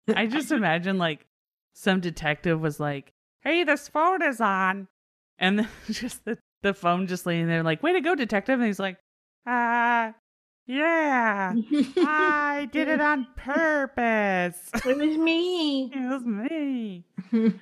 I 0.08 0.26
just 0.26 0.52
imagine 0.52 0.98
like 0.98 1.26
some 1.74 1.98
detective 1.98 2.60
was 2.60 2.78
like, 2.78 3.12
"Hey, 3.40 3.64
this 3.64 3.88
phone 3.88 4.22
is 4.22 4.40
on," 4.40 4.86
and 5.36 5.58
then 5.58 5.68
just 5.90 6.24
the 6.24 6.38
the 6.62 6.74
phone 6.74 7.08
just 7.08 7.26
laying 7.26 7.48
there, 7.48 7.64
like, 7.64 7.82
"Way 7.82 7.94
to 7.94 8.00
go, 8.00 8.14
detective!" 8.14 8.60
And 8.60 8.66
he's 8.66 8.78
like, 8.78 8.98
"Ah, 9.46 10.14
yeah, 10.66 11.54
I 11.98 12.68
did 12.72 12.88
it 12.88 13.00
on 13.00 13.26
purpose. 13.36 14.58
It 14.84 14.96
was 14.96 15.16
me. 15.16 15.84
it 15.94 16.08
was 16.10 16.24
me. 16.24 17.04
He's 17.30 17.52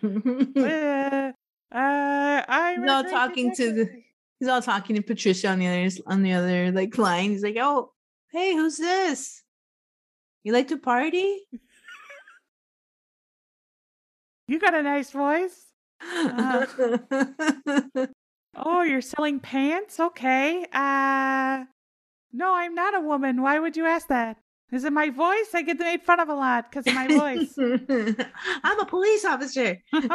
Uh, 0.65 1.33
uh, 1.73 2.43
I 2.49 2.77
all 2.89 3.05
talking 3.05 3.55
to 3.57 3.73
the- 3.73 4.03
he's 4.39 4.49
all 4.49 4.63
talking 4.63 4.97
to 4.97 5.03
Patricia 5.03 5.49
on 5.49 5.59
the 5.59 5.67
other 5.67 5.89
on 6.07 6.23
the 6.23 6.33
other 6.33 6.71
like 6.73 6.97
line. 6.99 7.31
He's 7.31 7.43
like, 7.43 7.57
"Oh, 7.59 7.93
hey, 8.33 8.55
who's 8.55 8.77
this? 8.79 9.43
You 10.45 10.53
like 10.53 10.69
to 10.69 10.77
party?" 10.79 11.41
You 14.47 14.59
got 14.61 14.75
a 14.75 14.83
nice 14.83 15.11
voice. 15.11 15.69
Oh, 18.57 18.83
you're 18.87 19.01
selling 19.01 19.41
pants? 19.41 19.99
Okay. 19.99 20.67
Uh 20.73 21.65
No, 22.35 22.53
I'm 22.53 22.75
not 22.75 22.97
a 22.97 23.01
woman. 23.01 23.43
Why 23.43 23.61
would 23.61 23.77
you 23.77 23.87
ask 23.87 24.09
that? 24.09 24.39
Is 24.73 24.85
it 24.85 24.93
my 24.93 25.11
voice? 25.11 25.55
I 25.55 25.63
get 25.63 25.79
made 25.79 26.03
fun 26.03 26.19
of 26.19 26.29
a 26.29 26.35
lot 26.35 26.69
because 26.69 26.89
of 26.89 26.95
my 26.95 27.07
voice. 27.07 27.55
I'm 28.65 28.81
a 28.81 28.87
police 28.87 29.25
officer. 29.25 29.81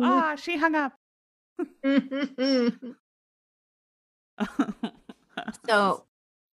Ah, 0.00 0.36
she 0.36 0.56
hung 0.56 0.74
up. 0.74 0.94
so 5.68 6.06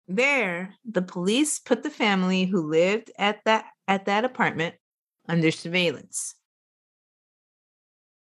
there, 0.07 0.73
the 0.89 1.03
police 1.03 1.59
put 1.59 1.83
the 1.83 1.91
family 1.91 2.45
who 2.45 2.67
lived 2.67 3.11
at 3.19 3.45
that 3.45 3.65
at 3.87 4.05
that 4.05 4.25
apartment 4.25 4.73
under 5.29 5.51
surveillance. 5.51 6.33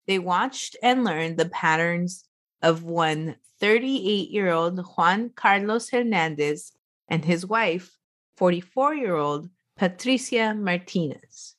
They 0.08 0.20
watched 0.20 0.78
and 0.82 1.04
learned 1.04 1.38
the 1.38 1.50
patterns 1.50 2.24
of 2.62 2.84
one 2.84 3.36
38-year-old 3.62 4.80
Juan 4.96 5.32
Carlos 5.36 5.90
Hernandez 5.90 6.72
and 7.08 7.24
his 7.26 7.46
wife, 7.46 7.98
44-year-old 8.40 9.50
Patricia 9.78 10.54
Martinez. 10.54 11.56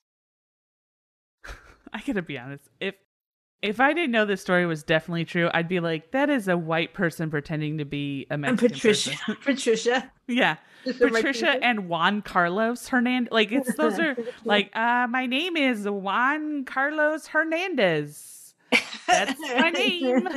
I 1.92 2.00
gotta 2.06 2.22
be 2.22 2.38
honest. 2.38 2.68
If 2.80 2.94
if 3.62 3.78
I 3.78 3.92
didn't 3.92 4.10
know 4.10 4.24
this 4.24 4.40
story 4.40 4.66
was 4.66 4.82
definitely 4.82 5.24
true, 5.24 5.48
I'd 5.54 5.68
be 5.68 5.78
like, 5.78 6.10
that 6.10 6.28
is 6.28 6.48
a 6.48 6.56
white 6.56 6.94
person 6.94 7.30
pretending 7.30 7.78
to 7.78 7.84
be 7.84 8.26
a 8.28 8.34
And 8.34 8.42
Mexican 8.42 8.70
Patricia, 8.70 9.10
person. 9.10 9.36
Patricia, 9.40 10.12
yeah, 10.26 10.56
Patricia 10.84 11.62
and 11.62 11.88
Juan 11.88 12.22
Carlos 12.22 12.88
Hernandez. 12.88 13.32
Like 13.32 13.52
it's 13.52 13.74
those 13.76 13.98
are 14.00 14.16
like, 14.44 14.74
uh, 14.74 15.06
my 15.08 15.26
name 15.26 15.56
is 15.56 15.88
Juan 15.88 16.64
Carlos 16.64 17.28
Hernandez. 17.28 18.31
That's 19.06 19.40
my 19.40 19.70
name. 19.70 20.28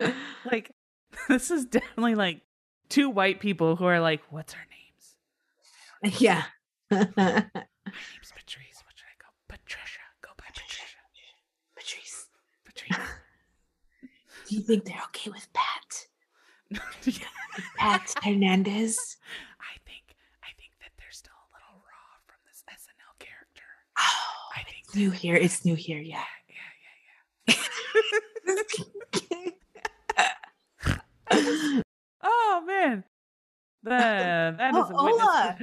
Like 0.50 0.70
this 1.28 1.50
is 1.50 1.64
definitely 1.66 2.14
like 2.14 2.40
two 2.88 3.10
white 3.10 3.40
people 3.40 3.76
who 3.76 3.84
are 3.84 4.00
like, 4.00 4.20
what's 4.30 4.54
our 4.54 4.66
names? 4.70 6.14
Uh, 6.14 6.16
yeah. 6.20 6.44
My 6.90 6.98
name's 7.16 8.32
Patrice. 8.34 8.82
What 8.84 8.94
should 8.94 9.06
I 9.08 9.18
go? 9.18 9.28
Patricia. 9.48 10.00
Go 10.22 10.30
by 10.36 10.44
Patricia. 10.54 10.98
Patrice, 11.76 12.26
Patrice. 12.64 12.98
do 14.48 14.54
you 14.56 14.62
think 14.62 14.84
they're 14.84 15.02
okay 15.06 15.30
with 15.30 15.48
Pat? 15.52 16.06
Pat 17.78 18.14
Hernandez? 18.22 19.16
I 19.60 19.74
think 19.86 20.14
I 20.42 20.50
think 20.58 20.72
that 20.80 20.90
they're 20.98 21.10
still 21.10 21.32
a 21.32 21.48
little 21.54 21.80
raw 21.82 22.12
from 22.26 22.38
this 22.46 22.62
SNL 22.68 23.18
character. 23.18 23.64
Oh, 23.98 24.50
I 24.56 24.62
think 24.62 24.76
it's 24.84 24.94
new 24.94 25.10
here. 25.10 25.34
It's 25.36 25.64
new 25.64 25.74
here. 25.74 26.00
Yeah. 26.00 26.24
Oh 32.20 32.64
man. 32.66 33.04
The 33.82 34.54
that 34.58 34.74
is 34.74 34.76
Oh, 34.76 34.80
a 34.80 34.84
hola. 34.96 35.56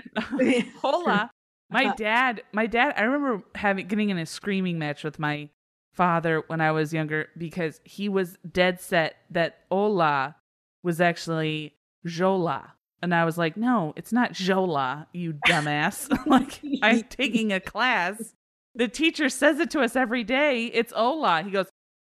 Hola. 0.81 1.29
My 1.71 1.85
uh-huh. 1.85 1.95
dad, 1.97 2.43
my 2.53 2.67
dad, 2.67 2.93
I 2.95 3.01
remember 3.01 3.43
having 3.55 3.87
getting 3.87 4.11
in 4.11 4.19
a 4.19 4.25
screaming 4.27 4.77
match 4.77 5.03
with 5.03 5.17
my 5.17 5.49
father 5.93 6.43
when 6.45 6.61
I 6.61 6.71
was 6.71 6.93
younger 6.93 7.29
because 7.39 7.81
he 7.83 8.07
was 8.07 8.37
dead 8.49 8.79
set 8.79 9.15
that 9.31 9.61
Ola 9.71 10.35
was 10.83 11.01
actually 11.01 11.73
Jola. 12.05 12.69
And 13.01 13.15
I 13.15 13.25
was 13.25 13.39
like, 13.39 13.57
no, 13.57 13.93
it's 13.97 14.13
not 14.13 14.33
Jola, 14.33 15.07
you 15.11 15.33
dumbass. 15.47 16.07
like, 16.27 16.59
I'm 16.83 17.01
taking 17.09 17.51
a 17.51 17.59
class. 17.59 18.35
The 18.75 18.87
teacher 18.87 19.27
says 19.27 19.59
it 19.59 19.71
to 19.71 19.81
us 19.81 19.95
every 19.95 20.23
day. 20.23 20.65
It's 20.65 20.93
Ola. 20.95 21.41
He 21.41 21.49
goes, 21.49 21.65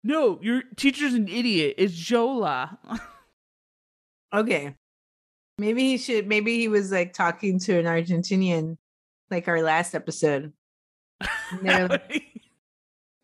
no, 0.05 0.39
your 0.43 0.63
teacher's 0.77 1.15
an 1.15 1.29
idiot. 1.29 1.77
It's 1.79 1.95
Jola. 1.95 2.77
okay. 4.35 4.77
Maybe 5.59 5.83
he 5.83 5.99
should, 5.99 6.29
maybe 6.29 6.59
he 6.59 6.69
was 6.69 6.93
like 6.93 7.15
talking 7.15 7.59
to 7.61 7.79
an 7.79 7.87
Argentinian, 7.87 8.77
like 9.31 9.49
our 9.49 9.63
last 9.63 9.95
episode. 9.95 10.53
And, 11.65 12.01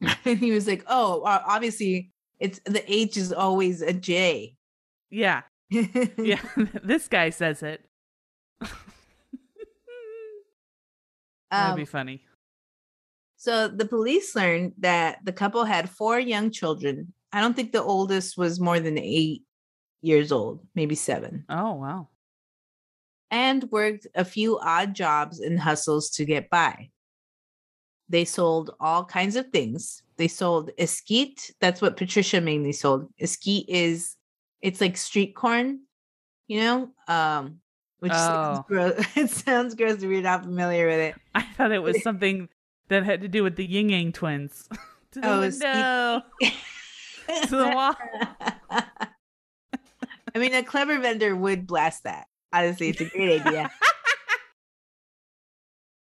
and 0.25 0.39
he 0.39 0.53
was 0.53 0.67
like, 0.67 0.83
oh, 0.87 1.23
obviously 1.25 2.13
it's 2.39 2.61
the 2.65 2.83
H 2.91 3.19
is 3.19 3.33
always 3.33 3.83
a 3.83 3.93
J. 3.93 4.57
Yeah. 5.11 5.43
yeah. 5.69 6.41
this 6.83 7.09
guy 7.09 7.29
says 7.29 7.63
it. 7.63 7.85
That'd 11.51 11.73
um, 11.73 11.77
be 11.77 11.85
funny. 11.85 12.23
So 13.41 13.69
the 13.69 13.87
police 13.87 14.37
learned 14.37 14.75
that 14.81 15.25
the 15.25 15.33
couple 15.33 15.65
had 15.65 15.89
four 15.89 16.21
young 16.21 16.51
children. 16.51 17.15
I 17.33 17.41
don't 17.41 17.57
think 17.57 17.73
the 17.73 17.83
oldest 17.83 18.37
was 18.37 18.61
more 18.61 18.81
than 18.81 18.99
eight 18.99 19.45
years 20.03 20.31
old, 20.31 20.61
maybe 20.75 20.95
seven. 20.95 21.47
Oh, 21.49 21.73
wow. 21.73 22.09
And 23.31 23.65
worked 23.71 24.07
a 24.15 24.27
few 24.27 24.59
odd 24.59 24.93
jobs 24.93 25.41
and 25.41 25.59
hustles 25.59 26.11
to 26.17 26.27
get 26.27 26.51
by. 26.51 26.91
They 28.11 28.27
sold 28.27 28.73
all 28.79 29.07
kinds 29.07 29.37
of 29.37 29.49
things. 29.49 30.03
They 30.19 30.29
sold 30.29 30.73
esquite. 30.77 31.51
That's 31.63 31.81
what 31.81 31.97
Patricia 31.97 32.43
mainly 32.43 32.73
sold. 32.73 33.09
Esquite 33.19 33.65
is 33.69 34.17
it's 34.61 34.83
like 34.83 34.99
street 34.99 35.35
corn, 35.35 35.81
you 36.47 36.61
know? 36.61 36.91
Um 37.09 37.61
which 38.01 38.13
oh. 38.13 38.17
sounds 38.17 38.65
gross. 38.69 39.07
it 39.17 39.31
sounds 39.31 39.75
gross 39.75 40.03
if 40.03 40.11
you're 40.11 40.21
not 40.21 40.45
familiar 40.45 40.89
with 40.89 40.99
it. 40.99 41.15
I 41.35 41.41
thought 41.41 41.73
it 41.73 41.83
was 41.83 42.03
something 42.03 42.51
that 42.91 43.05
had 43.05 43.23
to 43.23 43.29
do 43.29 43.43
with 43.43 43.57
the 43.57 43.65
Ying 43.65 43.89
Yang 43.89 44.13
twins. 44.13 44.69
to 45.13 45.21
the 45.21 45.33
oh, 45.33 45.41
window. 45.41 46.23
to 47.47 47.57
the 47.57 47.69
wall. 47.75 47.97
I 50.35 50.39
mean, 50.39 50.55
a 50.55 50.63
clever 50.63 50.99
vendor 50.99 51.35
would 51.35 51.67
blast 51.67 52.05
that. 52.05 52.27
Honestly, 52.53 52.89
it's 52.91 53.01
a 53.01 53.07
great 53.07 53.41
idea. 53.41 53.71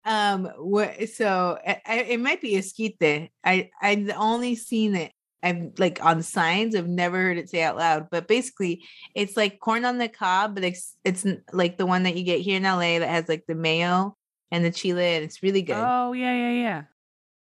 um, 0.05 0.47
what? 0.59 1.09
So 1.09 1.59
I, 1.67 1.81
I, 1.87 1.95
it 2.03 2.21
might 2.21 2.41
be 2.41 2.57
esquite. 2.57 3.31
I 3.45 3.71
I've 3.81 4.11
only 4.17 4.55
seen 4.55 4.95
it. 4.95 5.12
I've 5.43 5.73
like 5.79 6.05
on 6.05 6.23
signs. 6.23 6.75
I've 6.75 6.89
never 6.89 7.19
heard 7.19 7.39
it 7.39 7.51
say 7.51 7.62
out 7.62 7.77
loud. 7.77 8.09
But 8.11 8.29
basically, 8.29 8.85
it's 9.15 9.37
like 9.37 9.61
corn 9.61 9.85
on 9.85 9.99
the 9.99 10.09
cob, 10.09 10.55
but 10.55 10.65
it's 10.65 10.95
it's 11.05 11.27
like 11.53 11.79
the 11.79 11.87
one 11.87 12.03
that 12.03 12.17
you 12.17 12.25
get 12.25 12.41
here 12.41 12.59
in 12.59 12.65
LA 12.65 12.99
that 12.99 13.09
has 13.09 13.29
like 13.29 13.45
the 13.47 13.55
mayo 13.55 14.17
and 14.51 14.65
the 14.65 14.71
chile, 14.71 15.17
and 15.17 15.25
it's 15.25 15.43
really 15.43 15.63
good. 15.63 15.77
Oh 15.77 16.13
yeah, 16.13 16.35
yeah, 16.35 16.53
yeah. 16.53 16.83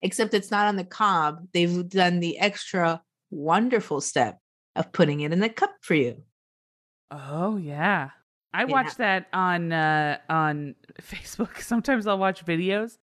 Except 0.02 0.34
it's 0.34 0.50
not 0.50 0.66
on 0.66 0.76
the 0.76 0.84
cob. 0.84 1.46
They've 1.52 1.88
done 1.88 2.20
the 2.20 2.38
extra 2.38 3.02
wonderful 3.30 4.00
step 4.00 4.38
of 4.76 4.92
putting 4.92 5.20
it 5.20 5.32
in 5.32 5.40
the 5.40 5.48
cup 5.48 5.74
for 5.80 5.94
you. 5.94 6.22
Oh 7.10 7.56
yeah. 7.56 8.10
I 8.54 8.60
yeah. 8.60 8.66
watch 8.66 8.96
that 8.96 9.26
on 9.32 9.72
uh 9.72 10.18
on 10.28 10.74
Facebook. 11.02 11.60
Sometimes 11.60 12.06
I'll 12.06 12.18
watch 12.18 12.44
videos 12.44 12.98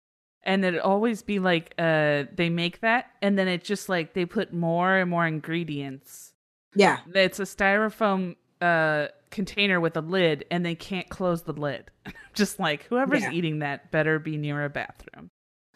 and 0.44 0.64
it'd 0.64 0.80
always 0.80 1.22
be 1.22 1.40
like 1.40 1.74
uh 1.78 2.24
they 2.34 2.50
make 2.50 2.82
that 2.82 3.08
and 3.22 3.38
then 3.38 3.48
it's 3.48 3.68
just 3.68 3.90
like 3.90 4.14
they 4.14 4.26
put 4.26 4.54
more 4.54 4.98
and 4.98 5.10
more 5.10 5.26
ingredients. 5.26 6.34
Yeah. 6.76 7.00
It's 7.14 7.40
a 7.40 7.44
styrofoam 7.44 8.36
uh 8.62 9.08
container 9.32 9.80
with 9.80 9.98
a 9.98 10.02
lid 10.02 10.46
and 10.50 10.66
they 10.66 10.76
can't 10.76 11.10
close 11.10 11.44
the 11.44 11.54
lid. 11.54 11.92
Just 12.34 12.60
like 12.60 12.84
whoever's 12.84 13.24
yeah. 13.24 13.32
eating 13.32 13.60
that 13.60 13.92
better 13.92 14.20
be 14.20 14.38
near 14.38 14.64
a 14.64 14.70
bathroom. 14.70 15.30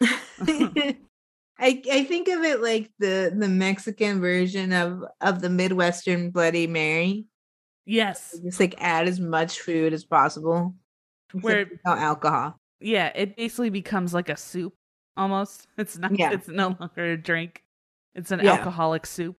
I 1.60 1.82
I 1.92 2.04
think 2.04 2.28
of 2.28 2.42
it 2.42 2.62
like 2.62 2.90
the 2.98 3.34
the 3.36 3.48
Mexican 3.48 4.20
version 4.20 4.72
of 4.72 5.04
of 5.20 5.42
the 5.42 5.50
Midwestern 5.50 6.30
Bloody 6.30 6.66
Mary. 6.66 7.26
Yes. 7.84 8.38
Just 8.42 8.60
like 8.60 8.74
add 8.78 9.08
as 9.08 9.20
much 9.20 9.60
food 9.60 9.92
as 9.92 10.04
possible. 10.04 10.74
Where 11.32 11.66
no 11.84 11.92
alcohol. 11.92 12.56
Yeah, 12.80 13.12
it 13.14 13.36
basically 13.36 13.70
becomes 13.70 14.14
like 14.14 14.28
a 14.28 14.36
soup 14.36 14.74
almost. 15.16 15.66
It's 15.76 15.98
not 15.98 16.18
yeah. 16.18 16.32
it's 16.32 16.48
no 16.48 16.76
longer 16.80 17.12
a 17.12 17.16
drink. 17.16 17.62
It's 18.14 18.30
an 18.30 18.40
yeah. 18.40 18.52
alcoholic 18.52 19.06
soup. 19.06 19.36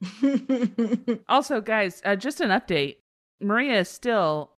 also, 1.28 1.60
guys, 1.60 2.00
uh, 2.04 2.16
just 2.16 2.40
an 2.40 2.50
update. 2.50 2.96
Maria 3.40 3.80
is 3.80 3.88
still 3.88 4.52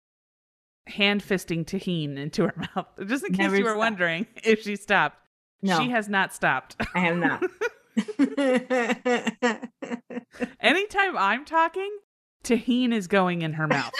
hand 0.86 1.22
fisting 1.22 1.64
Tajín 1.64 2.16
into 2.16 2.44
her 2.44 2.54
mouth. 2.76 2.86
Just 3.06 3.24
in 3.24 3.32
case 3.32 3.38
Never 3.38 3.56
you 3.56 3.64
were 3.64 3.70
stopped. 3.70 3.78
wondering 3.78 4.26
if 4.44 4.62
she 4.62 4.76
stopped. 4.76 5.18
No. 5.62 5.78
She 5.78 5.90
has 5.90 6.08
not 6.08 6.34
stopped. 6.34 6.76
I 6.94 6.98
have 7.00 7.16
not. 7.16 7.42
Anytime 10.60 11.16
I'm 11.16 11.44
talking, 11.44 11.90
Tajín 12.42 12.92
is 12.92 13.06
going 13.06 13.42
in 13.42 13.52
her 13.52 13.68
mouth. 13.68 13.92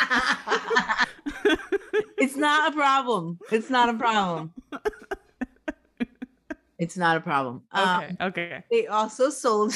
it's 2.19 2.35
not 2.37 2.73
a 2.73 2.75
problem. 2.77 3.39
It's 3.53 3.71
not 3.71 3.89
a 3.89 3.95
problem. 3.95 4.53
It's 6.79 6.97
not 6.97 7.17
a 7.17 7.21
problem. 7.21 7.63
Okay. 7.73 7.83
Um, 7.83 8.17
okay. 8.21 8.65
They 8.69 8.89
also 8.89 9.31
sold 9.31 9.73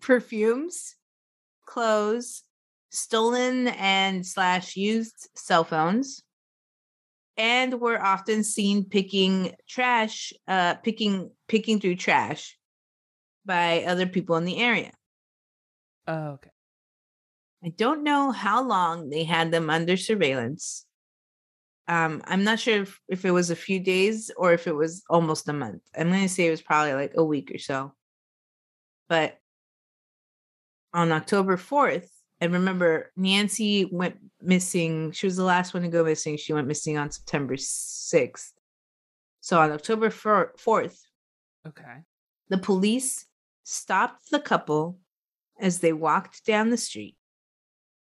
perfumes, 0.00 0.96
clothes, 1.70 2.42
stolen 2.90 3.68
and 3.68 4.26
slash 4.26 4.76
used 4.76 5.28
cell 5.36 5.64
phones. 5.64 6.22
And 7.36 7.80
were 7.80 8.02
often 8.02 8.44
seen 8.44 8.84
picking 8.84 9.54
trash 9.66 10.32
uh 10.46 10.74
picking 10.74 11.30
picking 11.48 11.80
through 11.80 11.96
trash 11.96 12.58
by 13.46 13.84
other 13.84 14.06
people 14.06 14.36
in 14.36 14.44
the 14.44 14.58
area. 14.58 14.92
Oh, 16.06 16.32
okay. 16.32 16.50
I 17.64 17.68
don't 17.68 18.02
know 18.02 18.30
how 18.30 18.62
long 18.62 19.08
they 19.08 19.24
had 19.24 19.50
them 19.50 19.70
under 19.70 19.96
surveillance. 19.96 20.84
Um 21.88 22.20
i'm 22.26 22.44
not 22.44 22.60
sure 22.60 22.82
if, 22.82 23.00
if 23.08 23.24
it 23.24 23.30
was 23.30 23.50
a 23.50 23.56
few 23.56 23.80
days 23.80 24.30
or 24.36 24.52
if 24.52 24.66
it 24.66 24.74
was 24.74 25.02
almost 25.08 25.48
a 25.48 25.54
month. 25.54 25.82
I'm 25.96 26.08
going 26.08 26.22
to 26.22 26.28
say 26.28 26.46
it 26.46 26.50
was 26.50 26.62
probably 26.62 26.94
like 26.94 27.14
a 27.16 27.24
week 27.24 27.52
or 27.54 27.58
so. 27.58 27.94
But 29.08 29.39
on 30.92 31.12
october 31.12 31.56
4th 31.56 32.08
and 32.40 32.54
remember, 32.54 33.12
Nancy 33.16 33.84
went 33.84 34.16
missing. 34.40 35.12
She 35.12 35.26
was 35.26 35.36
the 35.36 35.44
last 35.44 35.74
one 35.74 35.82
to 35.82 35.88
go 35.88 36.02
missing. 36.02 36.38
She 36.38 36.54
went 36.54 36.66
missing 36.66 36.96
on 36.96 37.10
September 37.10 37.54
6th. 37.54 38.52
So 39.42 39.60
on 39.60 39.72
October 39.72 40.08
4th, 40.08 40.98
okay. 41.66 41.98
The 42.48 42.58
police 42.58 43.26
stopped 43.64 44.30
the 44.30 44.40
couple 44.40 44.98
as 45.60 45.80
they 45.80 45.92
walked 45.92 46.46
down 46.46 46.70
the 46.70 46.76
street 46.76 47.16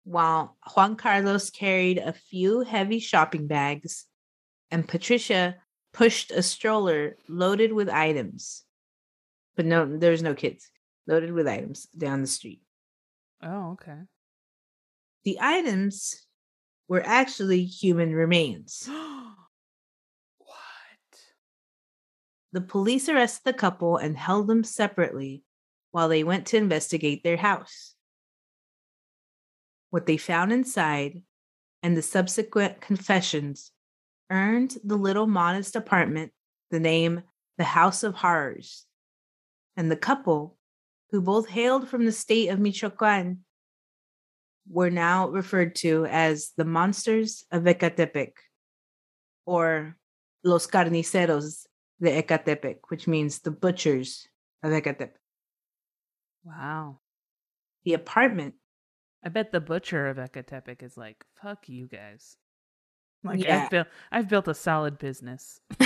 while 0.04 0.56
Juan 0.74 0.96
Carlos 0.96 1.50
carried 1.50 1.98
a 1.98 2.12
few 2.12 2.60
heavy 2.60 2.98
shopping 2.98 3.46
bags 3.46 4.06
and 4.70 4.88
Patricia 4.88 5.56
pushed 5.92 6.30
a 6.30 6.42
stroller 6.42 7.16
loaded 7.28 7.72
with 7.72 7.88
items. 7.88 8.64
But 9.54 9.66
no, 9.66 9.84
there 9.84 10.12
was 10.12 10.22
no 10.22 10.34
kids, 10.34 10.70
loaded 11.06 11.32
with 11.32 11.48
items 11.48 11.86
down 11.86 12.20
the 12.20 12.26
street. 12.26 12.60
Oh, 13.42 13.72
okay. 13.72 13.98
The 15.24 15.38
items 15.40 16.26
were 16.88 17.02
actually 17.04 17.64
human 17.64 18.14
remains. 18.14 18.88
what? 20.38 20.56
The 22.52 22.60
police 22.60 23.08
arrested 23.08 23.42
the 23.44 23.52
couple 23.52 23.96
and 23.96 24.16
held 24.16 24.46
them 24.46 24.64
separately 24.64 25.42
while 25.90 26.08
they 26.08 26.24
went 26.24 26.46
to 26.48 26.56
investigate 26.56 27.22
their 27.22 27.36
house. 27.36 27.94
What 29.90 30.06
they 30.06 30.16
found 30.16 30.52
inside 30.52 31.22
and 31.82 31.96
the 31.96 32.02
subsequent 32.02 32.80
confessions 32.80 33.72
earned 34.30 34.78
the 34.82 34.96
little 34.96 35.26
modest 35.26 35.76
apartment 35.76 36.32
the 36.70 36.80
name 36.80 37.22
the 37.58 37.64
House 37.64 38.02
of 38.02 38.14
Horrors. 38.14 38.86
And 39.76 39.90
the 39.90 39.96
couple, 39.96 40.56
who 41.12 41.20
both 41.20 41.48
hailed 41.48 41.88
from 41.88 42.04
the 42.06 42.12
state 42.12 42.48
of 42.48 42.58
Michoacan, 42.58 43.44
were 44.68 44.90
now 44.90 45.28
referred 45.28 45.74
to 45.74 46.06
as 46.06 46.52
the 46.56 46.64
monsters 46.64 47.44
of 47.52 47.64
Ecatepec 47.64 48.32
or 49.44 49.96
Los 50.42 50.66
Carniceros 50.66 51.66
de 52.00 52.22
Ecatepec, 52.22 52.78
which 52.88 53.06
means 53.06 53.40
the 53.40 53.50
butchers 53.50 54.26
of 54.62 54.72
Ecatepec. 54.72 55.10
Wow. 56.44 57.00
The 57.84 57.94
apartment. 57.94 58.54
I 59.24 59.28
bet 59.28 59.52
the 59.52 59.60
butcher 59.60 60.08
of 60.08 60.16
Ecatepec 60.16 60.82
is 60.82 60.96
like, 60.96 61.24
fuck 61.40 61.68
you 61.68 61.86
guys. 61.86 62.36
Like 63.24 63.42
Yeah. 63.44 63.64
I've 63.64 63.70
built 63.70 63.86
I've 64.10 64.28
built 64.28 64.48
a 64.48 64.54
solid 64.54 64.98
business. 64.98 65.60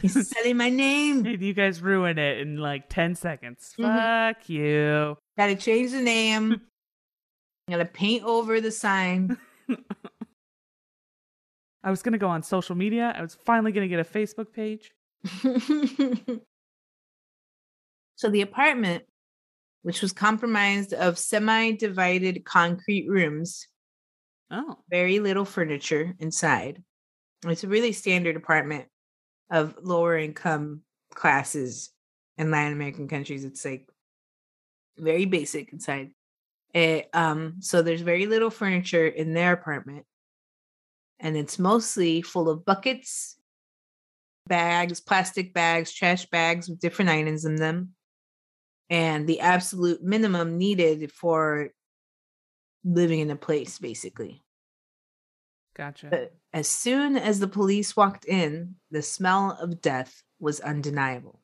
He's 0.00 0.28
selling 0.28 0.56
my 0.56 0.68
name. 0.68 1.24
You 1.26 1.54
guys 1.54 1.80
ruin 1.80 2.18
it 2.18 2.38
in 2.38 2.58
like 2.58 2.88
10 2.88 3.14
seconds. 3.14 3.74
Mhm. 3.78 4.34
Fuck 4.34 4.48
you. 4.48 5.16
Gotta 5.38 5.56
change 5.56 5.92
the 5.92 6.00
name. 6.02 6.60
Gotta 7.70 7.84
paint 7.84 8.24
over 8.24 8.60
the 8.60 8.70
sign. 8.70 9.36
I 11.84 11.90
was 11.90 12.02
to 12.12 12.18
go 12.18 12.28
on 12.28 12.42
social 12.42 12.76
media. 12.76 13.12
I 13.16 13.22
was 13.22 13.34
finally 13.34 13.72
to 13.88 13.96
get 13.96 14.00
a 14.00 14.08
Facebook 14.08 14.52
page. 14.52 14.92
so 18.16 18.28
the 18.30 18.42
apartment, 18.42 19.04
which 19.82 20.00
was 20.02 20.12
compromised 20.12 20.92
of 20.92 21.18
semi-divided 21.18 22.44
concrete 22.44 23.08
rooms, 23.08 23.66
Oh, 24.52 24.78
very 24.90 25.18
little 25.18 25.44
furniture 25.44 26.14
inside. 26.20 26.82
It's 27.46 27.64
a 27.64 27.68
really 27.68 27.92
standard 27.92 28.36
apartment 28.36 28.88
of 29.50 29.76
lower 29.82 30.18
income 30.18 30.82
classes 31.14 31.90
in 32.38 32.50
Latin 32.50 32.72
American 32.74 33.08
countries. 33.08 33.44
It's 33.44 33.64
like 33.64 33.88
very 34.98 35.24
basic 35.24 35.72
inside. 35.72 36.12
It, 36.74 37.10
um, 37.14 37.56
so 37.60 37.82
there's 37.82 38.02
very 38.02 38.26
little 38.26 38.50
furniture 38.50 39.06
in 39.06 39.34
their 39.34 39.52
apartment, 39.52 40.06
and 41.20 41.36
it's 41.36 41.58
mostly 41.58 42.22
full 42.22 42.48
of 42.48 42.64
buckets, 42.64 43.36
bags, 44.46 45.00
plastic 45.00 45.54
bags, 45.54 45.92
trash 45.92 46.26
bags 46.26 46.68
with 46.68 46.80
different 46.80 47.10
items 47.10 47.44
in 47.44 47.56
them, 47.56 47.94
and 48.90 49.28
the 49.28 49.40
absolute 49.40 50.02
minimum 50.02 50.58
needed 50.58 51.12
for 51.12 51.70
living 52.84 53.20
in 53.20 53.30
a 53.30 53.36
place, 53.36 53.78
basically. 53.78 54.41
Gotcha. 55.76 56.08
But 56.10 56.34
as 56.52 56.68
soon 56.68 57.16
as 57.16 57.40
the 57.40 57.48
police 57.48 57.96
walked 57.96 58.24
in, 58.24 58.76
the 58.90 59.02
smell 59.02 59.56
of 59.60 59.80
death 59.80 60.22
was 60.38 60.60
undeniable. 60.60 61.40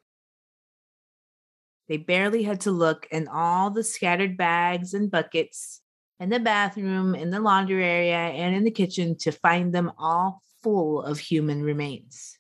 They 1.89 1.97
barely 1.97 2.43
had 2.43 2.61
to 2.63 2.71
look 2.71 3.07
in 3.11 3.29
all 3.29 3.71
the 3.71 3.83
scattered 3.83 4.37
bags 4.37 4.93
and 4.93 5.11
buckets 5.11 5.81
in 6.21 6.29
the 6.29 6.41
bathroom, 6.41 7.15
in 7.15 7.31
the 7.31 7.41
laundry 7.41 7.85
area, 7.85 8.17
and 8.17 8.55
in 8.55 8.65
the 8.65 8.71
kitchen 8.71 9.17
to 9.19 9.33
find 9.33 9.73
them 9.73 9.93
all 9.99 10.43
full 10.63 11.03
of 11.03 11.19
human 11.19 11.63
remains. 11.63 12.39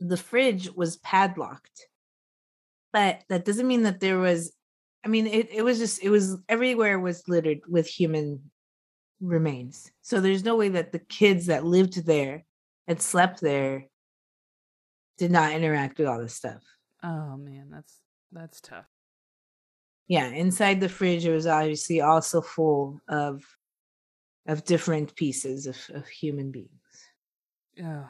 The 0.00 0.16
fridge 0.16 0.70
was 0.74 0.96
padlocked, 0.98 1.88
but 2.92 3.22
that 3.28 3.44
doesn't 3.44 3.66
mean 3.66 3.84
that 3.84 4.00
there 4.00 4.18
was. 4.18 4.52
I 5.04 5.08
mean, 5.08 5.26
it, 5.28 5.48
it 5.52 5.62
was 5.62 5.78
just, 5.78 6.02
it 6.02 6.10
was 6.10 6.36
everywhere 6.48 6.98
was 6.98 7.22
littered 7.28 7.60
with 7.68 7.86
human 7.86 8.50
remains. 9.20 9.90
So 10.02 10.20
there's 10.20 10.44
no 10.44 10.56
way 10.56 10.68
that 10.70 10.92
the 10.92 10.98
kids 10.98 11.46
that 11.46 11.64
lived 11.64 12.04
there 12.06 12.44
and 12.86 13.00
slept 13.00 13.40
there 13.40 13.86
did 15.18 15.30
not 15.30 15.52
interact 15.52 15.98
with 15.98 16.08
all 16.08 16.20
this 16.20 16.34
stuff. 16.34 16.62
Oh 17.02 17.36
man, 17.36 17.68
that's 17.70 17.98
that's 18.32 18.60
tough. 18.60 18.86
Yeah, 20.06 20.28
inside 20.28 20.80
the 20.80 20.88
fridge 20.88 21.26
it 21.26 21.32
was 21.32 21.46
obviously 21.46 22.00
also 22.00 22.40
full 22.40 23.00
of 23.08 23.42
of 24.46 24.64
different 24.64 25.14
pieces 25.14 25.66
of, 25.66 25.76
of 25.92 26.06
human 26.08 26.50
beings. 26.50 26.70
Ugh. 27.84 28.06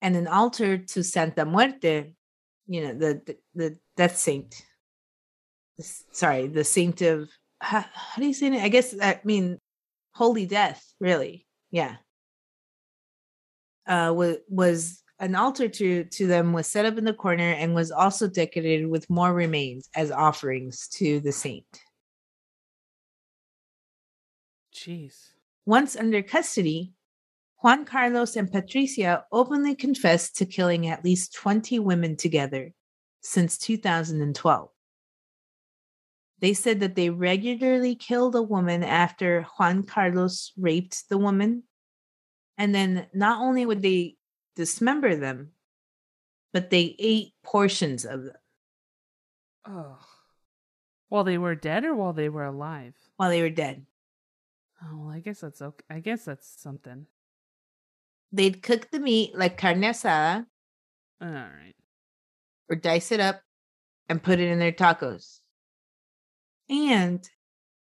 And 0.00 0.16
an 0.16 0.28
altar 0.28 0.78
to 0.78 1.02
Santa 1.02 1.44
Muerte, 1.44 2.14
you 2.66 2.82
know, 2.82 2.94
the 2.94 3.20
the, 3.26 3.36
the 3.54 3.78
death 3.96 4.16
saint. 4.16 4.62
Sorry, 5.78 6.46
the 6.46 6.64
saint 6.64 7.02
of 7.02 7.28
how, 7.60 7.84
how 7.92 8.20
do 8.20 8.26
you 8.26 8.32
say 8.32 8.46
it? 8.46 8.62
I 8.62 8.68
guess 8.68 8.94
I 9.00 9.20
mean 9.24 9.58
holy 10.16 10.46
death, 10.46 10.82
really. 10.98 11.46
Yeah. 11.70 11.96
Uh 13.86 14.12
was 14.16 14.36
was 14.48 15.02
an 15.18 15.34
altar 15.34 15.68
to 15.68 16.04
to 16.04 16.26
them 16.26 16.52
was 16.52 16.66
set 16.66 16.86
up 16.86 16.98
in 16.98 17.04
the 17.04 17.12
corner 17.12 17.52
and 17.52 17.74
was 17.74 17.90
also 17.90 18.26
decorated 18.26 18.86
with 18.88 19.10
more 19.10 19.32
remains 19.32 19.88
as 19.94 20.10
offerings 20.10 20.88
to 20.88 21.20
the 21.20 21.32
saint. 21.32 21.66
Jeez. 24.74 25.30
Once 25.66 25.96
under 25.96 26.22
custody, 26.22 26.92
Juan 27.62 27.84
Carlos 27.84 28.36
and 28.36 28.50
Patricia 28.50 29.24
openly 29.32 29.74
confessed 29.74 30.36
to 30.36 30.46
killing 30.46 30.86
at 30.86 31.04
least 31.04 31.34
20 31.34 31.78
women 31.78 32.16
together 32.16 32.72
since 33.22 33.58
2012. 33.58 34.68
They 36.40 36.52
said 36.52 36.80
that 36.80 36.94
they 36.96 37.08
regularly 37.10 37.94
killed 37.94 38.34
a 38.34 38.42
woman 38.42 38.82
after 38.82 39.42
Juan 39.58 39.84
Carlos 39.84 40.52
raped 40.58 41.08
the 41.08 41.16
woman. 41.18 41.62
And 42.58 42.74
then 42.74 43.06
not 43.14 43.40
only 43.40 43.64
would 43.64 43.82
they 43.82 44.16
dismember 44.54 45.16
them, 45.16 45.52
but 46.52 46.70
they 46.70 46.94
ate 46.98 47.32
portions 47.42 48.04
of 48.04 48.24
them 48.24 48.36
Oh. 49.68 49.98
While 51.08 51.24
they 51.24 51.38
were 51.38 51.54
dead 51.54 51.84
or 51.84 51.94
while 51.94 52.12
they 52.12 52.28
were 52.28 52.44
alive? 52.44 52.94
while 53.16 53.30
they 53.30 53.40
were 53.42 53.50
dead. 53.50 53.86
Oh, 54.82 54.98
well, 54.98 55.10
I 55.14 55.20
guess 55.20 55.40
that's 55.40 55.62
okay. 55.62 55.84
I 55.88 56.00
guess 56.00 56.24
that's 56.26 56.46
something. 56.60 57.06
They'd 58.32 58.62
cook 58.62 58.90
the 58.90 59.00
meat 59.00 59.34
like 59.34 59.56
carne 59.56 59.80
asada 59.80 60.46
All 61.20 61.28
right. 61.28 61.74
or 62.68 62.76
dice 62.76 63.10
it 63.10 63.20
up 63.20 63.40
and 64.08 64.22
put 64.22 64.38
it 64.38 64.48
in 64.50 64.58
their 64.58 64.72
tacos. 64.72 65.40
And 66.68 67.28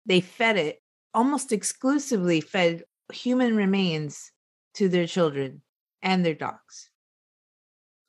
they 0.05 0.21
fed 0.21 0.57
it 0.57 0.81
almost 1.13 1.51
exclusively 1.51 2.41
fed 2.41 2.83
human 3.11 3.55
remains 3.55 4.31
to 4.75 4.89
their 4.89 5.07
children 5.07 5.61
and 6.01 6.25
their 6.25 6.33
dogs. 6.33 6.89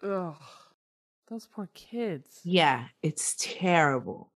Ugh. 0.03 0.37
Those 1.29 1.47
poor 1.47 1.69
kids. 1.75 2.41
Yeah, 2.45 2.87
it's 3.03 3.37
terrible. 3.39 4.33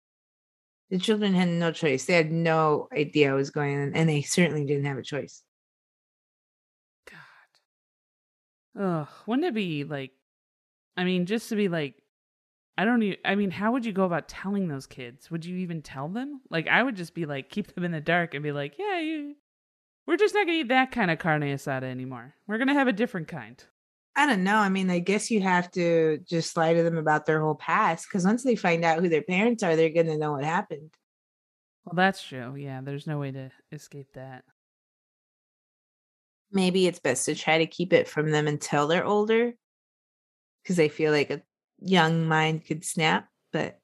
The 0.90 0.98
children 0.98 1.34
had 1.34 1.48
no 1.48 1.72
choice. 1.72 2.04
They 2.04 2.14
had 2.14 2.30
no 2.30 2.88
idea 2.92 3.30
what 3.30 3.38
was 3.38 3.50
going 3.50 3.80
on, 3.80 3.94
and 3.94 4.08
they 4.08 4.22
certainly 4.22 4.64
didn't 4.64 4.84
have 4.84 4.98
a 4.98 5.02
choice. 5.02 5.42
God. 7.10 8.80
Ugh. 8.80 9.08
Wouldn't 9.26 9.46
it 9.46 9.54
be 9.54 9.84
like, 9.84 10.12
I 10.96 11.04
mean, 11.04 11.26
just 11.26 11.48
to 11.48 11.56
be 11.56 11.68
like, 11.68 11.96
I 12.76 12.84
don't 12.84 13.02
even, 13.02 13.18
I 13.24 13.34
mean, 13.36 13.50
how 13.50 13.72
would 13.72 13.84
you 13.86 13.92
go 13.92 14.04
about 14.04 14.28
telling 14.28 14.68
those 14.68 14.86
kids? 14.86 15.30
Would 15.30 15.44
you 15.44 15.56
even 15.58 15.82
tell 15.82 16.08
them? 16.08 16.40
Like, 16.50 16.66
I 16.68 16.82
would 16.82 16.96
just 16.96 17.14
be 17.14 17.26
like, 17.26 17.48
keep 17.48 17.74
them 17.74 17.84
in 17.84 17.92
the 17.92 18.00
dark 18.00 18.34
and 18.34 18.42
be 18.42 18.52
like, 18.52 18.74
yeah, 18.78 18.98
you, 18.98 19.36
we're 20.06 20.16
just 20.16 20.34
not 20.34 20.46
going 20.46 20.58
to 20.58 20.60
eat 20.62 20.68
that 20.68 20.90
kind 20.90 21.10
of 21.10 21.18
carne 21.18 21.42
asada 21.42 21.84
anymore. 21.84 22.34
We're 22.46 22.58
going 22.58 22.68
to 22.68 22.74
have 22.74 22.88
a 22.88 22.92
different 22.92 23.28
kind. 23.28 23.62
I 24.16 24.26
don't 24.26 24.44
know. 24.44 24.56
I 24.56 24.68
mean, 24.68 24.90
I 24.90 24.98
guess 24.98 25.30
you 25.30 25.40
have 25.40 25.70
to 25.72 26.18
just 26.28 26.56
lie 26.56 26.74
to 26.74 26.82
them 26.82 26.98
about 26.98 27.26
their 27.26 27.40
whole 27.40 27.56
past 27.56 28.06
because 28.08 28.24
once 28.24 28.42
they 28.42 28.56
find 28.56 28.84
out 28.84 29.00
who 29.00 29.08
their 29.08 29.22
parents 29.22 29.62
are, 29.62 29.76
they're 29.76 29.90
going 29.90 30.06
to 30.06 30.18
know 30.18 30.32
what 30.32 30.44
happened. 30.44 30.92
Well, 31.84 31.94
that's 31.94 32.22
true. 32.22 32.54
Yeah, 32.56 32.80
there's 32.80 33.06
no 33.06 33.18
way 33.18 33.32
to 33.32 33.50
escape 33.72 34.08
that. 34.14 34.44
maybe 36.54 36.86
it's 36.86 37.00
best 37.00 37.26
to 37.26 37.34
try 37.34 37.58
to 37.58 37.66
keep 37.66 37.92
it 37.92 38.08
from 38.08 38.30
them 38.30 38.46
until 38.46 38.86
they're 38.86 39.04
older 39.04 39.52
because 40.62 40.76
they 40.76 40.88
feel 40.88 41.12
like 41.12 41.42
young 41.84 42.26
mind 42.26 42.64
could 42.66 42.84
snap 42.84 43.28
but 43.52 43.78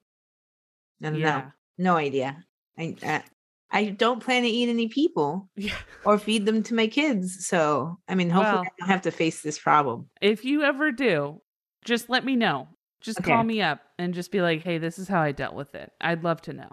i 1.02 1.10
don't 1.10 1.20
know 1.20 1.44
no 1.78 1.96
idea 1.96 2.44
I, 2.78 2.96
I 3.02 3.22
i 3.70 3.84
don't 3.90 4.22
plan 4.22 4.42
to 4.42 4.48
eat 4.48 4.68
any 4.68 4.88
people 4.88 5.48
Yeah. 5.56 5.74
or 6.04 6.18
feed 6.18 6.46
them 6.46 6.62
to 6.64 6.74
my 6.74 6.86
kids 6.86 7.46
so 7.46 7.98
i 8.08 8.14
mean 8.14 8.30
hopefully 8.30 8.54
Well- 8.56 8.64
i 8.64 8.70
don't 8.80 8.88
have 8.88 9.02
to 9.02 9.10
face 9.10 9.42
this 9.42 9.58
problem 9.58 10.08
If 10.20 10.44
you 10.44 10.62
ever 10.62 10.92
do, 10.92 11.40
just 11.84 12.08
let 12.10 12.24
me 12.24 12.36
know. 12.36 12.68
Just 13.00 13.20
Okay. 13.20 13.30
call 13.32 13.42
me 13.44 13.62
up 13.62 13.80
and 13.98 14.12
just 14.12 14.30
be 14.30 14.42
like, 14.42 14.62
hey, 14.62 14.76
this 14.76 14.98
is 14.98 15.08
how 15.08 15.22
I 15.22 15.32
dealt 15.32 15.54
with 15.54 15.74
it. 15.74 15.90
I'd 16.02 16.22
love 16.22 16.42
to 16.42 16.52
know. 16.52 16.68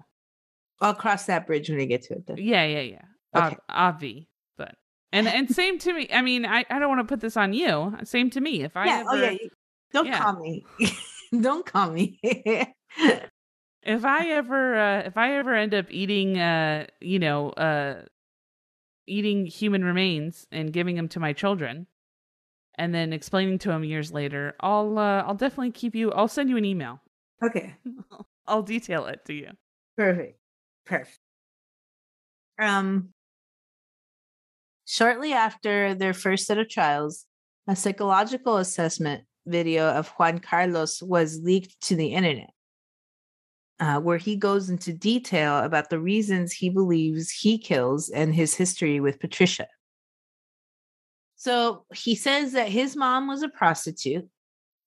i'll 0.81 0.93
cross 0.93 1.25
that 1.27 1.47
bridge 1.47 1.69
when 1.69 1.79
i 1.79 1.85
get 1.85 2.01
to 2.03 2.15
it 2.15 2.27
then. 2.27 2.35
Yeah, 2.37 2.65
yeah, 2.65 2.81
yeah. 2.81 3.05
Okay. 3.33 3.55
Ob- 3.69 3.95
obvi, 3.99 4.27
but 4.57 4.75
and 5.13 5.25
and 5.27 5.49
same 5.61 5.79
to 5.79 5.93
me. 5.93 6.09
I 6.11 6.21
mean, 6.21 6.45
I, 6.45 6.65
I 6.69 6.79
don't 6.79 6.89
want 6.89 6.99
to 7.07 7.11
put 7.11 7.21
this 7.21 7.37
on 7.37 7.53
you. 7.53 7.95
Same 8.03 8.29
to 8.31 8.41
me. 8.41 8.63
If 8.63 8.75
I 8.75 8.85
yeah 8.87 8.99
ever, 8.99 9.09
oh 9.11 9.15
yeah 9.15 9.37
don't 9.93 10.05
yeah. 10.07 10.21
call 10.21 10.37
me 10.41 10.65
don't 11.41 11.65
call 11.65 11.91
me 11.91 12.19
if 13.83 14.05
I 14.05 14.29
ever 14.29 14.77
uh, 14.77 14.99
if 15.01 15.17
I 15.17 15.33
ever 15.35 15.53
end 15.53 15.73
up 15.73 15.85
eating 15.89 16.37
uh 16.37 16.87
you 16.99 17.19
know 17.19 17.49
uh 17.51 18.03
eating 19.07 19.45
human 19.45 19.83
remains 19.83 20.47
and 20.51 20.71
giving 20.73 20.95
them 20.95 21.07
to 21.09 21.19
my 21.19 21.33
children 21.33 21.87
and 22.75 22.93
then 22.93 23.13
explaining 23.13 23.57
to 23.59 23.69
them 23.69 23.83
years 23.83 24.11
later, 24.11 24.53
I'll 24.59 24.99
uh, 24.99 25.23
I'll 25.23 25.33
definitely 25.35 25.71
keep 25.71 25.95
you. 25.95 26.11
I'll 26.11 26.27
send 26.27 26.49
you 26.49 26.57
an 26.57 26.65
email. 26.65 27.01
okay 27.43 27.75
I'll 28.47 28.63
detail 28.63 29.05
it 29.07 29.25
to 29.25 29.33
you. 29.33 29.51
Perfect. 29.95 30.39
Perfect. 30.85 31.19
Um 32.59 33.09
shortly 34.85 35.33
after 35.33 35.93
their 35.93 36.13
first 36.13 36.45
set 36.45 36.57
of 36.57 36.69
trials, 36.69 37.25
a 37.67 37.75
psychological 37.75 38.57
assessment 38.57 39.26
video 39.47 39.89
of 39.89 40.09
Juan 40.09 40.39
Carlos 40.39 41.01
was 41.01 41.39
leaked 41.41 41.81
to 41.87 41.95
the 41.95 42.07
internet. 42.07 42.51
uh, 43.79 43.99
where 43.99 44.17
he 44.17 44.35
goes 44.35 44.69
into 44.69 44.93
detail 44.93 45.59
about 45.59 45.89
the 45.89 45.99
reasons 45.99 46.51
he 46.51 46.69
believes 46.69 47.29
he 47.29 47.57
kills 47.57 48.09
and 48.09 48.33
his 48.33 48.55
history 48.55 48.99
with 48.99 49.19
Patricia. 49.19 49.67
So 51.35 51.85
he 51.93 52.15
says 52.15 52.53
that 52.53 52.69
his 52.69 52.95
mom 52.95 53.27
was 53.27 53.43
a 53.43 53.49
prostitute 53.49 54.27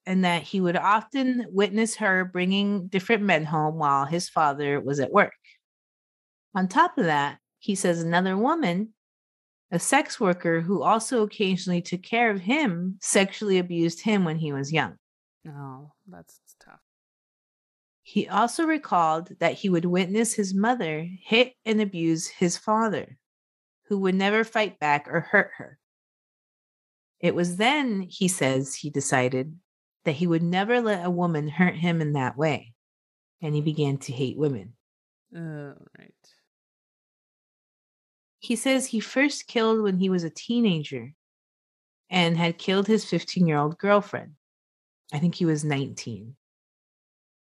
and 0.07 0.25
that 0.25 0.43
he 0.43 0.61
would 0.61 0.77
often 0.77 1.47
witness 1.51 1.97
her 1.97 2.25
bringing 2.25 2.89
different 2.89 3.23
men 3.23 3.45
home 3.45 3.77
while 3.77 4.07
his 4.07 4.29
father 4.29 4.81
was 4.81 4.99
at 4.99 5.13
work. 5.13 5.35
On 6.57 6.67
top 6.67 6.99
of 6.99 7.05
that, 7.05 7.39
he 7.61 7.77
says 7.77 8.03
another 8.03 8.37
woman, 8.37 8.93
a 9.71 9.79
sex 9.79 10.19
worker 10.19 10.61
who 10.61 10.83
also 10.83 11.23
occasionally 11.23 11.83
took 11.83 12.03
care 12.03 12.31
of 12.31 12.41
him, 12.41 12.99
sexually 13.01 13.59
abused 13.59 14.01
him 14.01 14.25
when 14.25 14.39
he 14.39 14.53
was 14.53 14.73
young. 14.73 14.97
Oh, 15.47 15.93
that's 16.09 16.41
tough. 16.65 16.81
He 18.03 18.29
also 18.29 18.65
recalled 18.65 19.31
that 19.39 19.55
he 19.55 19.69
would 19.69 19.85
witness 19.85 20.35
his 20.35 20.53
mother 20.55 21.07
hit 21.23 21.55
and 21.65 21.81
abuse 21.81 22.27
his 22.27 22.57
father, 22.57 23.17
who 23.85 23.99
would 23.99 24.15
never 24.15 24.43
fight 24.43 24.81
back 24.81 25.07
or 25.09 25.21
hurt 25.21 25.53
her. 25.59 25.79
It 27.21 27.35
was 27.35 27.57
then, 27.57 28.01
he 28.09 28.29
says, 28.29 28.75
he 28.75 28.91
decided 28.91 29.57
that 30.05 30.13
he 30.13 30.27
would 30.27 30.43
never 30.43 30.81
let 30.81 31.05
a 31.05 31.11
woman 31.11 31.49
hurt 31.49 31.77
him 31.77 32.01
in 32.01 32.15
that 32.15 32.37
way, 32.37 32.73
and 33.41 33.55
he 33.55 33.61
began 33.61 33.99
to 33.99 34.13
hate 34.13 34.39
women. 34.39 34.73
Oh, 35.37 35.75
right. 35.99 36.15
He 38.41 38.57
says 38.57 38.87
he 38.87 39.01
first 39.01 39.47
killed 39.47 39.83
when 39.83 39.99
he 39.99 40.09
was 40.09 40.25
a 40.25 40.31
teenager 40.31 41.13
and 42.09 42.37
had 42.37 42.59
killed 42.59 42.87
his 42.87 43.05
15 43.05 43.47
year 43.47 43.59
old 43.59 43.79
girlfriend. 43.79 44.33
I 45.13 45.19
think 45.19 45.35
he 45.35 45.45
was 45.45 45.65
19. 45.65 46.35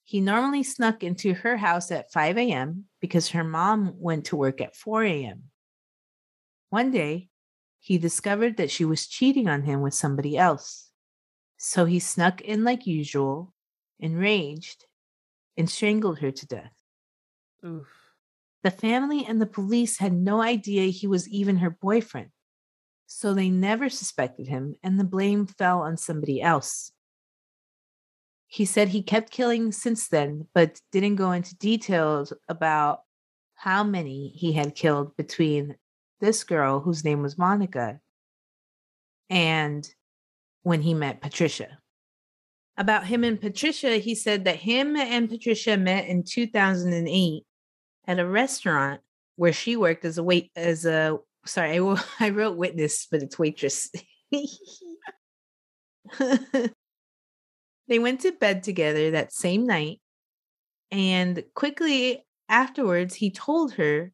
He 0.03 0.21
normally 0.21 0.63
snuck 0.63 1.03
into 1.03 1.33
her 1.33 1.55
house 1.55 1.89
at 1.91 2.11
5 2.11 2.37
a.m. 2.37 2.85
because 2.99 3.29
her 3.29 3.43
mom 3.43 3.93
went 3.97 4.25
to 4.25 4.35
work 4.35 4.59
at 4.59 4.75
4 4.75 5.03
a.m. 5.03 5.43
One 6.69 6.91
day, 6.91 7.29
he 7.79 7.97
discovered 7.97 8.57
that 8.57 8.71
she 8.71 8.85
was 8.85 9.07
cheating 9.07 9.47
on 9.47 9.63
him 9.63 9.81
with 9.81 9.93
somebody 9.93 10.37
else. 10.37 10.89
So 11.57 11.85
he 11.85 11.99
snuck 11.99 12.41
in 12.41 12.63
like 12.63 12.85
usual, 12.85 13.53
enraged, 13.99 14.85
and 15.55 15.69
strangled 15.69 16.19
her 16.19 16.31
to 16.31 16.45
death. 16.47 16.73
Oof. 17.65 17.98
The 18.63 18.71
family 18.71 19.25
and 19.25 19.41
the 19.41 19.45
police 19.45 19.99
had 19.99 20.13
no 20.13 20.41
idea 20.41 20.87
he 20.87 21.07
was 21.07 21.29
even 21.29 21.57
her 21.57 21.69
boyfriend. 21.69 22.29
So 23.07 23.33
they 23.33 23.49
never 23.49 23.89
suspected 23.89 24.47
him, 24.47 24.75
and 24.83 24.99
the 24.99 25.03
blame 25.05 25.47
fell 25.47 25.81
on 25.81 25.97
somebody 25.97 26.41
else. 26.41 26.91
He 28.47 28.65
said 28.65 28.89
he 28.89 29.01
kept 29.01 29.31
killing 29.31 29.71
since 29.71 30.07
then, 30.07 30.47
but 30.53 30.79
didn't 30.91 31.15
go 31.15 31.31
into 31.31 31.55
details 31.55 32.33
about 32.47 33.01
how 33.55 33.83
many 33.83 34.29
he 34.35 34.53
had 34.53 34.75
killed 34.75 35.15
between 35.15 35.75
this 36.19 36.43
girl, 36.43 36.79
whose 36.79 37.03
name 37.03 37.21
was 37.21 37.37
Monica, 37.37 37.99
and 39.29 39.89
when 40.63 40.81
he 40.81 40.93
met 40.93 41.21
Patricia. 41.21 41.79
About 42.77 43.05
him 43.05 43.23
and 43.23 43.39
Patricia, 43.39 43.97
he 43.97 44.15
said 44.15 44.45
that 44.45 44.55
him 44.57 44.95
and 44.95 45.29
Patricia 45.29 45.77
met 45.77 46.07
in 46.07 46.23
2008 46.23 47.43
at 48.09 48.19
a 48.19 48.27
restaurant 48.27 49.01
where 49.35 49.53
she 49.53 49.77
worked 49.77 50.03
as 50.03 50.17
a 50.17 50.23
wait 50.23 50.51
as 50.55 50.83
a 50.83 51.17
sorry 51.45 51.79
I, 51.79 52.03
I 52.19 52.31
wrote 52.31 52.57
witness 52.57 53.07
but 53.09 53.21
it's 53.21 53.39
waitress. 53.39 53.89
They 57.87 57.97
went 57.97 58.21
to 58.21 58.31
bed 58.31 58.61
together 58.61 59.11
that 59.11 59.33
same 59.33 59.65
night 59.65 59.99
and 60.91 61.43
quickly 61.55 62.23
afterwards 62.47 63.15
he 63.15 63.31
told 63.31 63.73
her 63.73 64.11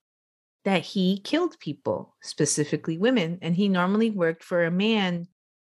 that 0.63 0.83
he 0.83 1.19
killed 1.19 1.59
people 1.59 2.15
specifically 2.23 2.97
women 2.97 3.39
and 3.41 3.53
he 3.53 3.67
normally 3.67 4.11
worked 4.11 4.45
for 4.45 4.63
a 4.63 4.71
man 4.71 5.27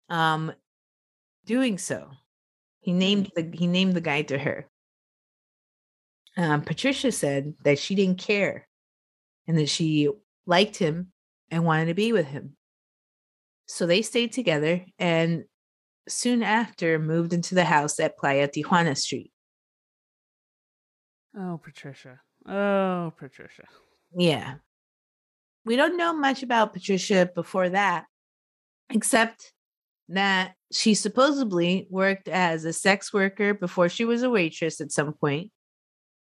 um 0.09 0.51
doing 1.45 1.77
so. 1.77 2.09
He 2.81 2.91
named 2.91 3.31
the 3.35 3.49
he 3.53 3.67
named 3.67 3.93
the 3.93 4.01
guy 4.01 4.23
to 4.23 4.37
her 4.37 4.67
um, 6.37 6.61
Patricia 6.61 7.11
said 7.11 7.53
that 7.63 7.79
she 7.79 7.95
didn't 7.95 8.19
care 8.19 8.67
and 9.47 9.57
that 9.57 9.69
she 9.69 10.09
liked 10.45 10.77
him 10.77 11.11
and 11.51 11.65
wanted 11.65 11.85
to 11.85 11.93
be 11.93 12.11
with 12.11 12.27
him. 12.27 12.55
So 13.67 13.85
they 13.85 14.01
stayed 14.01 14.31
together 14.33 14.85
and 14.97 15.45
soon 16.07 16.43
after 16.43 16.99
moved 16.99 17.33
into 17.33 17.55
the 17.55 17.63
house 17.63 17.99
at 17.99 18.17
Playa 18.17 18.47
Tijuana 18.47 18.97
Street. 18.97 19.31
Oh, 21.37 21.59
Patricia. 21.63 22.19
Oh, 22.47 23.13
Patricia. 23.17 23.63
Yeah. 24.15 24.55
We 25.65 25.75
don't 25.75 25.97
know 25.97 26.13
much 26.13 26.43
about 26.43 26.73
Patricia 26.73 27.29
before 27.33 27.69
that, 27.69 28.05
except 28.89 29.53
that 30.09 30.53
she 30.71 30.93
supposedly 30.93 31.87
worked 31.89 32.27
as 32.27 32.65
a 32.65 32.73
sex 32.73 33.13
worker 33.13 33.53
before 33.53 33.87
she 33.87 34.03
was 34.03 34.23
a 34.23 34.29
waitress 34.29 34.81
at 34.81 34.91
some 34.91 35.13
point 35.13 35.51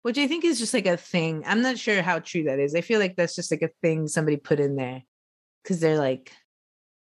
which 0.03 0.19
I 0.19 0.27
think 0.27 0.45
is 0.45 0.59
just 0.59 0.75
like 0.75 0.87
a 0.87 0.97
thing. 0.97 1.43
I'm 1.47 1.63
not 1.63 1.79
sure 1.79 2.03
how 2.03 2.19
true 2.19 2.45
that 2.45 2.59
is. 2.59 2.75
I 2.75 2.81
feel 2.81 2.99
like 3.01 3.17
that's 3.17 3.35
just 3.35 3.51
like 3.51 3.63
a 3.63 3.71
thing 3.83 4.09
somebody 4.09 4.37
put 4.37 4.61
in 4.61 4.77
there 4.77 5.03
because 5.63 5.81
they're 5.81 5.99
like, 5.99 6.33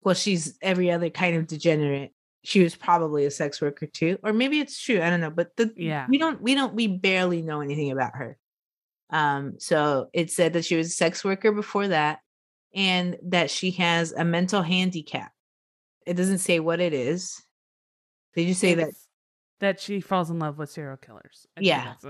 well, 0.04 0.16
she's 0.16 0.58
every 0.62 0.92
other 0.92 1.10
kind 1.10 1.36
of 1.36 1.48
degenerate. 1.48 2.14
She 2.44 2.64
was 2.64 2.76
probably 2.76 3.26
a 3.26 3.32
sex 3.32 3.62
worker 3.62 3.88
too, 3.88 4.18
or 4.24 4.32
maybe 4.32 4.60
it's 4.60 4.80
true. 4.82 5.02
I 5.02 5.10
don't 5.10 5.20
know, 5.20 5.30
but 5.32 5.56
the 5.58 5.74
Yeah. 5.76 6.08
we 6.10 6.18
don't 6.18 6.42
we 6.42 6.56
don't 6.56 6.74
we 6.74 6.88
barely 6.88 7.42
know 7.42 7.60
anything 7.62 7.92
about 7.92 8.16
her. 8.16 8.38
Um, 9.10 9.56
so 9.60 10.10
it 10.14 10.32
said 10.32 10.54
that 10.54 10.66
she 10.66 10.76
was 10.76 10.88
a 10.88 10.92
sex 10.92 11.24
worker 11.26 11.52
before 11.52 11.90
that, 11.90 12.20
and 12.74 13.18
that 13.24 13.50
she 13.52 13.72
has 13.72 14.14
a 14.14 14.24
mental 14.24 14.62
handicap. 14.62 15.32
It 16.06 16.14
doesn't 16.14 16.38
say 16.38 16.60
what 16.62 16.80
it 16.80 16.94
is. 16.94 17.42
Did 18.34 18.48
you 18.48 18.54
say 18.54 18.76
that 18.76 18.90
It's 18.90 19.08
that 19.60 19.80
she 19.82 20.00
falls 20.00 20.30
in 20.30 20.40
love 20.40 20.58
with 20.58 20.70
serial 20.70 20.96
killers. 20.98 21.48
I 21.58 21.62
Yeah. 21.62 21.94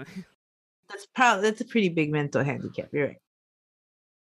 that's 0.90 1.08
probably 1.16 1.44
that's 1.44 1.62
a 1.62 1.66
pretty 1.66 1.90
big 1.90 2.12
mental 2.12 2.44
handicap. 2.44 2.90
You're 2.92 3.08
right. 3.08 3.18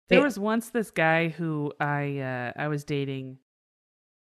There 0.10 0.24
was 0.24 0.40
once 0.40 0.70
this 0.70 0.90
guy 0.90 1.30
who 1.30 1.74
I 1.80 2.20
uh, 2.20 2.54
I 2.56 2.70
was 2.70 2.86
dating 2.86 3.40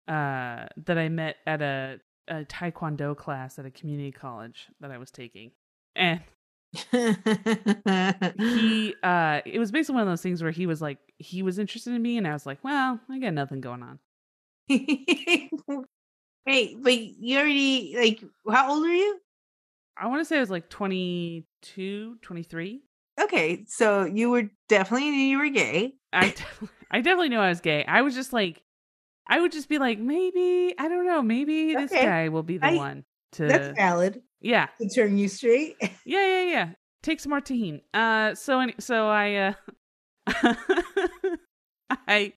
uh, 0.07 0.67
that 0.85 0.97
I 0.97 1.09
met 1.09 1.37
at 1.47 1.61
a, 1.61 1.99
a 2.27 2.45
taekwondo 2.45 3.17
class 3.17 3.57
at 3.57 3.65
a 3.65 3.71
community 3.71 4.11
college 4.11 4.67
that 4.81 4.91
I 4.91 4.97
was 4.97 5.09
taking. 5.11 5.51
And 5.95 6.21
he 6.91 8.95
uh 9.03 9.41
it 9.45 9.59
was 9.59 9.71
basically 9.71 9.93
one 9.93 10.01
of 10.01 10.07
those 10.07 10.23
things 10.23 10.41
where 10.41 10.51
he 10.51 10.65
was 10.65 10.81
like 10.81 10.97
he 11.19 11.43
was 11.43 11.59
interested 11.59 11.93
in 11.93 12.01
me 12.01 12.17
and 12.17 12.27
I 12.27 12.33
was 12.33 12.47
like, 12.47 12.63
"Well, 12.63 12.99
I 13.09 13.19
got 13.19 13.33
nothing 13.33 13.61
going 13.61 13.83
on." 13.83 13.99
Wait, 16.45 16.75
but 16.81 16.97
you 16.97 17.37
already 17.37 17.95
like 17.97 18.21
how 18.49 18.73
old 18.73 18.85
are 18.85 18.93
you? 18.93 19.19
I 19.95 20.07
want 20.07 20.21
to 20.21 20.25
say 20.25 20.37
I 20.37 20.41
was 20.41 20.49
like 20.49 20.69
22, 21.73 22.17
23. 22.21 22.81
Okay, 23.21 23.63
so 23.67 24.05
you 24.05 24.29
were 24.29 24.49
definitely 24.69 25.11
knew 25.11 25.23
you 25.23 25.37
were 25.37 25.49
gay. 25.49 25.93
I 26.11 26.29
def- 26.29 26.63
I 26.91 27.01
definitely 27.01 27.29
knew 27.29 27.39
I 27.39 27.49
was 27.49 27.61
gay. 27.61 27.85
I 27.85 28.01
was 28.01 28.15
just 28.15 28.33
like 28.33 28.61
I 29.27 29.39
would 29.39 29.51
just 29.51 29.69
be 29.69 29.77
like, 29.77 29.99
maybe, 29.99 30.73
I 30.77 30.89
don't 30.89 31.05
know, 31.07 31.21
maybe 31.21 31.73
this 31.73 31.91
guy 31.91 32.29
will 32.29 32.43
be 32.43 32.57
the 32.57 32.65
I- 32.67 32.75
one 32.75 33.05
to 33.33 33.47
That's 33.47 33.77
valid 33.77 34.21
Yeah. 34.41 34.67
to 34.81 34.89
turn 34.89 35.17
you 35.17 35.27
straight. 35.29 35.75
Yeah, 36.05 36.25
yeah, 36.25 36.43
yeah. 36.51 36.69
Take 37.01 37.19
some 37.21 37.29
more 37.29 37.39
tahini. 37.41 37.81
Uh, 37.93 38.35
so 38.35 38.59
any, 38.59 38.75
so 38.79 39.07
I, 39.07 39.35
uh, 39.35 39.53
I, 42.07 42.33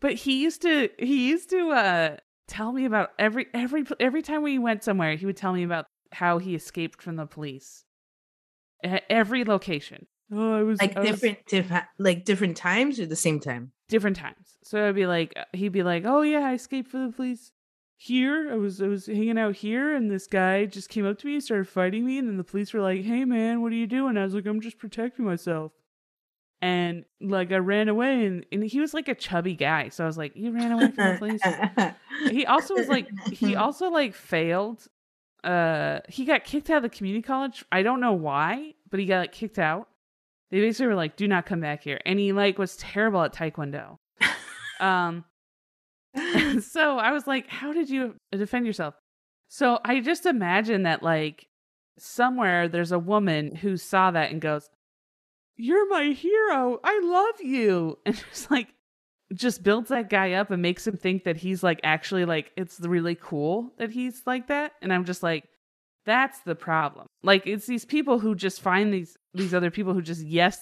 but 0.00 0.14
he 0.14 0.42
used 0.42 0.62
to, 0.62 0.88
he 0.98 1.28
used 1.28 1.50
to, 1.50 1.70
uh, 1.70 2.16
tell 2.48 2.72
me 2.72 2.84
about 2.86 3.10
every, 3.18 3.46
every, 3.52 3.84
every 4.00 4.22
time 4.22 4.42
we 4.42 4.58
went 4.58 4.82
somewhere, 4.84 5.14
he 5.16 5.26
would 5.26 5.36
tell 5.36 5.52
me 5.52 5.62
about 5.64 5.86
how 6.12 6.38
he 6.38 6.54
escaped 6.54 7.02
from 7.02 7.16
the 7.16 7.26
police. 7.26 7.84
At 8.82 9.04
every 9.10 9.44
location. 9.44 10.06
Oh, 10.32 10.54
I 10.54 10.62
was 10.62 10.80
like 10.80 10.96
I 10.96 11.00
was- 11.00 11.10
different, 11.10 11.46
different, 11.46 11.84
like 11.98 12.24
different 12.24 12.56
times 12.56 12.98
or 12.98 13.06
the 13.06 13.16
same 13.16 13.38
time. 13.40 13.72
different 13.88 14.16
times. 14.16 14.56
So 14.64 14.88
I'd 14.88 14.94
be 14.94 15.06
like, 15.06 15.32
uh, 15.36 15.44
he'd 15.52 15.72
be 15.72 15.82
like, 15.82 16.04
"Oh 16.06 16.22
yeah, 16.22 16.40
I 16.40 16.54
escaped 16.54 16.90
from 16.90 17.06
the 17.06 17.12
police 17.12 17.52
here. 17.96 18.48
I 18.50 18.56
was 18.56 18.80
I 18.80 18.86
was 18.86 19.06
hanging 19.06 19.38
out 19.38 19.54
here, 19.56 19.94
and 19.94 20.10
this 20.10 20.26
guy 20.26 20.64
just 20.64 20.88
came 20.88 21.04
up 21.06 21.18
to 21.18 21.26
me 21.26 21.34
and 21.34 21.44
started 21.44 21.68
fighting 21.68 22.06
me, 22.06 22.18
and 22.18 22.26
then 22.28 22.36
the 22.38 22.44
police 22.44 22.72
were 22.72 22.80
like, 22.80 23.02
"Hey 23.02 23.24
man, 23.24 23.60
what 23.60 23.72
are 23.72 23.76
you 23.76 23.86
doing?" 23.86 24.16
I 24.16 24.24
was 24.24 24.34
like, 24.34 24.46
"I'm 24.46 24.60
just 24.60 24.78
protecting 24.78 25.24
myself." 25.26 25.72
And 26.62 27.04
like 27.20 27.50
I 27.52 27.56
ran 27.56 27.88
away, 27.88 28.24
and, 28.24 28.46
and 28.52 28.62
he 28.64 28.78
was 28.80 28.94
like 28.94 29.08
a 29.08 29.14
chubby 29.16 29.54
guy, 29.54 29.88
so 29.90 30.04
I 30.04 30.06
was 30.06 30.16
like, 30.16 30.32
"You 30.36 30.52
ran 30.52 30.72
away 30.72 30.90
from 30.92 31.12
the 31.12 31.18
police." 32.22 32.32
he 32.32 32.46
also 32.46 32.74
was 32.74 32.88
like, 32.88 33.08
he 33.30 33.56
also 33.56 33.90
like 33.90 34.14
failed. 34.14 34.86
Uh, 35.44 36.00
he 36.08 36.24
got 36.24 36.44
kicked 36.44 36.70
out 36.70 36.78
of 36.78 36.82
the 36.84 36.88
community 36.96 37.22
college. 37.22 37.64
I 37.72 37.82
don't 37.82 38.00
know 38.00 38.12
why, 38.12 38.74
but 38.90 39.00
he 39.00 39.06
got 39.06 39.20
like, 39.20 39.32
kicked 39.32 39.58
out. 39.58 39.88
They 40.50 40.60
basically 40.60 40.86
were 40.88 40.94
like, 40.94 41.16
"Do 41.16 41.26
not 41.26 41.46
come 41.46 41.60
back 41.60 41.82
here," 41.82 42.00
and 42.04 42.18
he 42.18 42.32
like 42.32 42.58
was 42.58 42.76
terrible 42.76 43.22
at 43.22 43.32
taekwondo. 43.32 43.98
Um, 44.80 45.24
so 46.60 46.98
I 46.98 47.12
was 47.12 47.26
like, 47.26 47.48
how 47.48 47.72
did 47.72 47.88
you 47.88 48.16
defend 48.32 48.66
yourself? 48.66 48.94
So 49.48 49.78
I 49.84 50.00
just 50.00 50.26
imagine 50.26 50.82
that 50.82 51.02
like 51.02 51.46
somewhere 51.98 52.68
there's 52.68 52.92
a 52.92 52.98
woman 52.98 53.54
who 53.54 53.76
saw 53.76 54.10
that 54.10 54.30
and 54.30 54.40
goes, 54.40 54.68
You're 55.56 55.88
my 55.88 56.06
hero. 56.06 56.80
I 56.82 57.00
love 57.02 57.40
you. 57.40 57.98
And 58.06 58.16
just 58.16 58.50
like, 58.50 58.68
just 59.34 59.62
builds 59.62 59.88
that 59.90 60.10
guy 60.10 60.32
up 60.32 60.50
and 60.50 60.60
makes 60.62 60.86
him 60.86 60.96
think 60.96 61.24
that 61.24 61.36
he's 61.36 61.62
like 61.62 61.80
actually 61.84 62.24
like 62.24 62.52
it's 62.56 62.80
really 62.80 63.14
cool 63.14 63.72
that 63.78 63.90
he's 63.90 64.22
like 64.26 64.48
that. 64.48 64.72
And 64.82 64.92
I'm 64.92 65.04
just 65.04 65.22
like, 65.22 65.44
that's 66.04 66.40
the 66.40 66.54
problem. 66.54 67.06
Like 67.22 67.46
it's 67.46 67.66
these 67.66 67.84
people 67.84 68.18
who 68.18 68.34
just 68.34 68.60
find 68.60 68.92
these 68.92 69.16
these 69.34 69.54
other 69.54 69.70
people 69.70 69.94
who 69.94 70.02
just 70.02 70.24
yes 70.26 70.60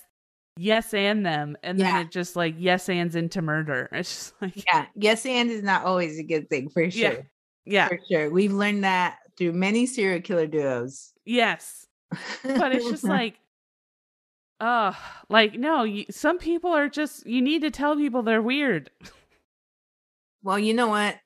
yes 0.57 0.93
and 0.93 1.25
them 1.25 1.57
and 1.63 1.79
Yeah. 1.79 1.93
then 1.93 2.07
it 2.07 2.11
just 2.13 2.37
like 2.37 2.55
yes 2.59 2.89
ands 2.89 3.17
into 3.17 3.41
murder. 3.43 3.89
It's 3.93 4.11
just 4.31 4.35
like 4.43 4.65
Yeah. 4.67 4.87
Yes, 4.95 5.25
and 5.27 5.51
is 5.51 5.63
not 5.63 5.85
always 5.85 6.19
a 6.19 6.23
good 6.25 6.49
thing 6.51 6.69
for 6.69 6.91
sure. 6.91 7.01
Yeah. 7.13 7.21
yeah, 7.65 7.89
For 7.89 7.99
sure. 8.11 8.31
We've 8.31 8.53
learned 8.53 8.85
that 8.85 9.19
through 9.39 9.53
many 9.53 9.87
serial 9.87 10.21
killer 10.21 10.47
duos. 10.47 11.13
yes. 11.25 11.87
But 12.43 12.75
it's 12.75 12.91
just 12.91 13.05
like 13.05 13.37
uh 14.61 14.93
like 15.29 15.55
no, 15.55 15.85
you, 15.85 16.05
some 16.11 16.39
people 16.39 16.71
are 16.71 16.89
just 16.89 17.27
you 17.27 17.43
need 17.43 17.63
to 17.63 17.71
tell 17.71 17.97
people 17.97 18.23
they're 18.23 18.43
weird. 18.43 18.91
well, 20.43 20.59
you 20.59 20.75
know 20.75 20.89
what? 20.89 21.17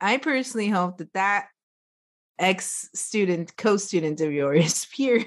I 0.00 0.16
personally 0.18 0.68
hope 0.68 0.98
that 0.98 1.12
that 1.12 1.46
ex 2.38 2.90
student, 2.94 3.56
co 3.56 3.76
student 3.76 4.20
of 4.20 4.32
yours, 4.32 4.86
Pierre, 4.92 5.24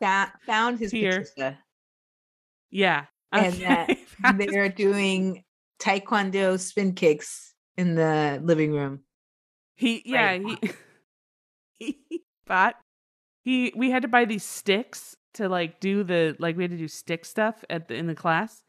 found, 0.00 0.30
found 0.46 0.78
his 0.78 0.90
Pierre. 0.90 1.20
Patricia. 1.20 1.58
Yeah. 2.70 3.04
And 3.32 3.54
that 4.22 4.38
They 4.38 4.58
are 4.58 4.68
doing 4.68 5.44
taekwondo 5.78 6.58
spin 6.58 6.94
kicks 6.94 7.54
in 7.76 7.94
the 7.94 8.40
living 8.42 8.72
room. 8.72 9.00
He 9.76 10.02
yeah, 10.04 10.32
Right 10.32 10.58
he 11.78 11.94
he 12.08 12.22
bought 12.46 12.76
he 13.42 13.72
we 13.76 13.90
had 13.90 14.02
to 14.02 14.08
buy 14.08 14.24
these 14.24 14.44
sticks 14.44 15.16
to 15.34 15.48
like 15.48 15.80
do 15.80 16.04
the 16.04 16.36
like 16.38 16.56
we 16.56 16.64
had 16.64 16.70
to 16.70 16.78
do 16.78 16.88
stick 16.88 17.24
stuff 17.24 17.64
at 17.70 17.88
the 17.88 17.94
in 17.94 18.06
the 18.06 18.14
class. 18.14 18.62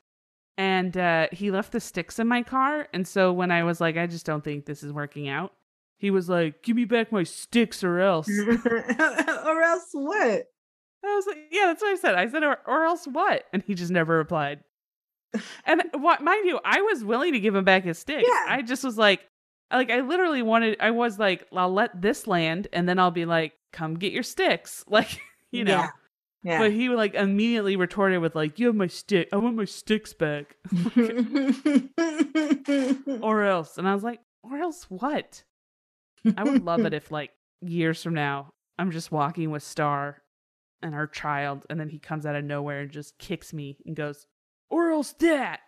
And 0.57 0.95
uh 0.95 1.27
he 1.31 1.51
left 1.51 1.71
the 1.71 1.79
sticks 1.79 2.19
in 2.19 2.27
my 2.27 2.43
car 2.43 2.87
and 2.93 3.07
so 3.07 3.33
when 3.33 3.51
I 3.51 3.63
was 3.63 3.81
like 3.81 3.97
I 3.97 4.07
just 4.07 4.25
don't 4.25 4.43
think 4.43 4.65
this 4.65 4.83
is 4.83 4.91
working 4.93 5.27
out, 5.27 5.53
he 5.97 6.11
was 6.11 6.27
like, 6.27 6.61
"Give 6.63 6.75
me 6.75 6.85
back 6.85 7.11
my 7.11 7.23
sticks 7.23 7.83
or 7.83 7.99
else." 7.99 8.27
or 8.65 9.61
else 9.61 9.89
what? 9.93 10.47
I 11.05 11.15
was 11.15 11.25
like, 11.27 11.37
"Yeah, 11.49 11.67
that's 11.67 11.81
what 11.81 11.91
I 11.91 11.95
said." 11.95 12.15
I 12.15 12.27
said, 12.27 12.43
"Or, 12.43 12.59
or 12.67 12.83
else 12.83 13.05
what?" 13.05 13.45
And 13.53 13.63
he 13.65 13.73
just 13.73 13.91
never 13.91 14.17
replied. 14.17 14.59
And 15.65 15.83
what 15.93 16.21
mind 16.21 16.45
you, 16.45 16.59
I 16.63 16.81
was 16.81 17.03
willing 17.03 17.33
to 17.33 17.39
give 17.39 17.55
him 17.55 17.63
back 17.63 17.85
his 17.85 17.99
sticks. 17.99 18.27
Yeah. 18.27 18.53
I 18.53 18.61
just 18.61 18.83
was 18.83 18.97
like, 18.97 19.21
like 19.71 19.89
I 19.91 20.01
literally 20.01 20.41
wanted. 20.41 20.77
I 20.79 20.91
was 20.91 21.17
like, 21.17 21.47
I'll 21.53 21.73
let 21.73 22.01
this 22.01 22.27
land, 22.27 22.67
and 22.73 22.87
then 22.87 22.99
I'll 22.99 23.11
be 23.11 23.25
like, 23.25 23.53
come 23.71 23.95
get 23.95 24.11
your 24.11 24.23
sticks, 24.23 24.83
like 24.89 25.19
you 25.51 25.63
know. 25.63 25.77
Yeah. 25.77 25.89
Yeah. 26.43 26.59
But 26.59 26.73
he 26.73 26.89
like 26.89 27.15
immediately 27.15 27.75
retorted 27.75 28.19
with 28.19 28.35
like, 28.35 28.59
"You 28.59 28.67
have 28.67 28.75
my 28.75 28.87
stick. 28.87 29.29
I 29.31 29.37
want 29.37 29.55
my 29.55 29.65
sticks 29.65 30.13
back, 30.13 30.57
or 33.21 33.43
else." 33.43 33.77
And 33.77 33.87
I 33.87 33.93
was 33.93 34.03
like, 34.03 34.19
"Or 34.43 34.57
else 34.57 34.85
what?" 34.89 35.43
I 36.37 36.43
would 36.43 36.63
love 36.63 36.85
it 36.85 36.93
if 36.93 37.11
like 37.11 37.31
years 37.61 38.03
from 38.03 38.13
now, 38.13 38.51
I'm 38.77 38.91
just 38.91 39.11
walking 39.11 39.51
with 39.51 39.63
Star 39.63 40.21
and 40.81 40.93
our 40.93 41.07
child, 41.07 41.65
and 41.69 41.79
then 41.79 41.89
he 41.89 41.99
comes 41.99 42.25
out 42.25 42.35
of 42.35 42.43
nowhere 42.43 42.81
and 42.81 42.91
just 42.91 43.17
kicks 43.17 43.53
me 43.53 43.77
and 43.85 43.95
goes, 43.95 44.27
"Or 44.69 44.91
else 44.91 45.13
that." 45.19 45.61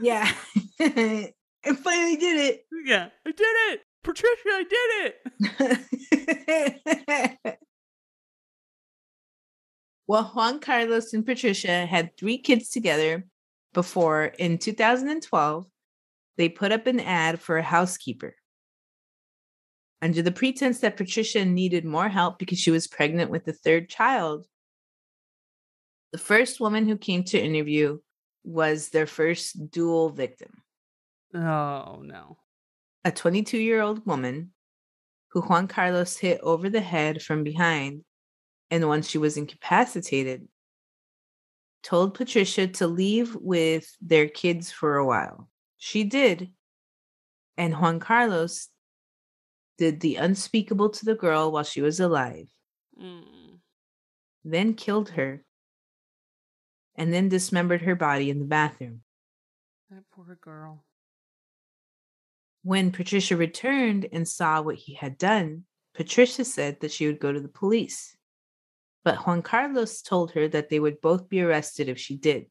yeah. 0.00 0.30
I 1.64 1.74
finally 1.74 2.16
did 2.16 2.38
it. 2.38 2.66
yeah, 2.84 3.08
I 3.26 3.32
did 3.32 3.56
it, 3.72 3.80
Patricia. 4.04 4.30
I 4.46 4.64
did 4.68 5.14
it. 5.60 5.78
well, 10.08 10.24
Juan 10.34 10.58
Carlos 10.58 11.12
and 11.12 11.24
Patricia 11.24 11.84
had 11.84 12.16
three 12.16 12.38
kids 12.38 12.70
together 12.70 13.26
before 13.74 14.24
in 14.24 14.56
2012 14.56 15.66
they 16.38 16.48
put 16.48 16.72
up 16.72 16.86
an 16.86 16.98
ad 16.98 17.40
for 17.40 17.58
a 17.58 17.62
housekeeper. 17.62 18.34
Under 20.00 20.22
the 20.22 20.32
pretense 20.32 20.78
that 20.80 20.96
Patricia 20.96 21.44
needed 21.44 21.84
more 21.84 22.08
help 22.08 22.38
because 22.38 22.58
she 22.58 22.70
was 22.70 22.86
pregnant 22.86 23.30
with 23.30 23.44
the 23.44 23.52
third 23.52 23.90
child, 23.90 24.46
the 26.12 26.18
first 26.18 26.58
woman 26.58 26.88
who 26.88 26.96
came 26.96 27.24
to 27.24 27.38
interview 27.38 27.98
was 28.44 28.88
their 28.88 29.06
first 29.06 29.70
dual 29.70 30.08
victim. 30.08 30.62
Oh 31.34 32.00
no. 32.02 32.38
a 33.04 33.10
22 33.10 33.58
year 33.58 33.82
old 33.82 34.06
woman 34.06 34.52
who 35.32 35.42
Juan 35.42 35.68
Carlos 35.68 36.16
hit 36.16 36.40
over 36.42 36.70
the 36.70 36.80
head 36.80 37.20
from 37.20 37.44
behind, 37.44 38.04
and 38.70 38.86
once 38.88 39.08
she 39.08 39.18
was 39.18 39.36
incapacitated, 39.36 40.48
told 41.82 42.14
Patricia 42.14 42.66
to 42.66 42.86
leave 42.86 43.34
with 43.36 43.96
their 44.00 44.28
kids 44.28 44.70
for 44.70 44.96
a 44.96 45.06
while. 45.06 45.48
She 45.78 46.04
did, 46.04 46.52
and 47.56 47.74
Juan 47.74 48.00
Carlos 48.00 48.68
did 49.78 50.00
the 50.00 50.16
unspeakable 50.16 50.90
to 50.90 51.04
the 51.04 51.14
girl 51.14 51.52
while 51.52 51.64
she 51.64 51.80
was 51.80 52.00
alive, 52.00 52.48
Mm. 53.00 53.60
then 54.44 54.74
killed 54.74 55.10
her, 55.10 55.44
and 56.96 57.12
then 57.12 57.28
dismembered 57.28 57.82
her 57.82 57.94
body 57.94 58.28
in 58.28 58.40
the 58.40 58.44
bathroom. 58.44 59.04
That 59.88 60.02
poor 60.10 60.36
girl. 60.40 60.84
When 62.62 62.90
Patricia 62.90 63.36
returned 63.36 64.08
and 64.12 64.28
saw 64.28 64.60
what 64.60 64.74
he 64.74 64.94
had 64.94 65.16
done, 65.16 65.64
Patricia 65.94 66.44
said 66.44 66.80
that 66.80 66.92
she 66.92 67.06
would 67.06 67.20
go 67.20 67.32
to 67.32 67.40
the 67.40 67.48
police. 67.48 68.17
But 69.04 69.26
Juan 69.26 69.42
Carlos 69.42 70.02
told 70.02 70.32
her 70.32 70.48
that 70.48 70.68
they 70.68 70.80
would 70.80 71.00
both 71.00 71.28
be 71.28 71.40
arrested 71.40 71.88
if 71.88 71.98
she 71.98 72.16
did. 72.16 72.46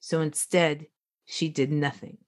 So 0.00 0.20
instead, 0.20 0.86
she 1.26 1.48
did 1.48 1.70
nothing. 1.70 2.18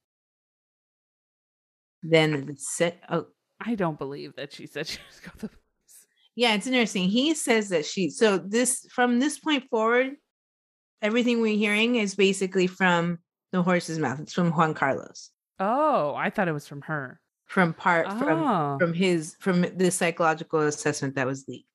Then 2.02 2.46
the 2.46 2.56
set 2.56 3.00
oh 3.08 3.26
I 3.64 3.74
don't 3.74 3.98
believe 3.98 4.36
that 4.36 4.52
she 4.52 4.66
said 4.66 4.86
she 4.92 4.98
was 5.08 5.20
going 5.20 5.38
to 5.38 5.46
the 5.46 5.48
police. 5.48 6.06
yeah, 6.34 6.54
it's 6.54 6.66
interesting. 6.66 7.08
He 7.08 7.34
says 7.34 7.70
that 7.70 7.86
she 7.86 8.10
so 8.10 8.38
this 8.38 8.86
from 8.92 9.18
this 9.20 9.38
point 9.38 9.64
forward, 9.70 10.12
everything 11.02 11.40
we're 11.40 11.56
hearing 11.56 11.96
is 11.96 12.14
basically 12.14 12.66
from 12.66 13.18
the 13.52 13.62
horse's 13.62 13.98
mouth. 13.98 14.20
It's 14.20 14.32
from 14.34 14.52
Juan 14.52 14.74
Carlos. 14.74 15.30
Oh, 15.58 16.14
I 16.14 16.30
thought 16.30 16.48
it 16.48 16.52
was 16.52 16.68
from 16.68 16.82
her. 16.82 17.20
From 17.46 17.72
part 17.74 18.06
from 18.18 18.42
Oh. 18.42 18.76
from 18.78 18.92
his 18.94 19.36
from 19.40 19.62
the 19.62 19.90
psychological 19.90 20.60
assessment 20.60 21.14
that 21.14 21.26
was 21.26 21.44
leaked. 21.48 21.68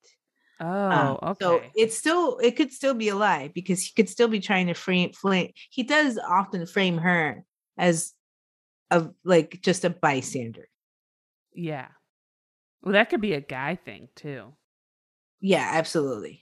Oh, 0.59 0.65
Um, 0.67 1.17
okay. 1.31 1.35
So 1.41 1.61
it's 1.75 1.97
still 1.97 2.37
it 2.39 2.55
could 2.55 2.71
still 2.71 2.93
be 2.93 3.09
a 3.09 3.15
lie 3.15 3.49
because 3.53 3.81
he 3.83 3.91
could 3.95 4.09
still 4.09 4.27
be 4.27 4.39
trying 4.39 4.67
to 4.67 4.73
frame 4.73 5.13
flame. 5.13 5.51
He 5.69 5.83
does 5.83 6.17
often 6.17 6.65
frame 6.65 6.97
her 6.97 7.43
as 7.77 8.13
a 8.91 9.09
like 9.23 9.59
just 9.61 9.85
a 9.85 9.89
bystander. 9.89 10.67
yeah. 11.53 11.87
Well, 12.81 12.93
that 12.93 13.09
could 13.09 13.21
be 13.21 13.33
a 13.33 13.41
guy 13.41 13.75
thing 13.75 14.07
too. 14.15 14.53
Yeah, 15.41 15.69
absolutely. 15.73 16.41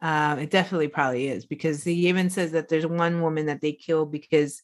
Um, 0.00 0.38
it 0.38 0.50
definitely 0.50 0.88
probably 0.88 1.28
is 1.28 1.46
because 1.46 1.82
he 1.84 2.08
even 2.08 2.28
says 2.28 2.52
that 2.52 2.68
there's 2.68 2.86
one 2.86 3.22
woman 3.22 3.46
that 3.46 3.60
they 3.60 3.72
killed 3.72 4.12
because 4.12 4.62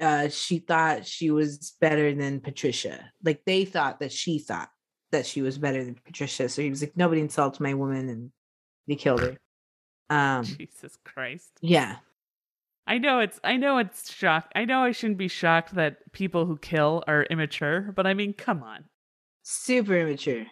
uh 0.00 0.28
she 0.28 0.60
thought 0.60 1.04
she 1.06 1.30
was 1.30 1.74
better 1.80 2.14
than 2.14 2.40
Patricia. 2.40 3.10
Like 3.24 3.42
they 3.44 3.64
thought 3.64 4.00
that 4.00 4.12
she 4.12 4.38
thought 4.38 4.68
that 5.10 5.26
she 5.26 5.42
was 5.42 5.58
better 5.58 5.84
than 5.84 5.94
Patricia. 6.04 6.48
So 6.48 6.62
he 6.62 6.70
was 6.70 6.82
like, 6.82 6.96
nobody 6.96 7.20
insults 7.20 7.60
my 7.60 7.74
woman 7.74 8.08
and 8.08 8.30
they 8.86 8.96
killed 8.96 9.20
her. 9.20 9.36
Um 10.10 10.42
Jesus 10.44 10.96
Christ. 11.04 11.50
yeah. 11.60 11.96
I 12.86 12.96
know 12.96 13.20
it's 13.20 13.38
I 13.44 13.58
know 13.58 13.76
it's 13.76 14.10
shocked. 14.10 14.52
I 14.56 14.64
know 14.64 14.82
I 14.82 14.92
shouldn't 14.92 15.18
be 15.18 15.28
shocked 15.28 15.74
that 15.74 16.10
people 16.12 16.46
who 16.46 16.56
kill 16.56 17.04
are 17.06 17.24
immature, 17.24 17.92
but 17.94 18.06
I 18.06 18.14
mean, 18.14 18.32
come 18.32 18.62
on. 18.62 18.84
Super 19.42 19.94
immature. 19.98 20.46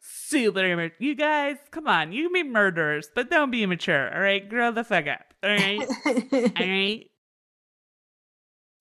Super 0.00 0.64
immature. 0.64 0.96
You 0.98 1.14
guys, 1.14 1.56
come 1.70 1.86
on. 1.88 2.12
You 2.12 2.24
can 2.24 2.32
be 2.34 2.42
murderers, 2.42 3.08
but 3.14 3.30
don't 3.30 3.50
be 3.50 3.62
immature. 3.62 4.14
All 4.14 4.20
right, 4.20 4.46
grow 4.46 4.70
the 4.72 4.84
fuck 4.84 5.06
up. 5.06 5.32
All 5.42 5.50
right, 5.50 5.80
all 6.06 6.66
right. 6.66 7.06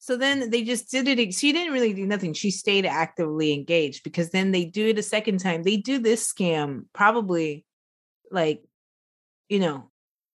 So 0.06 0.16
then 0.16 0.52
they 0.52 0.64
just 0.64 0.92
did 0.92 1.08
it. 1.08 1.34
She 1.34 1.52
didn't 1.52 1.74
really 1.74 1.92
do 1.92 2.06
nothing. 2.06 2.34
She 2.34 2.52
stayed 2.52 2.86
actively 2.86 3.54
engaged 3.54 4.04
because 4.04 4.30
then 4.30 4.52
they 4.52 4.64
do 4.64 4.90
it 4.90 5.00
a 5.00 5.02
second 5.02 5.40
time. 5.40 5.64
They 5.64 5.78
do 5.78 5.98
this 5.98 6.32
scam 6.32 6.84
probably 6.94 7.66
like, 8.30 8.62
you 9.50 9.58
know, 9.58 9.90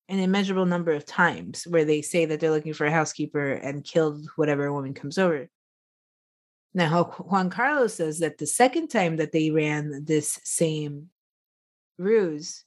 an 0.10 0.20
immeasurable 0.20 0.66
number 0.66 0.92
of 0.92 1.06
times 1.06 1.64
where 1.66 1.86
they 1.86 2.02
say 2.02 2.26
that 2.26 2.42
they're 2.42 2.52
looking 2.52 2.74
for 2.74 2.86
a 2.86 2.92
housekeeper 2.92 3.54
and 3.54 3.86
killed 3.86 4.28
whatever 4.36 4.74
woman 4.74 4.94
comes 4.94 5.18
over. 5.18 5.48
Now, 6.74 7.06
Juan 7.06 7.50
Carlos 7.50 7.94
says 7.94 8.20
that 8.20 8.40
the 8.40 8.48
second 8.48 8.90
time 8.90 9.16
that 9.16 9.32
they 9.32 9.52
ran 9.52 10.04
this 10.04 10.38
same 10.44 11.12
ruse, 11.98 12.66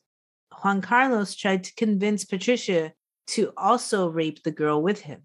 Juan 0.63 0.81
Carlos 0.81 1.35
tried 1.35 1.65
to 1.65 1.75
convince 1.75 2.25
Patricia 2.25 2.95
to 3.27 3.53
also 3.59 4.09
rape 4.09 4.43
the 4.43 4.51
girl 4.51 4.81
with 4.81 5.03
him. 5.03 5.21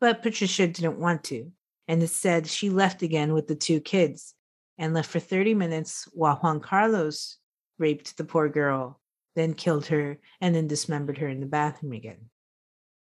But 0.00 0.22
Patricia 0.22 0.66
didn't 0.66 0.98
want 0.98 1.24
to. 1.24 1.52
And 1.86 2.00
instead, 2.02 2.46
she 2.46 2.70
left 2.70 3.02
again 3.02 3.32
with 3.32 3.48
the 3.48 3.54
two 3.56 3.80
kids 3.80 4.34
and 4.78 4.94
left 4.94 5.10
for 5.10 5.20
30 5.20 5.54
minutes 5.54 6.08
while 6.12 6.36
Juan 6.36 6.60
Carlos 6.60 7.36
raped 7.78 8.16
the 8.16 8.24
poor 8.24 8.48
girl, 8.48 9.00
then 9.34 9.54
killed 9.54 9.86
her, 9.86 10.18
and 10.40 10.54
then 10.54 10.68
dismembered 10.68 11.18
her 11.18 11.28
in 11.28 11.40
the 11.40 11.46
bathroom 11.46 11.92
again. 11.92 12.30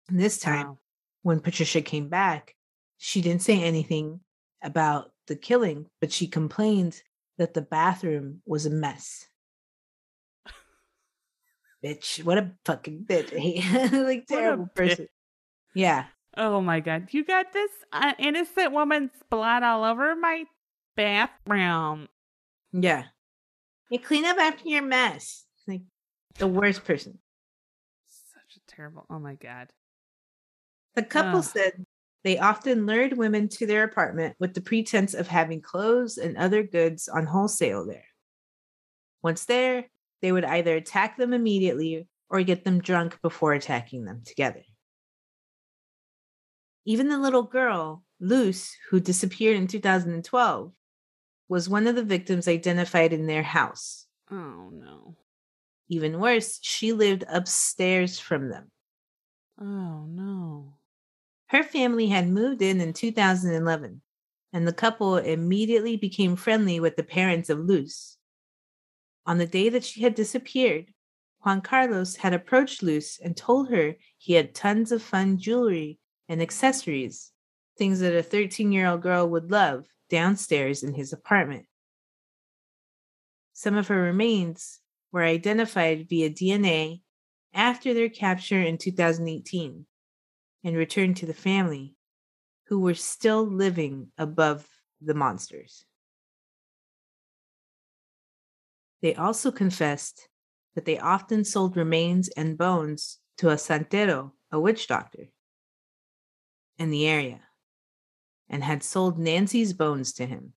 And 0.10 0.20
this 0.20 0.40
time, 0.40 0.68
Wow. 0.68 0.78
when 1.22 1.40
Patricia 1.40 1.82
came 1.82 2.10
back, 2.10 2.56
she 2.98 3.22
didn't 3.22 3.42
say 3.42 3.62
anything 3.62 4.22
about 4.64 5.12
the 5.28 5.36
killing, 5.36 5.88
but 6.00 6.12
she 6.12 6.28
complained 6.28 7.02
that 7.38 7.54
the 7.54 7.62
bathroom 7.62 8.42
was 8.46 8.66
a 8.66 8.70
mess. 8.70 9.28
bitch, 11.84 12.24
what 12.24 12.38
a 12.38 12.52
fucking 12.66 13.06
bitch. 13.06 13.32
like 14.06 14.26
terrible 14.28 14.68
person. 14.76 15.08
Yeah. 15.74 16.06
Oh 16.38 16.62
my 16.62 16.80
god. 16.80 17.10
You 17.12 17.26
got 17.26 17.52
this 17.54 17.72
uh, 17.92 18.14
innocent 18.18 18.72
woman's 18.72 19.12
blood 19.30 19.64
all 19.64 19.84
over 19.84 20.16
my 20.16 20.46
bathroom. 20.96 22.08
Yeah. 22.72 23.04
You 23.90 24.00
clean 24.00 24.26
up 24.26 24.38
after 24.38 24.70
your 24.70 24.82
mess. 24.82 25.46
Like 25.68 25.82
the 26.38 26.48
worst 26.48 26.86
person. 26.86 27.20
Such 28.08 28.58
a 28.58 28.76
terrible. 28.76 29.06
Oh 29.10 29.20
my 29.20 29.36
god. 29.36 29.70
The 30.96 31.04
couple 31.04 31.40
Ugh. 31.40 31.46
said 31.46 31.86
they 32.24 32.38
often 32.38 32.86
lured 32.86 33.18
women 33.18 33.50
to 33.50 33.66
their 33.66 33.84
apartment 33.84 34.36
with 34.40 34.54
the 34.54 34.62
pretense 34.62 35.14
of 35.14 35.28
having 35.28 35.62
clothes 35.62 36.18
and 36.18 36.38
other 36.38 36.64
goods 36.64 37.10
on 37.10 37.26
wholesale 37.26 37.86
there. 37.86 38.06
Once 39.24 39.46
there, 39.46 39.86
they 40.22 40.32
would 40.32 40.46
either 40.46 40.76
attack 40.76 41.18
them 41.18 41.34
immediately 41.34 42.08
or 42.30 42.44
get 42.44 42.64
them 42.64 42.80
drunk 42.80 43.20
before 43.22 43.54
attacking 43.54 44.06
them 44.06 44.22
together. 44.26 44.64
Even 46.86 47.10
the 47.10 47.20
little 47.20 47.44
girl, 47.44 48.04
Luz, 48.20 48.76
who 48.90 49.00
disappeared 49.00 49.56
in 49.56 49.68
2012, 49.68 50.74
was 51.48 51.70
one 51.70 51.86
of 51.86 51.96
the 51.96 52.04
victims 52.04 52.48
identified 52.48 53.14
in 53.14 53.28
their 53.28 53.44
house. 53.44 54.08
Oh 54.32 54.70
no. 54.72 55.18
Even 55.90 56.20
worse, 56.20 56.60
she 56.62 56.94
lived 56.94 57.24
upstairs 57.30 58.20
from 58.20 58.50
them. 58.50 58.72
Oh 59.60 60.06
no. 60.08 60.78
Her 61.48 61.64
family 61.64 62.08
had 62.08 62.30
moved 62.30 62.62
in 62.62 62.80
in 62.82 62.94
2011, 62.94 64.02
and 64.54 64.68
the 64.68 64.74
couple 64.74 65.18
immediately 65.18 65.98
became 65.98 66.36
friendly 66.36 66.80
with 66.80 66.96
the 66.96 67.04
parents 67.04 67.50
of 67.50 67.60
Luz. 67.60 68.18
On 69.26 69.38
the 69.38 69.46
day 69.46 69.70
that 69.70 69.84
she 69.84 70.02
had 70.02 70.16
disappeared, 70.16 70.94
Juan 71.44 71.62
Carlos 71.62 72.16
had 72.16 72.34
approached 72.34 72.82
Luz 72.82 73.20
and 73.24 73.36
told 73.36 73.70
her 73.70 73.96
he 74.18 74.34
had 74.34 74.56
tons 74.56 74.92
of 74.92 75.04
fun 75.04 75.38
jewelry 75.38 76.00
and 76.30 76.42
accessories, 76.42 77.32
things 77.78 78.00
that 78.00 78.16
a 78.16 78.24
13 78.24 78.72
year 78.72 78.88
old 78.88 79.02
girl 79.02 79.28
would 79.30 79.52
love, 79.52 79.86
downstairs 80.10 80.84
in 80.84 80.94
his 80.94 81.14
apartment. 81.14 81.66
Some 83.54 83.76
of 83.78 83.88
her 83.88 84.02
remains 84.02 84.80
were 85.12 85.24
identified 85.24 86.08
via 86.10 86.30
DNA 86.30 87.02
after 87.54 87.94
their 87.94 88.10
capture 88.10 88.62
in 88.62 88.78
2018 88.78 89.86
and 90.64 90.76
returned 90.76 91.18
to 91.18 91.26
the 91.26 91.34
family, 91.34 91.96
who 92.68 92.80
were 92.80 92.94
still 92.94 93.46
living 93.46 94.12
above 94.18 94.68
the 95.02 95.14
monsters. 95.14 95.86
They 99.02 99.16
also 99.16 99.52
confessed 99.52 100.30
that 100.76 100.86
they 100.86 101.00
often 101.00 101.44
sold 101.44 101.76
remains 101.76 102.30
and 102.30 102.58
bones 102.58 103.20
to 103.38 103.50
a 103.50 103.56
santero, 103.56 104.32
a 104.52 104.60
witch 104.60 104.88
doctor, 104.88 105.30
in 106.82 106.90
the 106.90 107.08
area, 107.08 107.40
and 108.50 108.64
had 108.64 108.84
sold 108.84 109.20
Nancy's 109.20 109.72
bones 109.72 110.14
to 110.14 110.26
him, 110.26 110.54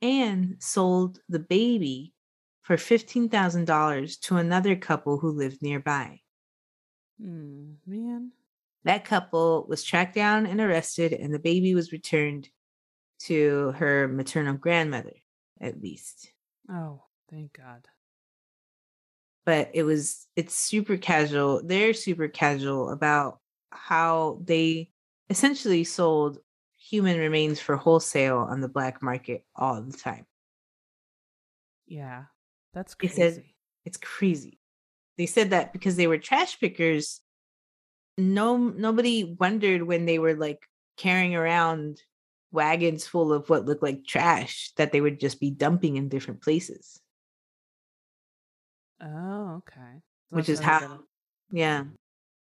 and 0.00 0.56
sold 0.60 1.18
the 1.28 1.40
baby 1.40 2.14
for 2.62 2.76
$15,000 2.76 4.20
to 4.20 4.36
another 4.36 4.76
couple 4.76 5.18
who 5.18 5.32
lived 5.32 5.62
nearby. 5.62 6.20
Hmm, 7.20 7.72
man. 7.84 8.30
That 8.84 9.04
couple 9.04 9.66
was 9.68 9.82
tracked 9.82 10.14
down 10.14 10.46
and 10.46 10.60
arrested, 10.60 11.12
and 11.12 11.34
the 11.34 11.38
baby 11.38 11.74
was 11.74 11.92
returned 11.92 12.48
to 13.24 13.72
her 13.72 14.08
maternal 14.08 14.54
grandmother, 14.54 15.16
at 15.60 15.80
least. 15.80 16.32
Oh, 16.70 17.02
thank 17.30 17.52
God. 17.52 17.86
But 19.44 19.70
it 19.74 19.82
was, 19.82 20.28
it's 20.36 20.54
super 20.54 20.96
casual. 20.96 21.62
They're 21.64 21.94
super 21.94 22.28
casual 22.28 22.90
about 22.90 23.40
how 23.70 24.40
they 24.44 24.91
essentially 25.32 25.82
sold 25.84 26.38
human 26.78 27.18
remains 27.18 27.58
for 27.60 27.76
wholesale 27.76 28.38
on 28.38 28.60
the 28.60 28.68
black 28.68 29.02
market 29.02 29.44
all 29.56 29.80
the 29.82 29.96
time. 29.96 30.26
Yeah. 31.86 32.24
That's 32.74 32.94
crazy. 32.94 33.14
said- 33.14 33.44
It's 33.84 33.96
crazy. 33.96 34.58
They 35.18 35.26
said 35.26 35.50
that 35.50 35.72
because 35.72 35.96
they 35.96 36.06
were 36.06 36.18
trash 36.18 36.58
pickers, 36.60 37.20
no 38.18 38.56
nobody 38.56 39.36
wondered 39.40 39.82
when 39.82 40.04
they 40.06 40.18
were 40.18 40.34
like 40.34 40.66
carrying 40.96 41.34
around 41.34 42.00
wagons 42.50 43.06
full 43.06 43.32
of 43.32 43.48
what 43.48 43.64
looked 43.64 43.82
like 43.82 44.04
trash 44.06 44.72
that 44.76 44.92
they 44.92 45.00
would 45.00 45.18
just 45.18 45.40
be 45.40 45.50
dumping 45.50 45.96
in 45.96 46.08
different 46.08 46.42
places. 46.42 47.00
oh, 49.00 49.56
okay. 49.62 50.00
So 50.30 50.36
which 50.36 50.48
is 50.48 50.60
how 50.60 51.00
yeah. 51.50 51.84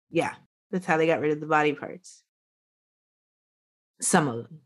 Yeah. 0.10 0.36
That's 0.72 0.86
how 0.86 0.98
they 0.98 1.08
got 1.08 1.20
rid 1.20 1.32
of 1.32 1.40
the 1.42 1.46
body 1.48 1.74
parts. 1.74 2.24
Some 4.02 4.28
of 4.28 4.36
them. 4.38 4.62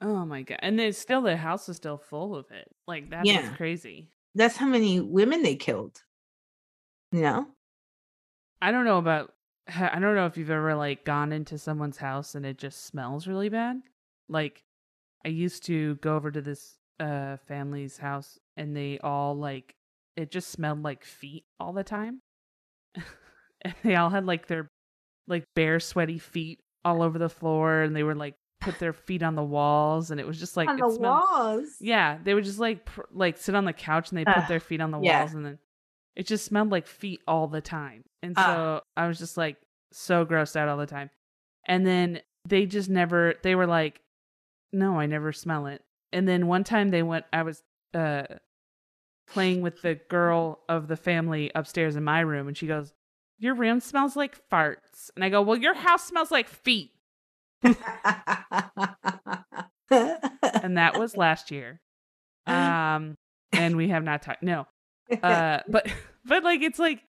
Oh 0.00 0.24
my 0.24 0.42
god. 0.42 0.58
And 0.62 0.78
then 0.78 0.92
still 0.92 1.22
the 1.22 1.36
house 1.36 1.68
is 1.68 1.76
still 1.76 1.98
full 1.98 2.34
of 2.34 2.50
it. 2.50 2.68
Like 2.86 3.10
that's 3.10 3.26
Yeah. 3.28 3.54
crazy. 3.56 4.10
That's 4.34 4.56
how 4.56 4.66
many 4.66 5.00
women 5.00 5.42
they 5.42 5.56
killed. 5.56 6.02
You 7.12 7.22
know? 7.22 7.46
I 8.60 8.72
don't 8.72 8.84
know 8.84 8.98
about 8.98 9.32
I 9.68 9.98
don't 10.00 10.16
know 10.16 10.26
if 10.26 10.36
you've 10.36 10.50
ever 10.50 10.74
like 10.74 11.04
gone 11.04 11.32
into 11.32 11.56
someone's 11.58 11.96
house 11.98 12.34
and 12.34 12.44
it 12.44 12.58
just 12.58 12.84
smells 12.84 13.26
really 13.28 13.48
bad. 13.48 13.80
Like 14.28 14.64
I 15.24 15.28
used 15.28 15.64
to 15.66 15.94
go 15.96 16.16
over 16.16 16.30
to 16.30 16.40
this 16.40 16.76
uh 16.98 17.36
family's 17.48 17.96
house 17.98 18.38
and 18.56 18.76
they 18.76 18.98
all 18.98 19.36
like 19.36 19.74
it 20.16 20.30
just 20.30 20.50
smelled 20.50 20.82
like 20.82 21.04
feet 21.04 21.44
all 21.60 21.72
the 21.72 21.84
time. 21.84 22.20
and 23.62 23.74
they 23.84 23.94
all 23.94 24.10
had 24.10 24.26
like 24.26 24.46
their 24.48 24.68
like 25.28 25.44
bare 25.54 25.78
sweaty 25.78 26.18
feet 26.18 26.58
all 26.84 27.02
over 27.02 27.18
the 27.18 27.28
floor 27.28 27.82
and 27.82 27.94
they 27.94 28.02
were 28.02 28.14
like 28.14 28.34
put 28.60 28.78
their 28.78 28.92
feet 28.92 29.22
on 29.22 29.34
the 29.34 29.42
walls 29.42 30.10
and 30.10 30.20
it 30.20 30.26
was 30.26 30.38
just 30.38 30.56
like 30.56 30.68
on 30.68 30.76
the 30.76 30.90
smelled- 30.90 31.24
walls. 31.30 31.76
Yeah, 31.80 32.18
they 32.22 32.34
would 32.34 32.44
just 32.44 32.58
like 32.58 32.84
pr- 32.84 33.02
like 33.12 33.36
sit 33.36 33.54
on 33.54 33.64
the 33.64 33.72
couch 33.72 34.10
and 34.10 34.18
they 34.18 34.24
put 34.24 34.48
their 34.48 34.60
feet 34.60 34.80
on 34.80 34.90
the 34.90 35.00
yeah. 35.00 35.20
walls 35.20 35.34
and 35.34 35.44
then 35.44 35.58
it 36.14 36.26
just 36.26 36.44
smelled 36.44 36.70
like 36.70 36.86
feet 36.86 37.20
all 37.26 37.48
the 37.48 37.60
time. 37.60 38.04
And 38.22 38.36
so 38.36 38.42
Ugh. 38.42 38.82
I 38.96 39.08
was 39.08 39.18
just 39.18 39.36
like 39.36 39.56
so 39.92 40.24
grossed 40.24 40.56
out 40.56 40.68
all 40.68 40.76
the 40.76 40.86
time. 40.86 41.10
And 41.66 41.86
then 41.86 42.20
they 42.48 42.66
just 42.66 42.88
never 42.88 43.34
they 43.42 43.54
were 43.54 43.66
like 43.66 44.00
no, 44.72 44.98
I 44.98 45.06
never 45.06 45.32
smell 45.32 45.66
it. 45.66 45.82
And 46.12 46.26
then 46.26 46.46
one 46.46 46.64
time 46.64 46.90
they 46.90 47.02
went 47.02 47.24
I 47.32 47.42
was 47.42 47.62
uh 47.94 48.24
playing 49.28 49.62
with 49.62 49.82
the 49.82 49.94
girl 50.08 50.60
of 50.68 50.88
the 50.88 50.96
family 50.96 51.50
upstairs 51.54 51.96
in 51.96 52.04
my 52.04 52.20
room 52.20 52.48
and 52.48 52.56
she 52.56 52.66
goes, 52.66 52.92
"Your 53.42 53.54
room 53.54 53.80
smells 53.80 54.14
like 54.16 54.48
farts." 54.48 55.10
And 55.16 55.24
I 55.24 55.28
go, 55.28 55.42
"Well, 55.42 55.58
your 55.58 55.74
house 55.74 56.04
smells 56.04 56.30
like 56.30 56.48
feet." 56.48 56.92
And 57.62 57.76
that 60.78 60.98
was 60.98 61.16
last 61.16 61.50
year. 61.50 61.80
Um 62.46 63.16
and 63.52 63.76
we 63.76 63.88
have 63.88 64.04
not 64.04 64.22
talked. 64.22 64.42
No. 64.42 64.66
uh 65.22 65.58
but 65.68 65.86
but 66.24 66.44
like 66.44 66.62
it's 66.62 66.78
like 66.78 67.02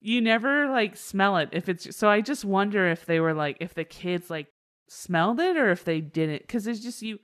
you 0.00 0.20
never 0.20 0.68
like 0.68 0.96
smell 0.96 1.36
it 1.38 1.48
if 1.52 1.68
it's 1.68 1.96
so 1.96 2.08
i 2.08 2.20
just 2.20 2.44
wonder 2.44 2.86
if 2.88 3.06
they 3.06 3.18
were 3.18 3.32
like 3.32 3.56
if 3.60 3.72
the 3.74 3.84
kids 3.84 4.28
like 4.28 4.46
smelled 4.88 5.40
it 5.40 5.56
or 5.56 5.70
if 5.70 5.84
they 5.84 6.00
didn't 6.00 6.42
because 6.42 6.66
it's 6.66 6.80
just 6.80 7.00
you 7.02 7.18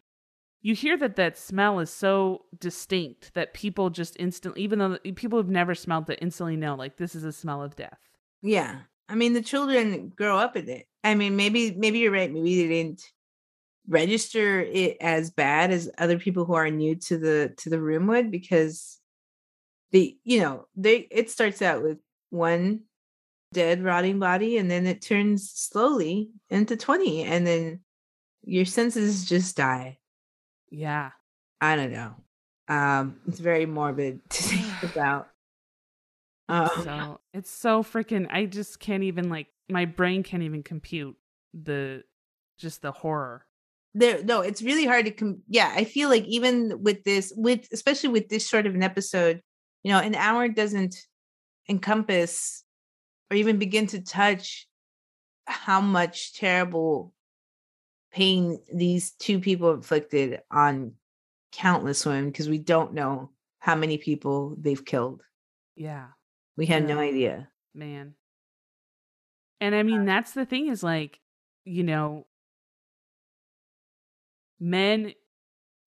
you 0.62 0.74
hear 0.74 0.96
that 0.96 1.16
that 1.16 1.36
smell 1.36 1.80
is 1.80 1.90
so 1.90 2.46
distinct 2.58 3.34
that 3.34 3.52
people 3.52 3.90
just 3.90 4.16
instantly 4.18 4.62
even 4.62 4.78
though 4.78 4.96
people 5.14 5.38
have 5.38 5.50
never 5.50 5.74
smelled 5.74 6.08
it 6.08 6.18
instantly 6.22 6.56
know 6.56 6.74
like 6.74 6.96
this 6.96 7.14
is 7.14 7.24
a 7.24 7.32
smell 7.32 7.62
of 7.62 7.76
death 7.76 7.98
yeah. 8.42 8.80
I 9.08 9.14
mean 9.14 9.32
the 9.32 9.42
children 9.42 10.12
grow 10.14 10.38
up 10.38 10.56
in 10.56 10.68
it. 10.68 10.86
I 11.04 11.14
mean 11.14 11.36
maybe 11.36 11.72
maybe 11.72 11.98
you're 12.00 12.12
right. 12.12 12.32
Maybe 12.32 12.62
they 12.62 12.68
didn't 12.68 13.02
register 13.88 14.60
it 14.60 14.96
as 15.00 15.30
bad 15.30 15.70
as 15.70 15.90
other 15.98 16.18
people 16.18 16.44
who 16.44 16.54
are 16.54 16.70
new 16.70 16.94
to 16.94 17.18
the 17.18 17.52
to 17.58 17.70
the 17.70 17.80
room 17.80 18.06
would 18.06 18.30
because 18.30 18.98
the 19.90 20.16
you 20.24 20.40
know 20.40 20.66
they 20.76 21.06
it 21.10 21.30
starts 21.30 21.60
out 21.62 21.82
with 21.82 21.98
one 22.30 22.80
dead 23.52 23.82
rotting 23.82 24.18
body 24.18 24.56
and 24.56 24.70
then 24.70 24.86
it 24.86 25.02
turns 25.02 25.50
slowly 25.50 26.30
into 26.48 26.76
20 26.76 27.24
and 27.24 27.46
then 27.46 27.80
your 28.44 28.64
senses 28.64 29.28
just 29.28 29.56
die 29.56 29.98
yeah 30.70 31.10
i 31.60 31.76
don't 31.76 31.92
know 31.92 32.14
um 32.68 33.16
it's 33.28 33.40
very 33.40 33.66
morbid 33.66 34.20
to 34.30 34.42
think 34.42 34.82
about 34.94 35.28
um, 36.52 36.70
so 36.82 37.20
it's 37.32 37.50
so 37.50 37.82
freaking 37.82 38.26
i 38.30 38.44
just 38.44 38.78
can't 38.78 39.02
even 39.02 39.28
like 39.28 39.46
my 39.68 39.84
brain 39.84 40.22
can't 40.22 40.42
even 40.42 40.62
compute 40.62 41.16
the 41.54 42.02
just 42.58 42.82
the 42.82 42.92
horror. 42.92 43.46
There 43.94 44.22
no 44.22 44.40
it's 44.40 44.62
really 44.62 44.86
hard 44.86 45.04
to 45.04 45.10
com- 45.10 45.42
yeah 45.48 45.72
i 45.74 45.84
feel 45.84 46.08
like 46.08 46.24
even 46.24 46.82
with 46.82 47.04
this 47.04 47.32
with 47.36 47.68
especially 47.72 48.08
with 48.08 48.28
this 48.28 48.48
sort 48.48 48.66
of 48.66 48.74
an 48.74 48.82
episode 48.82 49.42
you 49.82 49.92
know 49.92 49.98
an 49.98 50.14
hour 50.14 50.48
doesn't 50.48 50.96
encompass 51.68 52.64
or 53.30 53.36
even 53.36 53.58
begin 53.58 53.86
to 53.88 54.00
touch 54.00 54.66
how 55.46 55.80
much 55.80 56.34
terrible 56.34 57.12
pain 58.12 58.58
these 58.72 59.12
two 59.12 59.40
people 59.40 59.72
inflicted 59.72 60.40
on 60.50 60.92
countless 61.52 62.04
women 62.06 62.26
because 62.26 62.48
we 62.48 62.58
don't 62.58 62.94
know 62.94 63.30
how 63.58 63.74
many 63.74 63.98
people 63.98 64.56
they've 64.58 64.84
killed. 64.84 65.22
Yeah, 65.76 66.08
we 66.56 66.66
had 66.66 66.86
no 66.86 66.98
idea. 66.98 67.48
Man. 67.74 68.14
And 69.60 69.74
I 69.74 69.82
mean, 69.82 70.04
that's 70.04 70.32
the 70.32 70.44
thing 70.44 70.68
is 70.68 70.82
like, 70.82 71.20
you 71.64 71.84
know, 71.84 72.26
men 74.58 75.12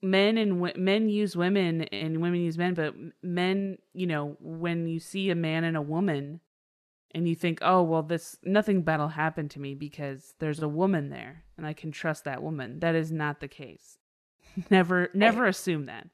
men 0.02 0.38
and 0.38 0.60
wo- 0.62 0.74
men 0.76 1.10
use 1.10 1.36
women 1.36 1.84
and 1.84 2.22
women 2.22 2.42
use 2.42 2.58
men 2.58 2.74
but 2.74 2.94
men 3.24 3.78
you 3.94 4.06
know 4.06 4.38
when 4.40 4.86
you 4.88 5.00
see 5.00 5.30
a 5.30 5.36
man 5.36 5.64
and 5.64 5.76
a 5.76 5.82
woman 5.82 6.40
and 7.16 7.28
you 7.28 7.34
think 7.34 7.58
oh 7.62 7.82
well 7.82 8.04
this 8.04 8.38
nothing 8.44 8.82
bad'll 8.82 9.08
happen 9.08 9.48
to 9.50 9.60
me 9.60 9.74
because 9.74 10.36
there's 10.40 10.62
a 10.62 10.68
woman 10.68 11.10
there 11.10 11.44
and 11.58 11.66
i 11.66 11.74
can 11.74 11.92
trust 11.92 12.26
that 12.26 12.44
woman. 12.44 12.80
That 12.82 12.96
is 12.96 13.12
not 13.12 13.40
the 13.40 13.48
case. 13.48 13.98
Never 14.70 15.10
never 15.14 15.46
assume 15.48 15.86
that. 15.88 16.08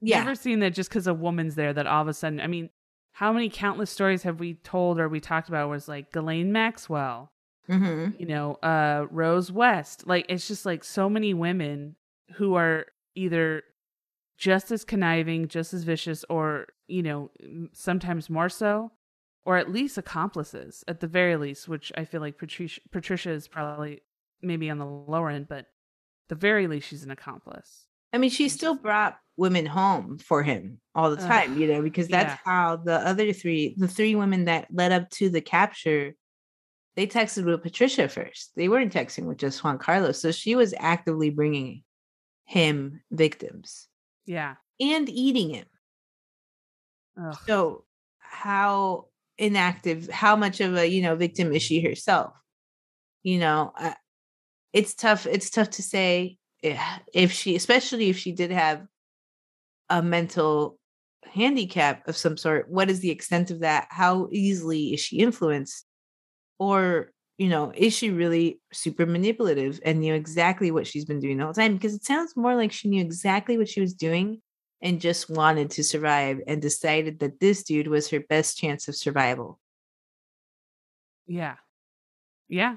Yeah. 0.00 0.20
never 0.20 0.34
seen 0.34 0.60
that 0.60 0.74
just 0.74 0.88
because 0.90 1.06
a 1.06 1.14
woman's 1.14 1.56
there 1.56 1.72
that 1.72 1.86
all 1.86 2.02
of 2.02 2.08
a 2.08 2.14
sudden 2.14 2.40
i 2.40 2.46
mean 2.46 2.70
how 3.16 3.32
many 3.32 3.48
countless 3.48 3.90
stories 3.90 4.24
have 4.24 4.38
we 4.40 4.52
told 4.54 5.00
or 5.00 5.08
we 5.08 5.20
talked 5.20 5.48
about 5.48 5.70
was 5.70 5.88
like 5.88 6.12
Ghislaine 6.12 6.52
Maxwell 6.52 7.32
hmm 7.66 8.10
you 8.18 8.26
know, 8.26 8.54
uh 8.56 9.06
Rose 9.10 9.50
West. 9.50 10.06
Like 10.06 10.26
it's 10.28 10.46
just 10.46 10.66
like 10.66 10.84
so 10.84 11.08
many 11.08 11.32
women 11.32 11.96
who 12.34 12.54
are 12.54 12.86
either 13.14 13.62
just 14.36 14.70
as 14.70 14.84
conniving, 14.84 15.48
just 15.48 15.72
as 15.72 15.82
vicious 15.82 16.26
or, 16.28 16.66
you 16.88 17.02
know, 17.02 17.30
sometimes 17.72 18.28
more 18.28 18.50
so 18.50 18.92
or 19.46 19.56
at 19.56 19.72
least 19.72 19.96
accomplices 19.96 20.84
at 20.86 21.00
the 21.00 21.06
very 21.06 21.36
least, 21.36 21.68
which 21.68 21.90
I 21.96 22.04
feel 22.04 22.20
like 22.20 22.36
Patricia 22.36 22.82
Patricia 22.92 23.30
is 23.30 23.48
probably 23.48 24.02
maybe 24.42 24.68
on 24.68 24.78
the 24.78 24.84
lower 24.84 25.30
end, 25.30 25.48
but 25.48 25.66
the 26.28 26.34
very 26.34 26.66
least 26.66 26.88
she's 26.88 27.02
an 27.02 27.10
accomplice. 27.10 27.86
I 28.12 28.18
mean, 28.18 28.30
she 28.30 28.48
still 28.48 28.74
brought 28.74 29.16
women 29.36 29.66
home 29.66 30.18
for 30.18 30.42
him 30.42 30.80
all 30.94 31.10
the 31.10 31.20
Ugh, 31.22 31.28
time, 31.28 31.60
you 31.60 31.68
know, 31.68 31.82
because 31.82 32.08
that's 32.08 32.32
yeah. 32.32 32.38
how 32.44 32.76
the 32.76 32.94
other 33.06 33.32
three, 33.32 33.74
the 33.76 33.88
three 33.88 34.14
women 34.14 34.46
that 34.46 34.68
led 34.72 34.92
up 34.92 35.10
to 35.10 35.28
the 35.28 35.40
capture, 35.42 36.14
they 36.94 37.06
texted 37.06 37.44
with 37.44 37.62
Patricia 37.62 38.08
first. 38.08 38.52
They 38.56 38.68
weren't 38.68 38.92
texting 38.94 39.24
with 39.26 39.36
just 39.38 39.62
Juan 39.62 39.78
Carlos. 39.78 40.20
So 40.20 40.32
she 40.32 40.54
was 40.54 40.72
actively 40.78 41.30
bringing 41.30 41.82
him 42.44 43.02
victims 43.10 43.88
Yeah. 44.24 44.54
and 44.80 45.08
eating 45.08 45.50
him. 45.50 45.66
Ugh. 47.20 47.36
So 47.46 47.84
how 48.18 49.08
inactive, 49.36 50.08
how 50.08 50.36
much 50.36 50.60
of 50.60 50.76
a, 50.76 50.86
you 50.88 51.02
know, 51.02 51.16
victim 51.16 51.52
is 51.52 51.62
she 51.62 51.80
herself? 51.82 52.32
You 53.22 53.38
know, 53.40 53.72
uh, 53.78 53.94
it's 54.72 54.94
tough. 54.94 55.26
It's 55.26 55.50
tough 55.50 55.70
to 55.70 55.82
say 55.82 56.38
if, 57.12 57.32
she, 57.32 57.56
especially 57.56 58.10
if 58.10 58.18
she 58.18 58.32
did 58.32 58.50
have 58.50 58.86
a 59.88 60.02
mental 60.02 60.78
handicap 61.24 62.06
of 62.08 62.16
some 62.16 62.36
sort, 62.36 62.70
what 62.70 62.90
is 62.90 63.00
the 63.00 63.10
extent 63.10 63.50
of 63.50 63.60
that? 63.60 63.88
How 63.90 64.28
easily 64.32 64.94
is 64.94 65.00
she 65.00 65.18
influenced? 65.18 65.84
Or, 66.58 67.12
you 67.38 67.48
know, 67.48 67.72
is 67.74 67.94
she 67.94 68.10
really 68.10 68.60
super 68.72 69.06
manipulative 69.06 69.78
and 69.84 70.00
knew 70.00 70.14
exactly 70.14 70.70
what 70.70 70.86
she's 70.86 71.04
been 71.04 71.20
doing 71.20 71.36
the 71.36 71.44
whole 71.44 71.52
time? 71.52 71.74
Because 71.74 71.94
it 71.94 72.04
sounds 72.04 72.36
more 72.36 72.54
like 72.54 72.72
she 72.72 72.88
knew 72.88 73.02
exactly 73.02 73.58
what 73.58 73.68
she 73.68 73.80
was 73.80 73.94
doing 73.94 74.40
and 74.80 75.00
just 75.00 75.28
wanted 75.30 75.70
to 75.72 75.84
survive 75.84 76.40
and 76.46 76.62
decided 76.62 77.18
that 77.20 77.40
this 77.40 77.62
dude 77.62 77.88
was 77.88 78.08
her 78.10 78.20
best 78.20 78.58
chance 78.58 78.88
of 78.88 78.96
survival. 78.96 79.58
Yeah. 81.26 81.56
Yeah. 82.48 82.76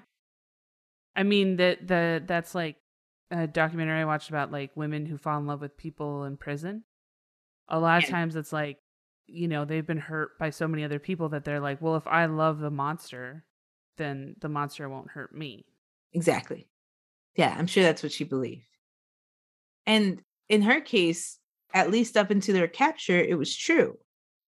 I 1.16 1.24
mean 1.24 1.58
that 1.58 1.86
the 1.86 2.24
that's 2.26 2.56
like 2.56 2.78
a 3.32 3.48
documentary 3.48 4.02
I 4.02 4.06
watched 4.06 4.30
about 4.30 4.52
like 4.52 4.76
women 4.76 5.06
who 5.06 5.18
fall 5.18 5.40
in 5.40 5.48
love 5.48 5.62
with 5.62 5.78
people 5.78 6.24
in 6.24 6.38
prison. 6.38 6.84
A 7.70 7.80
lot 7.80 8.04
of 8.04 8.06
Yeah. 8.06 8.10
times 8.10 8.36
it's 8.36 8.54
like, 8.54 8.80
you 9.28 9.48
know, 9.48 9.66
they've 9.66 9.86
been 9.86 9.98
hurt 10.00 10.38
by 10.40 10.50
so 10.50 10.68
many 10.68 10.84
other 10.84 11.00
people 11.00 11.30
that 11.30 11.46
they're 11.46 11.60
like, 11.60 11.82
well, 11.82 11.96
if 11.96 12.08
I 12.08 12.26
love 12.26 12.60
the 12.60 12.72
monster, 12.72 13.46
then 13.98 14.36
the 14.40 14.50
monster 14.50 14.90
won't 14.90 15.12
hurt 15.12 15.34
me. 15.36 15.66
Exactly. 16.14 16.68
Yeah, 17.36 17.56
I'm 17.58 17.68
sure 17.68 17.84
that's 17.84 18.04
what 18.04 18.12
she 18.12 18.24
believed. 18.24 18.68
And 19.86 20.22
in 20.50 20.62
her 20.64 20.82
case, 20.82 21.40
at 21.74 21.92
least 21.92 22.18
up 22.18 22.32
until 22.32 22.56
their 22.56 22.68
capture, 22.68 23.20
it 23.20 23.38
was 23.38 23.56
true 23.56 23.98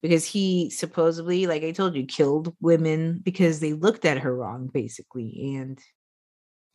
because 0.02 0.26
he 0.26 0.70
supposedly, 0.70 1.48
like 1.48 1.64
I 1.64 1.72
told 1.72 1.96
you, 1.96 2.06
killed 2.06 2.56
women 2.60 3.20
because 3.24 3.60
they 3.60 3.74
looked 3.74 4.06
at 4.06 4.20
her 4.20 4.36
wrong, 4.36 4.68
basically. 4.68 5.56
And, 5.58 5.80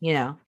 you 0.01 0.15
know, 0.15 0.39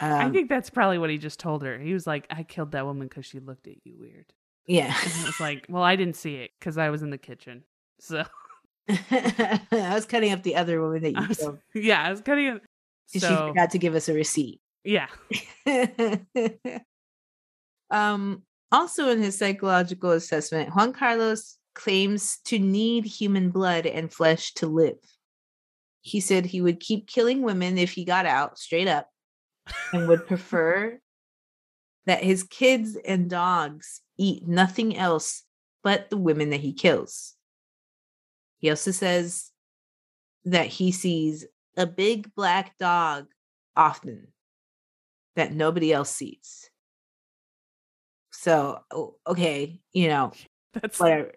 I 0.00 0.24
um, 0.24 0.32
think 0.32 0.48
that's 0.48 0.70
probably 0.70 0.98
what 0.98 1.10
he 1.10 1.18
just 1.18 1.38
told 1.38 1.62
her. 1.62 1.78
He 1.78 1.92
was 1.94 2.06
like, 2.06 2.26
I 2.30 2.42
killed 2.42 2.72
that 2.72 2.84
woman 2.84 3.06
because 3.08 3.26
she 3.26 3.38
looked 3.40 3.66
at 3.66 3.76
you 3.84 3.96
weird. 3.98 4.26
yeah. 4.66 4.94
And 5.04 5.12
it 5.22 5.26
was 5.26 5.40
like, 5.40 5.66
well, 5.68 5.82
I 5.82 5.96
didn't 5.96 6.16
see 6.16 6.36
it 6.36 6.50
because 6.58 6.78
I 6.78 6.90
was 6.90 7.02
in 7.02 7.10
the 7.10 7.18
kitchen. 7.18 7.64
So 8.00 8.24
I 8.88 9.60
was 9.70 10.04
cutting 10.06 10.32
up 10.32 10.42
the 10.42 10.56
other 10.56 10.80
woman 10.80 11.02
that 11.02 11.12
you 11.20 11.28
was, 11.28 11.38
killed. 11.38 11.58
yeah, 11.74 12.02
I 12.02 12.10
was 12.10 12.20
cutting 12.20 12.46
it. 12.46 12.62
'cause 13.12 13.22
So 13.22 13.28
She 13.28 13.36
forgot 13.36 13.70
to 13.70 13.78
give 13.78 13.94
us 13.94 14.08
a 14.08 14.14
receipt. 14.14 14.60
yeah, 14.84 15.06
um, 17.90 18.42
also, 18.72 19.08
in 19.10 19.22
his 19.22 19.38
psychological 19.38 20.10
assessment, 20.12 20.74
Juan 20.74 20.92
Carlos 20.92 21.56
claims 21.74 22.38
to 22.46 22.58
need 22.58 23.04
human 23.04 23.50
blood 23.50 23.86
and 23.86 24.12
flesh 24.12 24.52
to 24.54 24.66
live. 24.66 24.98
He 26.00 26.20
said 26.20 26.44
he 26.46 26.60
would 26.60 26.80
keep 26.80 27.06
killing 27.06 27.42
women 27.42 27.78
if 27.78 27.92
he 27.92 28.04
got 28.04 28.26
out 28.26 28.58
straight 28.58 28.88
up 28.88 29.08
and 29.92 30.08
would 30.08 30.26
prefer 30.26 30.98
that 32.06 32.22
his 32.22 32.42
kids 32.42 32.96
and 33.06 33.30
dogs 33.30 34.00
eat 34.18 34.46
nothing 34.46 34.96
else 34.96 35.44
but 35.82 36.10
the 36.10 36.16
women 36.16 36.50
that 36.50 36.60
he 36.60 36.72
kills. 36.72 37.34
He 38.58 38.70
also 38.70 38.90
says 38.90 39.50
that 40.44 40.66
he 40.66 40.92
sees 40.92 41.46
a 41.76 41.86
big 41.86 42.34
black 42.34 42.76
dog 42.78 43.26
often 43.76 44.28
that 45.36 45.52
nobody 45.52 45.92
else 45.92 46.10
sees. 46.10 46.70
So, 48.30 48.80
okay, 49.26 49.80
you 49.92 50.08
know, 50.08 50.32
that's 50.74 50.98
whatever. 51.00 51.32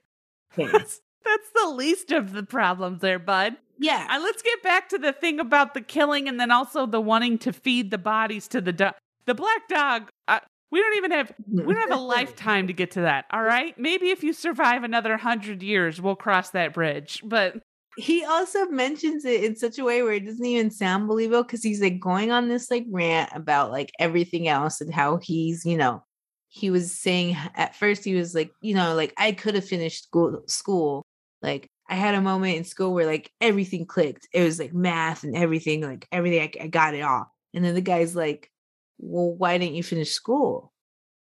Okay. 0.53 0.71
That's, 0.71 0.99
that's 1.27 1.49
the 1.63 1.69
least 1.71 2.11
of 2.11 2.33
the 2.33 2.43
problems 2.43 3.01
there, 3.01 3.19
bud. 3.19 3.57
Yeah. 3.79 4.07
Uh, 4.09 4.19
let's 4.21 4.41
get 4.41 4.63
back 4.63 4.89
to 4.89 4.97
the 4.97 5.13
thing 5.13 5.39
about 5.39 5.73
the 5.73 5.81
killing 5.81 6.27
and 6.27 6.39
then 6.39 6.51
also 6.51 6.85
the 6.85 7.01
wanting 7.01 7.37
to 7.39 7.53
feed 7.53 7.91
the 7.91 7.97
bodies 7.97 8.47
to 8.49 8.61
the 8.61 8.73
dog. 8.73 8.93
The 9.25 9.35
black 9.35 9.67
dog, 9.67 10.09
uh, 10.27 10.39
we 10.71 10.79
don't 10.79 10.95
even 10.97 11.11
have 11.11 11.33
we 11.47 11.73
don't 11.73 11.89
have 11.89 11.97
a 11.97 12.01
lifetime 12.01 12.67
to 12.67 12.73
get 12.73 12.91
to 12.91 13.01
that. 13.01 13.25
All 13.31 13.43
right, 13.43 13.77
maybe 13.77 14.09
if 14.09 14.23
you 14.23 14.33
survive 14.33 14.83
another 14.83 15.17
hundred 15.17 15.63
years, 15.63 16.01
we'll 16.01 16.15
cross 16.15 16.49
that 16.51 16.73
bridge. 16.73 17.21
But 17.25 17.61
he 17.97 18.23
also 18.23 18.65
mentions 18.67 19.25
it 19.25 19.43
in 19.43 19.55
such 19.55 19.79
a 19.79 19.83
way 19.83 20.03
where 20.03 20.13
it 20.13 20.25
doesn't 20.25 20.45
even 20.45 20.69
sound 20.69 21.07
believable 21.07 21.43
because 21.43 21.63
he's 21.63 21.81
like 21.81 21.99
going 21.99 22.31
on 22.31 22.47
this 22.47 22.69
like 22.69 22.85
rant 22.89 23.29
about 23.33 23.71
like 23.71 23.91
everything 23.99 24.47
else 24.47 24.81
and 24.81 24.93
how 24.93 25.17
he's 25.17 25.65
you 25.65 25.75
know 25.75 26.03
he 26.47 26.69
was 26.69 26.91
saying 26.91 27.35
at 27.55 27.75
first 27.75 28.03
he 28.03 28.15
was 28.15 28.35
like 28.35 28.51
you 28.61 28.75
know 28.75 28.93
like 28.93 29.13
i 29.17 29.31
could 29.31 29.55
have 29.55 29.65
finished 29.65 30.03
school 30.03 30.43
school 30.47 31.03
like 31.41 31.69
i 31.89 31.95
had 31.95 32.15
a 32.15 32.21
moment 32.21 32.57
in 32.57 32.63
school 32.63 32.93
where 32.93 33.05
like 33.05 33.31
everything 33.41 33.85
clicked. 33.85 34.27
It 34.33 34.43
was 34.43 34.59
like 34.59 34.73
math 34.73 35.23
and 35.23 35.35
everything 35.35 35.81
like 35.81 36.07
everything 36.11 36.41
i, 36.41 36.63
I 36.63 36.67
got 36.67 36.95
it 36.95 37.01
all. 37.01 37.31
And 37.53 37.63
then 37.63 37.75
the 37.75 37.81
guy's 37.81 38.15
like 38.15 38.51
well 38.99 39.33
why 39.33 39.57
didn't 39.57 39.75
you 39.75 39.83
finish 39.83 40.11
school? 40.11 40.73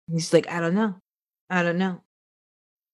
And 0.07 0.17
he's 0.17 0.33
like 0.33 0.49
i 0.49 0.59
don't 0.59 0.75
know. 0.75 0.95
I 1.49 1.63
don't 1.63 1.77
know. 1.77 2.01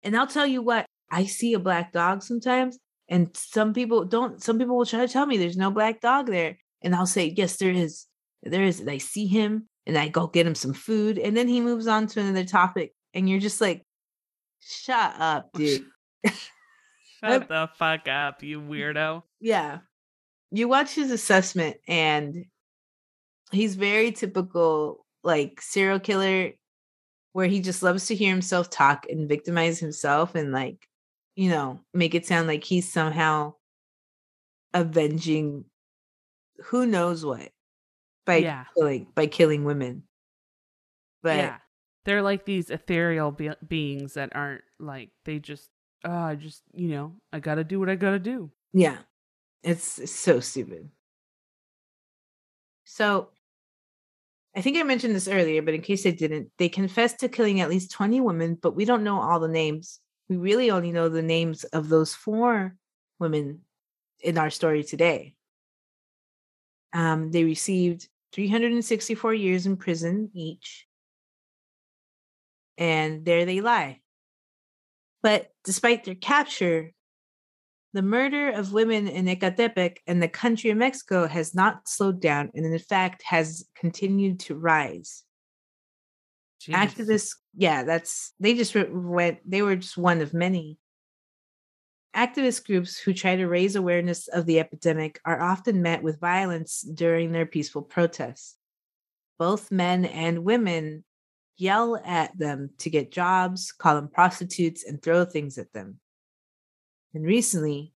And 0.03 0.17
i'll 0.17 0.27
tell 0.27 0.47
you 0.47 0.62
what 0.62 0.87
i 1.11 1.25
see 1.25 1.55
a 1.55 1.59
black 1.59 1.93
dog 1.93 2.23
sometimes 2.23 2.79
and 3.09 3.31
some 3.37 3.73
people 3.73 4.05
don't 4.05 4.43
some 4.43 4.59
people 4.59 4.77
will 4.77 4.87
try 4.87 5.07
to 5.07 5.12
tell 5.12 5.27
me 5.27 5.37
there's 5.37 5.57
no 5.57 5.71
black 5.71 6.01
dog 6.01 6.27
there 6.27 6.59
and 6.83 6.95
i'll 6.95 7.07
say 7.07 7.33
yes 7.37 7.57
there 7.57 7.71
is. 7.71 8.07
There 8.43 8.62
is. 8.62 8.81
And 8.81 8.91
i 8.91 8.99
see 8.99 9.27
him 9.27 9.69
and 9.87 9.97
i 9.97 10.09
go 10.09 10.27
get 10.27 10.47
him 10.47 10.55
some 10.55 10.75
food 10.75 11.19
and 11.19 11.37
then 11.37 11.49
he 11.49 11.61
moves 11.61 11.87
on 11.87 12.07
to 12.09 12.21
another 12.21 12.45
topic 12.45 12.93
and 13.14 13.29
you're 13.29 13.41
just 13.41 13.61
like 13.61 13.83
shut 14.61 15.14
up 15.19 15.51
dude 15.55 15.85
shut 17.31 17.49
the 17.49 17.68
fuck 17.79 18.09
up, 18.09 18.43
you 18.43 18.61
weirdo. 18.61 19.22
yeah 19.41 19.79
you 20.53 20.68
watch 20.68 20.95
his 20.95 21.11
assessment 21.11 21.77
and 21.89 22.45
he's 23.51 23.74
very 23.74 24.12
typical 24.12 25.05
like 25.24 25.61
serial 25.61 25.99
killer 26.01 26.53
where 27.33 27.47
he 27.49 27.61
just 27.61 27.83
loves 27.83 28.07
to 28.07 28.14
hear 28.14 28.31
himself 28.31 28.70
talk 28.70 29.07
and 29.11 29.29
victimize 29.29 29.79
himself 29.81 30.35
and 30.37 30.53
like 30.53 30.89
you 31.35 31.51
know 31.51 31.81
make 31.93 32.14
it 32.14 32.24
sound 32.27 32.47
like 32.47 32.62
he's 32.64 32.91
somehow 32.91 33.53
avenging 34.72 35.64
who 36.66 36.87
knows 36.87 37.24
what 37.24 37.51
by 38.24 38.37
Yeah. 38.37 38.64
killing 38.77 39.07
by 39.14 39.27
killing 39.27 39.64
women 39.64 40.05
But 41.22 41.37
yeah. 41.39 41.57
They're 42.05 42.22
like 42.22 42.45
these 42.45 42.70
ethereal 42.70 43.33
be- 43.33 43.51
beings 43.66 44.14
that 44.14 44.31
aren't 44.37 44.62
like 44.79 45.11
they 45.24 45.41
just 45.41 45.70
oh, 46.07 46.13
I 46.13 46.35
just, 46.37 46.63
you 46.73 46.89
know, 46.89 47.15
I 47.33 47.41
got 47.41 47.57
to 47.57 47.65
do 47.65 47.81
what 47.81 47.91
I 47.91 47.97
got 47.97 48.13
to 48.13 48.19
do. 48.19 48.51
yeah, 48.73 48.99
it's, 49.63 50.11
so 50.11 50.41
stupid. 50.41 50.89
So 52.85 53.31
I 54.55 54.61
think 54.61 54.79
I 54.79 54.85
mentioned 54.85 55.15
this 55.15 55.29
earlier, 55.29 55.61
but 55.61 55.75
in 55.75 55.83
case 55.83 56.07
I 56.07 56.11
didn't, 56.11 56.51
they 56.57 56.69
confessed 56.69 57.21
to 57.21 57.29
killing 57.29 57.61
at 57.61 57.69
least 57.69 57.91
20 57.91 58.21
women, 58.21 58.57
but 58.61 58.77
we 58.77 58.85
don't 58.85 59.05
know 59.05 59.21
all 59.21 59.41
the 59.41 59.49
names. 59.49 60.01
We 60.29 60.37
really 60.37 60.71
only 60.71 60.93
know 60.93 61.09
the 61.09 61.23
names 61.23 61.65
of 61.65 61.89
those 61.89 62.15
four 62.15 62.77
women 63.19 63.61
in 64.21 64.39
our 64.39 64.51
story 64.51 64.85
today. 64.85 65.35
Um, 66.93 67.31
they 67.33 67.45
received 67.45 68.09
364 68.33 69.35
years 69.35 69.67
in 69.67 69.77
prison 69.77 70.31
each. 70.33 70.87
And 72.79 73.25
there 73.25 73.45
they 73.47 73.61
lie. 73.61 74.01
But 75.27 75.49
despite 75.64 76.05
their 76.05 76.14
capture, 76.14 76.93
the 77.93 78.03
murder 78.03 78.51
of 78.51 78.72
women 78.72 79.09
in 79.09 79.27
Ecatepec 79.27 79.97
and 80.07 80.22
the 80.22 80.29
country 80.29 80.70
of 80.70 80.79
Mexico 80.79 81.27
has 81.27 81.53
not 81.53 81.89
slowed 81.89 82.20
down 82.20 82.53
and, 82.55 82.64
in 82.64 82.79
fact, 82.79 83.24
has 83.24 83.66
continued 83.74 84.39
to 84.39 84.55
rise. 84.55 85.24
Jeez. 86.62 86.74
Activists, 86.74 87.31
yeah, 87.57 87.83
that's 87.83 88.35
they 88.39 88.55
just 88.55 88.77
went, 88.77 89.39
they 89.45 89.62
were 89.62 89.74
just 89.74 89.99
one 89.99 90.20
of 90.20 90.33
many. 90.33 90.79
Activist 92.14 92.64
groups 92.64 92.97
who 92.97 93.12
try 93.12 93.35
to 93.35 93.49
raise 93.49 93.74
awareness 93.74 94.29
of 94.29 94.47
the 94.47 94.61
epidemic 94.61 95.18
are 95.24 95.43
often 95.43 95.83
met 95.83 96.05
with 96.05 96.20
violence 96.20 96.83
during 96.83 97.33
their 97.33 97.47
peaceful 97.47 97.83
protests. 97.83 98.55
Both 99.41 99.72
men 99.72 100.05
and 100.05 100.45
women 100.45 101.03
yell 101.57 102.01
at 102.05 102.37
them 102.39 102.71
to 102.79 102.91
get 102.91 103.11
jobs, 103.11 103.73
call 103.73 103.95
them 103.95 104.09
prostitutes, 104.09 104.85
and 104.85 105.03
throw 105.03 105.25
things 105.25 105.59
at 105.59 105.73
them. 105.73 105.99
And 107.15 107.25
recently, 107.25 107.95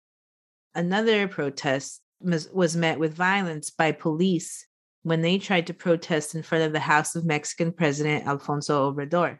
another 0.75 1.27
protest 1.27 2.01
was, 2.19 2.75
met 2.75 2.99
with 2.99 3.13
violence 3.13 3.69
by 3.69 3.91
police 3.91 4.65
when 5.03 5.21
they 5.21 5.37
tried 5.37 5.67
to 5.67 5.73
protest 5.73 6.35
in 6.35 6.43
front 6.43 6.65
of 6.65 6.73
the 6.73 6.79
house 6.79 7.15
of 7.15 7.25
Mexican 7.25 7.71
President 7.71 8.27
Alfonso 8.27 8.91
Obrador, 8.91 9.39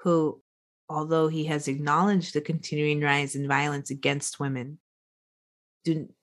who, 0.00 0.40
although 0.88 1.28
he 1.28 1.46
has 1.46 1.68
acknowledged 1.68 2.34
the 2.34 2.40
continuing 2.40 3.00
rise 3.00 3.34
in 3.34 3.48
violence 3.48 3.90
against 3.90 4.38
women, 4.38 4.78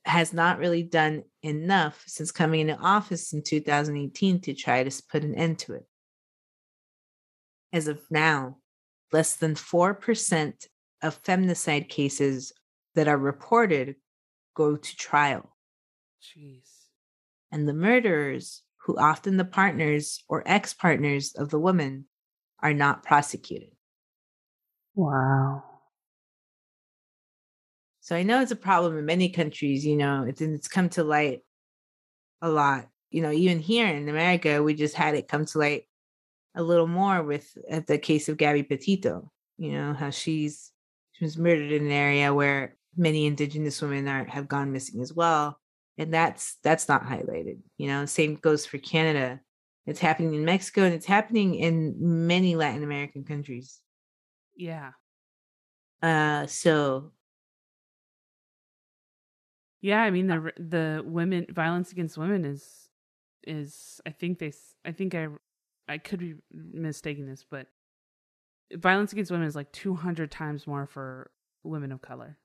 has 0.06 0.34
not 0.34 0.60
really 0.60 0.84
done 0.84 1.24
enough 1.42 2.04
since 2.06 2.32
coming 2.32 2.62
into 2.62 2.82
office 2.82 3.34
in 3.34 3.42
2018 3.42 4.42
to 4.42 4.54
try 4.54 4.84
to 4.84 5.04
put 5.10 5.24
an 5.24 5.36
end 5.36 5.58
to 5.60 5.74
it. 5.74 5.86
As 7.74 7.88
of 7.88 8.00
now, 8.10 8.58
less 9.12 9.36
than 9.36 9.56
4% 9.56 10.54
of 11.02 11.24
femicide 11.24 11.90
cases 11.90 12.54
that 12.96 13.08
are 13.08 13.18
reported 13.18 13.96
go 14.56 14.78
to 14.78 14.96
trial. 14.96 15.56
Jeez. 16.22 16.70
And 17.52 17.68
the 17.68 17.74
murderers, 17.74 18.62
who 18.86 18.98
often 18.98 19.38
the 19.38 19.46
partners 19.46 20.24
or 20.30 20.44
ex 20.46 20.74
partners 20.74 21.34
of 21.36 21.50
the 21.50 21.60
woman, 21.60 22.06
are 22.60 22.74
not 22.74 23.04
prosecuted. 23.04 23.72
Wow. 24.96 25.64
So 28.02 28.16
I 28.16 28.24
know 28.24 28.42
it's 28.42 28.52
a 28.52 28.58
problem 28.58 28.98
in 28.98 29.06
many 29.06 29.30
countries, 29.30 29.86
you 29.86 29.96
know, 29.96 30.26
it's, 30.28 30.42
it's 30.42 30.68
come 30.68 30.90
to 30.90 31.04
light 31.04 31.42
a 32.42 32.50
lot. 32.50 32.88
You 33.12 33.22
know, 33.22 33.32
even 33.32 33.60
here 33.60 33.88
in 33.88 34.10
America, 34.10 34.62
we 34.62 34.74
just 34.74 34.96
had 34.96 35.16
it 35.16 35.28
come 35.28 35.46
to 35.46 35.58
light 35.58 35.84
a 36.56 36.64
little 36.64 36.88
more 36.88 37.24
with 37.24 37.58
at 37.70 37.88
the 37.88 37.98
case 37.98 38.30
of 38.30 38.38
Gabby 38.38 38.64
Petito, 38.64 39.32
you 39.58 39.72
know, 39.72 39.94
how 39.94 40.10
she's 40.10 40.72
she 41.14 41.26
was 41.26 41.38
murdered 41.38 41.72
in 41.72 41.86
an 41.86 41.92
area 41.92 42.34
where 42.34 42.78
many 42.96 43.26
indigenous 43.26 43.82
women 43.82 44.08
are 44.08 44.26
have 44.26 44.48
gone 44.48 44.72
missing 44.72 45.02
as 45.02 45.14
well. 45.14 45.60
And 45.98 46.14
that's 46.14 46.58
that's 46.64 46.88
not 46.88 47.04
highlighted. 47.06 47.60
You 47.78 47.88
know, 47.88 48.06
same 48.06 48.36
goes 48.36 48.66
for 48.66 48.78
Canada. 48.80 49.42
It's 49.86 50.00
happening 50.00 50.34
in 50.34 50.46
Mexico 50.46 50.84
and 50.84 50.94
it's 50.94 51.06
happening 51.06 51.56
in 51.56 51.96
many 52.00 52.56
Latin 52.56 52.84
American 52.84 53.24
countries. 53.26 53.80
Yeah. 54.56 54.92
Uh 56.02 56.48
so 56.48 57.12
Yeah, 59.82 60.02
I 60.02 60.12
mean 60.12 60.28
the 60.28 60.52
the 60.58 61.04
women 61.06 61.46
violence 61.50 61.92
against 61.92 62.18
women 62.18 62.46
is 62.46 62.90
is 63.46 64.00
I 64.06 64.12
think 64.12 64.40
they 64.40 64.54
I 64.86 64.94
think 64.94 65.14
I 65.14 65.28
I 65.88 65.98
could 65.98 66.20
be 66.20 66.36
mistaking 66.52 67.26
this, 67.28 67.46
but 67.50 67.68
violence 68.74 69.12
against 69.12 69.32
women 69.32 69.48
is 69.48 69.56
like 69.56 69.72
200 69.72 70.32
times 70.32 70.66
more 70.66 70.86
for 70.88 71.32
women 71.64 71.92
of 71.92 72.02
color. 72.02 72.38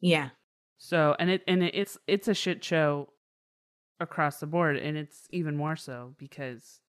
yeah. 0.00 0.30
So, 0.76 1.14
and 1.18 1.30
it 1.30 1.42
and 1.46 1.62
it, 1.62 1.74
it's 1.74 1.96
it's 2.06 2.26
a 2.28 2.34
shit 2.34 2.62
show 2.62 3.08
across 4.00 4.40
the 4.40 4.46
board 4.46 4.76
and 4.76 4.96
it's 4.98 5.28
even 5.30 5.56
more 5.56 5.76
so 5.76 6.14
because 6.18 6.80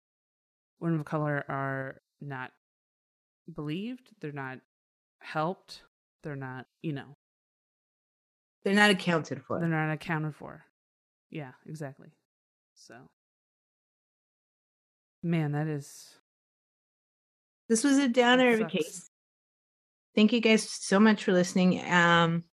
women 0.79 0.99
of 0.99 1.05
color 1.05 1.45
are 1.47 2.01
not 2.19 2.51
believed, 3.53 4.09
they're 4.19 4.31
not 4.31 4.57
helped, 5.21 5.83
they're 6.23 6.35
not, 6.35 6.65
you 6.81 6.93
know, 6.93 7.15
They're 8.63 8.73
not 8.73 8.89
accounted 8.89 9.43
for. 9.43 9.59
they're 9.59 9.69
not 9.69 9.91
accounted 9.93 10.35
for. 10.35 10.65
Yeah, 11.29 11.51
exactly. 11.67 12.09
So, 12.73 12.95
man, 15.25 15.53
that 15.53 15.67
is 15.67 16.15
this 17.67 17.83
was 17.83 17.97
a 17.97 18.07
downer 18.07 18.53
of 18.53 18.61
a 18.61 18.65
case. 18.65 19.09
Thank 20.15 20.31
you 20.31 20.39
guys 20.39 20.69
so 20.69 20.99
much 20.99 21.23
for 21.23 21.33
listening. 21.33 21.83
Um, 21.91 22.43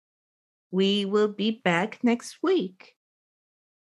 we 0.70 1.04
will 1.04 1.28
be 1.28 1.60
back 1.62 1.98
next 2.02 2.38
week. 2.42 2.94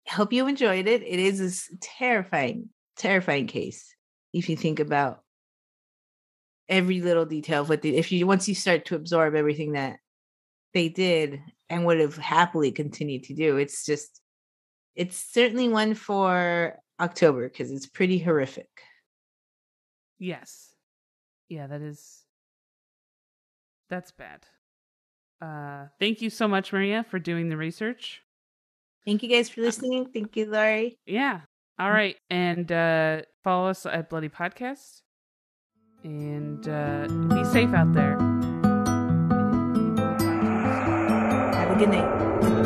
Hope 0.07 0.33
you 0.33 0.47
enjoyed 0.47 0.87
it. 0.87 1.03
It 1.03 1.19
is 1.19 1.69
a 1.71 1.77
terrifying, 1.77 2.69
terrifying 2.97 3.47
case 3.47 3.95
if 4.33 4.49
you 4.49 4.57
think 4.57 4.79
about 4.79 5.23
every 6.67 7.01
little 7.01 7.25
detail 7.25 7.61
of 7.61 7.69
what 7.69 7.81
they, 7.81 7.89
if 7.89 8.11
you 8.11 8.25
once 8.25 8.49
you 8.49 8.55
start 8.55 8.85
to 8.85 8.95
absorb 8.95 9.35
everything 9.35 9.73
that 9.73 9.97
they 10.73 10.89
did 10.89 11.41
and 11.69 11.85
would 11.85 11.99
have 11.99 12.17
happily 12.17 12.71
continued 12.71 13.23
to 13.25 13.33
do. 13.33 13.57
It's 13.57 13.85
just 13.85 14.21
it's 14.95 15.17
certainly 15.17 15.69
one 15.69 15.93
for 15.93 16.79
October 16.99 17.47
because 17.47 17.71
it's 17.71 17.87
pretty 17.87 18.19
horrific. 18.19 18.69
yes. 20.17 20.67
Yeah, 21.49 21.65
that 21.67 21.81
is 21.81 22.25
that's 23.89 24.11
bad. 24.11 24.45
Uh 25.41 25.87
thank 25.99 26.21
you 26.21 26.29
so 26.29 26.47
much 26.47 26.71
Maria 26.71 27.03
for 27.09 27.17
doing 27.17 27.49
the 27.49 27.57
research. 27.57 28.21
Thank 29.05 29.23
you 29.23 29.29
guys 29.29 29.49
for 29.49 29.61
listening. 29.61 30.11
Thank 30.13 30.35
you, 30.35 30.45
Laurie. 30.45 30.99
Yeah. 31.07 31.41
All 31.79 31.89
right. 31.89 32.17
And 32.29 32.71
uh 32.71 33.21
follow 33.43 33.69
us 33.69 33.85
at 33.87 34.09
Bloody 34.09 34.29
Podcast. 34.29 35.01
And 36.03 36.67
uh 36.67 37.07
be 37.33 37.43
safe 37.45 37.73
out 37.73 37.93
there. 37.93 38.17
And 38.19 39.73
we 39.75 39.89
will 39.89 39.95
talk 39.95 40.19
to 40.19 40.25
you 40.25 40.29
soon. 40.29 41.53
Have 41.53 41.71
a 41.71 41.75
good 41.79 41.89
night. 41.89 42.58